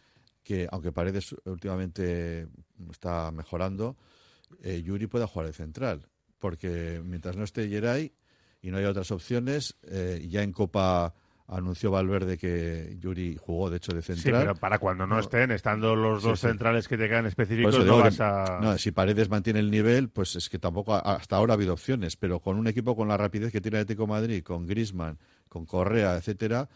que, 0.43 0.69
aunque 0.71 0.93
Paredes 0.93 1.35
últimamente 1.45 2.49
está 2.91 3.31
mejorando, 3.31 3.97
eh, 4.63 4.83
Yuri 4.83 5.07
pueda 5.07 5.27
jugar 5.27 5.47
de 5.47 5.53
central. 5.53 6.07
Porque 6.39 7.01
mientras 7.05 7.37
no 7.37 7.45
esté 7.45 7.69
Geray 7.69 8.13
y 8.63 8.71
no 8.71 8.79
haya 8.79 8.91
otras 8.91 9.11
opciones, 9.11 9.77
eh, 9.85 10.27
ya 10.29 10.43
en 10.43 10.53
Copa 10.53 11.15
anunció 11.47 11.91
Valverde 11.91 12.39
que 12.39 12.97
Yuri 13.01 13.37
jugó, 13.37 13.71
de 13.71 13.79
hecho, 13.79 13.93
de 13.93 14.03
Sí, 14.03 14.15
central. 14.15 14.43
pero 14.43 14.55
para 14.55 14.79
cuando 14.79 15.07
no, 15.07 15.19
estén, 15.19 15.51
estando 15.51 15.97
los 15.97 16.23
Sí, 16.23 16.29
dos 16.29 16.41
sí. 16.41 16.47
centrales 16.47 16.87
que 16.89 16.97
te 16.97 17.09
quedan 17.09 17.27
específicos, 17.27 17.85
no 17.85 17.97
que- 17.97 18.03
vas 18.03 18.21
a... 18.21 18.59
no, 18.63 18.79
si 18.79 18.93
Paredes 18.93 19.29
mantiene 19.29 19.59
el 19.59 19.71
nivel, 19.71 20.09
pues 20.11 20.37
es 20.37 20.49
que 20.49 20.59
tampoco 20.61 20.95
ha- 20.95 21.01
hasta 21.01 21.37
ahora 21.37 21.53
ha 21.53 21.57
habido 21.57 21.73
opciones, 21.75 22.17
pero 22.17 22.41
con 22.41 22.57
un 22.57 22.69
equipo 22.69 22.95
con 22.97 23.09
la 23.09 23.17
rapidez 23.17 23.51
que 23.53 23.61
tiene 23.61 23.79
el 23.79 23.83
Atlético 23.83 24.07
Madrid, 24.07 24.43
con 24.45 24.67
Griezmann, 24.67 25.19
con 25.49 25.67
Correa, 25.67 26.17
etcétera, 26.17 26.69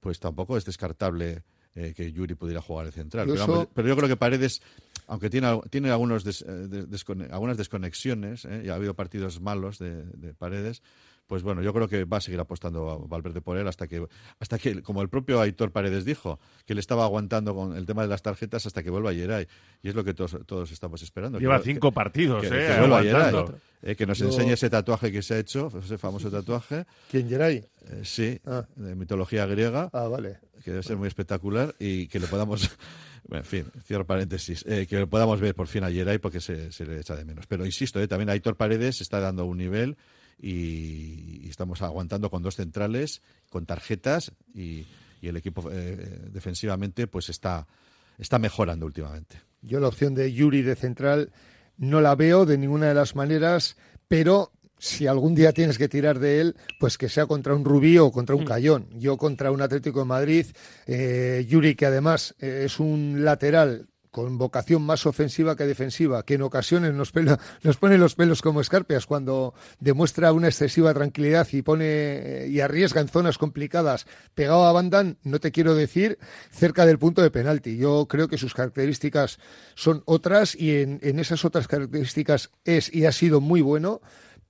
pues 0.00 0.18
tampoco 0.18 0.56
es 0.56 0.64
descartable 0.64 1.42
eh, 1.74 1.92
que 1.96 2.12
Yuri 2.12 2.34
pudiera 2.34 2.60
jugar 2.60 2.86
de 2.86 2.92
central. 2.92 3.26
Pero, 3.34 3.46
vamos, 3.52 3.68
pero 3.74 3.88
yo 3.88 3.96
creo 3.96 4.08
que 4.08 4.16
Paredes, 4.16 4.60
aunque 5.06 5.30
tiene, 5.30 5.60
tiene 5.70 5.90
algunos 5.90 6.22
des- 6.24 6.42
eh, 6.42 6.52
de- 6.68 6.86
descone- 6.86 7.28
algunas 7.30 7.56
desconexiones, 7.56 8.44
eh, 8.44 8.62
y 8.66 8.68
ha 8.68 8.74
habido 8.74 8.94
partidos 8.94 9.40
malos 9.40 9.78
de, 9.78 10.04
de 10.04 10.34
Paredes, 10.34 10.82
pues 11.26 11.42
bueno, 11.42 11.62
yo 11.62 11.72
creo 11.72 11.88
que 11.88 12.04
va 12.04 12.18
a 12.18 12.20
seguir 12.20 12.38
apostando 12.40 12.90
a 12.90 12.98
Valverde 12.98 13.40
por 13.40 13.56
él 13.56 13.66
hasta 13.66 13.86
que, 13.88 14.06
hasta 14.38 14.58
que, 14.58 14.82
como 14.82 15.00
el 15.02 15.08
propio 15.08 15.40
Aitor 15.40 15.70
Paredes 15.72 16.04
dijo, 16.04 16.38
que 16.66 16.74
le 16.74 16.80
estaba 16.80 17.04
aguantando 17.04 17.54
con 17.54 17.76
el 17.76 17.86
tema 17.86 18.02
de 18.02 18.08
las 18.08 18.22
tarjetas 18.22 18.66
hasta 18.66 18.82
que 18.82 18.90
vuelva 18.90 19.14
Geray. 19.14 19.46
Y 19.82 19.88
es 19.88 19.94
lo 19.94 20.04
que 20.04 20.12
todos, 20.14 20.36
todos 20.46 20.70
estamos 20.72 21.02
esperando. 21.02 21.38
Lleva 21.38 21.58
Que- 21.58 21.64
cinco 21.72 21.90
que- 21.90 21.94
partidos, 21.94 22.42
que- 22.42 22.48
eh, 22.48 22.68
que 22.74 22.78
vuelva. 22.80 23.02
Geray, 23.02 23.34
eh, 23.82 23.96
que 23.96 24.06
nos 24.06 24.18
Yo- 24.18 24.26
enseñe 24.26 24.52
ese 24.52 24.68
tatuaje 24.68 25.10
que 25.10 25.22
se 25.22 25.34
ha 25.34 25.38
hecho, 25.38 25.70
ese 25.82 25.96
famoso 25.98 26.30
tatuaje. 26.30 26.84
¿Quién, 27.10 27.28
Geray? 27.28 27.56
Eh, 27.88 28.00
sí, 28.04 28.38
Ah. 28.44 28.64
de 28.76 28.94
mitología 28.94 29.46
griega. 29.46 29.88
Ah, 29.92 30.08
vale. 30.08 30.38
Que 30.62 30.70
debe 30.70 30.82
ser 30.82 30.96
muy 30.96 31.08
espectacular 31.08 31.74
y 31.80 32.06
que 32.08 32.20
le 32.20 32.26
podamos. 32.28 32.70
Bueno, 33.26 33.42
en 33.44 33.44
fin, 33.44 33.64
cierro 33.84 34.06
paréntesis. 34.06 34.64
eh, 34.68 34.86
que 34.88 34.98
lo 34.98 35.08
podamos 35.08 35.40
ver 35.40 35.54
por 35.54 35.66
fin 35.66 35.82
a 35.82 35.90
Geray 35.90 36.18
porque 36.18 36.40
se, 36.40 36.70
se 36.70 36.84
le 36.86 37.00
echa 37.00 37.16
de 37.16 37.24
menos. 37.24 37.46
Pero 37.48 37.64
insisto, 37.66 38.00
eh, 38.00 38.06
también 38.06 38.28
Aitor 38.30 38.56
Paredes 38.56 39.00
está 39.00 39.18
dando 39.18 39.44
un 39.46 39.56
nivel 39.58 39.96
y, 40.40 41.40
y 41.44 41.48
estamos 41.48 41.82
aguantando 41.82 42.30
con 42.30 42.42
dos 42.42 42.56
centrales, 42.56 43.22
con 43.50 43.66
tarjetas 43.66 44.32
y, 44.54 44.86
y 45.22 45.28
el 45.28 45.36
equipo 45.36 45.70
eh, 45.70 46.28
defensivamente 46.30 47.06
pues 47.06 47.30
está, 47.30 47.66
está 48.18 48.38
mejorando 48.38 48.84
últimamente. 48.84 49.40
Yo 49.62 49.80
la 49.80 49.88
opción 49.88 50.14
de 50.14 50.32
Yuri 50.32 50.62
de 50.62 50.74
central 50.74 51.32
no 51.78 52.00
la 52.00 52.14
veo 52.16 52.44
de 52.44 52.58
ninguna 52.58 52.88
de 52.88 52.94
las 52.94 53.14
maneras, 53.14 53.76
pero 54.08 54.52
si 54.78 55.06
algún 55.06 55.36
día 55.36 55.52
tienes 55.52 55.78
que 55.78 55.88
tirar 55.88 56.18
de 56.18 56.40
él, 56.40 56.56
pues 56.80 56.98
que 56.98 57.08
sea 57.08 57.26
contra 57.26 57.54
un 57.54 57.64
Rubí 57.64 57.98
o 57.98 58.10
contra 58.10 58.34
un 58.34 58.44
Cayón. 58.44 58.88
Yo 58.98 59.16
contra 59.16 59.52
un 59.52 59.62
Atlético 59.62 60.00
de 60.00 60.06
Madrid, 60.06 60.46
eh, 60.86 61.46
Yuri 61.48 61.76
que 61.76 61.86
además 61.86 62.34
eh, 62.40 62.64
es 62.66 62.80
un 62.80 63.24
lateral 63.24 63.86
con 64.12 64.38
vocación 64.38 64.82
más 64.82 65.06
ofensiva 65.06 65.56
que 65.56 65.64
defensiva, 65.66 66.22
que 66.22 66.34
en 66.34 66.42
ocasiones 66.42 66.94
nos, 66.94 67.12
pela- 67.12 67.40
nos 67.64 67.78
pone 67.78 67.98
los 67.98 68.14
pelos 68.14 68.42
como 68.42 68.60
escarpias 68.60 69.06
cuando 69.06 69.54
demuestra 69.80 70.32
una 70.32 70.46
excesiva 70.46 70.94
tranquilidad 70.94 71.48
y 71.50 71.62
pone 71.62 72.46
y 72.48 72.60
arriesga 72.60 73.00
en 73.00 73.08
zonas 73.08 73.38
complicadas, 73.38 74.06
pegado 74.34 74.66
a 74.66 74.72
banda, 74.72 75.16
no 75.24 75.40
te 75.40 75.50
quiero 75.50 75.74
decir, 75.74 76.18
cerca 76.52 76.86
del 76.86 76.98
punto 77.00 77.22
de 77.22 77.30
penalti. 77.32 77.76
Yo 77.78 78.06
creo 78.06 78.28
que 78.28 78.38
sus 78.38 78.54
características 78.54 79.38
son 79.74 80.02
otras 80.04 80.54
y 80.54 80.76
en 80.76 81.18
esas 81.18 81.44
otras 81.44 81.66
características 81.66 82.50
es 82.64 82.94
y 82.94 83.06
ha 83.06 83.12
sido 83.12 83.40
muy 83.40 83.62
bueno, 83.62 84.02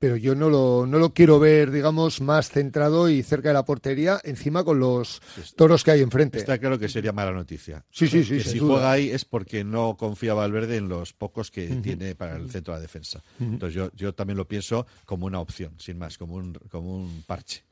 pero 0.03 0.16
yo 0.16 0.34
no 0.34 0.50
lo, 0.50 0.84
no 0.84 0.98
lo 0.98 1.14
quiero 1.14 1.38
ver, 1.38 1.70
digamos, 1.70 2.20
más 2.20 2.50
centrado 2.50 3.09
y 3.09 3.22
cerca 3.22 3.50
de 3.50 3.55
la 3.55 3.64
portería, 3.64 4.18
encima 4.24 4.64
con 4.64 4.80
los 4.80 5.22
toros 5.55 5.84
que 5.84 5.92
hay 5.92 6.00
enfrente. 6.00 6.38
Está 6.38 6.59
claro 6.59 6.76
que 6.76 6.88
sería 6.88 7.12
mala 7.12 7.30
noticia. 7.30 7.84
Sí, 7.92 8.09
sí, 8.09 8.24
sí, 8.24 8.38
Que 8.38 8.42
si 8.42 8.59
duda. 8.59 8.72
juega 8.72 8.90
ahí 8.90 9.11
es 9.11 9.24
porque 9.24 9.62
no 9.62 9.96
confía 9.96 10.34
Valverde 10.34 10.78
en 10.78 10.88
los 10.88 11.12
pocos 11.12 11.53
que 11.53 11.68
tiene 11.84 12.16
para 12.16 12.34
el 12.34 12.50
centro 12.50 12.74
de 12.74 12.78
la 12.78 12.82
defensa. 12.82 13.22
Entonces 13.38 13.76
yo, 13.76 13.92
yo 13.94 14.12
también 14.12 14.36
lo 14.38 14.48
pienso 14.48 14.88
como 15.05 15.26
una 15.26 15.38
opción, 15.38 15.74
sin 15.78 15.98
más, 15.98 16.18
como 16.18 16.34
un, 16.34 16.55
como 16.68 16.96
un 16.96 17.22
parche. 17.24 17.62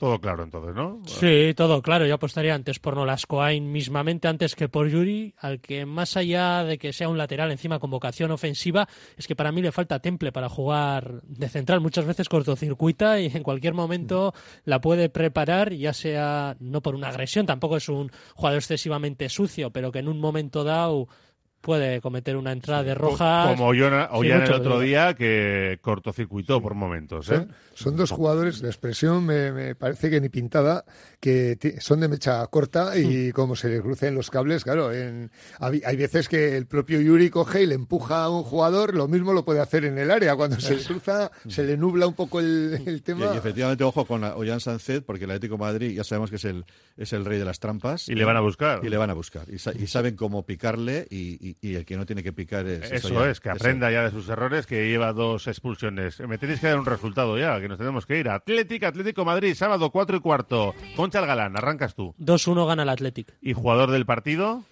Todo 0.00 0.18
claro 0.18 0.44
entonces, 0.44 0.74
¿no? 0.74 1.02
Sí, 1.04 1.52
todo 1.54 1.82
claro. 1.82 2.06
Yo 2.06 2.14
apostaría 2.14 2.54
antes 2.54 2.78
por 2.78 2.96
Nolascoain 2.96 3.70
mismamente 3.70 4.28
antes 4.28 4.56
que 4.56 4.66
por 4.66 4.88
Yuri, 4.88 5.34
al 5.36 5.60
que 5.60 5.84
más 5.84 6.16
allá 6.16 6.64
de 6.64 6.78
que 6.78 6.94
sea 6.94 7.10
un 7.10 7.18
lateral 7.18 7.50
encima 7.50 7.78
con 7.78 7.90
vocación 7.90 8.30
ofensiva, 8.30 8.88
es 9.18 9.26
que 9.26 9.36
para 9.36 9.52
mí 9.52 9.60
le 9.60 9.72
falta 9.72 9.98
temple 9.98 10.32
para 10.32 10.48
jugar 10.48 11.20
de 11.24 11.50
central. 11.50 11.82
Muchas 11.82 12.06
veces 12.06 12.30
cortocircuita 12.30 13.20
y 13.20 13.26
en 13.26 13.42
cualquier 13.42 13.74
momento 13.74 14.32
la 14.64 14.80
puede 14.80 15.10
preparar, 15.10 15.74
ya 15.74 15.92
sea 15.92 16.56
no 16.60 16.80
por 16.80 16.94
una 16.94 17.08
agresión, 17.08 17.44
tampoco 17.44 17.76
es 17.76 17.90
un 17.90 18.10
jugador 18.34 18.60
excesivamente 18.60 19.28
sucio, 19.28 19.70
pero 19.70 19.92
que 19.92 19.98
en 19.98 20.08
un 20.08 20.18
momento 20.18 20.64
dado 20.64 21.08
puede 21.60 22.00
cometer 22.00 22.36
una 22.36 22.52
entrada 22.52 22.82
de 22.82 22.94
roja. 22.94 23.46
Como 23.48 23.66
Ollana, 23.66 24.08
Ollana 24.12 24.44
el 24.44 24.52
otro 24.52 24.80
día, 24.80 25.14
que 25.14 25.78
cortocircuitó 25.82 26.60
por 26.62 26.74
momentos. 26.74 27.28
¿eh? 27.30 27.34
Son, 27.36 27.52
son 27.74 27.96
dos 27.96 28.10
jugadores, 28.10 28.62
la 28.62 28.68
expresión 28.68 29.24
me, 29.26 29.52
me 29.52 29.74
parece 29.74 30.10
que 30.10 30.20
ni 30.20 30.28
pintada, 30.28 30.84
que 31.20 31.58
son 31.80 32.00
de 32.00 32.08
mecha 32.08 32.46
corta 32.46 32.98
y 32.98 33.32
como 33.32 33.56
se 33.56 33.68
le 33.68 33.80
crucen 33.80 34.14
los 34.14 34.30
cables, 34.30 34.64
claro, 34.64 34.92
en, 34.92 35.30
hay, 35.58 35.82
hay 35.84 35.96
veces 35.96 36.28
que 36.28 36.56
el 36.56 36.66
propio 36.66 37.00
Yuri 37.00 37.30
coge 37.30 37.62
y 37.62 37.66
le 37.66 37.74
empuja 37.74 38.24
a 38.24 38.30
un 38.30 38.42
jugador, 38.42 38.94
lo 38.94 39.08
mismo 39.08 39.32
lo 39.32 39.44
puede 39.44 39.60
hacer 39.60 39.84
en 39.84 39.98
el 39.98 40.10
área, 40.10 40.36
cuando 40.36 40.58
se 40.60 40.76
le 40.76 40.82
cruza, 40.84 41.30
se 41.48 41.64
le 41.64 41.76
nubla 41.76 42.06
un 42.06 42.14
poco 42.14 42.40
el, 42.40 43.02
tema. 43.04 43.30
y 43.34 43.36
efectivamente, 43.36 43.84
ojo 43.84 44.04
con 44.06 44.24
Ollán 44.24 44.60
Sancet, 44.60 45.04
porque 45.04 45.24
el 45.24 45.30
Atlético 45.30 45.54
de 45.54 45.60
Madrid 45.60 45.94
ya 45.96 46.04
sabemos 46.04 46.30
que 46.30 46.36
es 46.36 46.44
el, 46.44 46.64
es 46.96 47.12
el 47.12 47.24
rey 47.24 47.38
de 47.38 47.44
las 47.44 47.60
trampas. 47.60 48.08
Y 48.08 48.14
le 48.14 48.24
van 48.24 48.36
a 48.36 48.40
buscar. 48.40 48.80
Y 48.84 48.88
le 48.88 48.96
van 48.96 49.10
a 49.10 49.14
buscar. 49.14 49.44
Y, 49.50 49.58
sa- 49.58 49.72
y 49.72 49.86
saben 49.86 50.16
cómo 50.16 50.44
picarle 50.44 51.06
y, 51.10 51.49
y- 51.60 51.68
y 51.70 51.74
el 51.76 51.84
que 51.84 51.96
no 51.96 52.06
tiene 52.06 52.22
que 52.22 52.32
picar 52.32 52.66
es... 52.66 52.90
Eso 52.90 53.24
es, 53.26 53.40
que 53.40 53.50
aprenda 53.50 53.90
ya 53.90 54.02
de 54.04 54.10
sus 54.10 54.28
errores, 54.28 54.66
que 54.66 54.88
lleva 54.88 55.12
dos 55.12 55.46
expulsiones. 55.46 56.20
Me 56.20 56.38
tenéis 56.38 56.60
que 56.60 56.68
dar 56.68 56.78
un 56.78 56.86
resultado 56.86 57.38
ya, 57.38 57.60
que 57.60 57.68
nos 57.68 57.78
tenemos 57.78 58.06
que 58.06 58.18
ir. 58.18 58.28
Atlético, 58.28 58.86
Atlético 58.86 59.24
Madrid, 59.24 59.54
sábado 59.54 59.90
4 59.90 60.16
y 60.16 60.20
cuarto. 60.20 60.74
Concha 60.96 61.20
el 61.20 61.26
Galán, 61.26 61.56
arrancas 61.56 61.94
tú. 61.94 62.14
2-1 62.18 62.66
gana 62.66 62.82
el 62.84 62.88
Athletic. 62.88 63.34
¿Y 63.40 63.52
jugador 63.52 63.90
del 63.90 64.06
partido? 64.06 64.64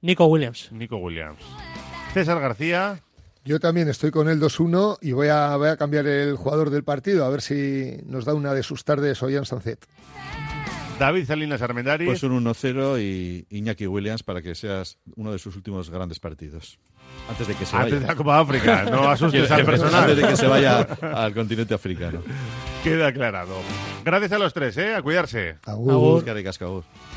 Nico 0.00 0.26
Williams. 0.26 0.70
Nico 0.72 0.96
Williams. 0.96 1.38
César 2.12 2.40
García. 2.40 3.00
Yo 3.44 3.58
también 3.58 3.88
estoy 3.88 4.12
con 4.12 4.28
el 4.28 4.40
2-1 4.40 4.98
y 5.00 5.10
voy 5.12 5.26
a, 5.28 5.56
voy 5.56 5.68
a 5.68 5.76
cambiar 5.76 6.06
el 6.06 6.36
jugador 6.36 6.70
del 6.70 6.84
partido, 6.84 7.24
a 7.24 7.28
ver 7.28 7.40
si 7.42 7.96
nos 8.06 8.24
da 8.24 8.34
una 8.34 8.54
de 8.54 8.62
sus 8.62 8.84
tardes 8.84 9.20
Ollán 9.20 9.46
Sancet. 9.46 9.84
David 11.02 11.26
Salinas 11.26 11.60
Armendariz. 11.62 12.06
Pues 12.06 12.22
un 12.22 12.44
1-0 12.44 13.00
y 13.02 13.44
Iñaki 13.50 13.88
Williams 13.88 14.22
para 14.22 14.40
que 14.40 14.54
seas 14.54 14.98
uno 15.16 15.32
de 15.32 15.40
sus 15.40 15.56
últimos 15.56 15.90
grandes 15.90 16.20
partidos. 16.20 16.78
Antes 17.28 17.48
de 17.48 17.54
que 17.56 17.66
se 17.66 17.74
Antes 17.74 17.94
vaya. 17.94 18.00
de 18.02 18.06
la 18.06 18.14
Copa 18.14 18.38
África, 18.38 18.84
no 18.84 19.08
asustes 19.10 19.50
al 19.50 19.64
personal. 19.64 20.02
Antes 20.02 20.16
de 20.16 20.28
que 20.28 20.36
se 20.36 20.46
vaya 20.46 20.82
al 21.12 21.34
continente 21.34 21.74
africano. 21.74 22.22
Queda 22.84 23.08
aclarado. 23.08 23.56
Gracias 24.04 24.30
a 24.30 24.38
los 24.38 24.54
tres, 24.54 24.76
¿eh? 24.76 24.94
A 24.94 25.02
cuidarse. 25.02 25.56
Agur. 25.64 25.92
Agur. 25.92 26.84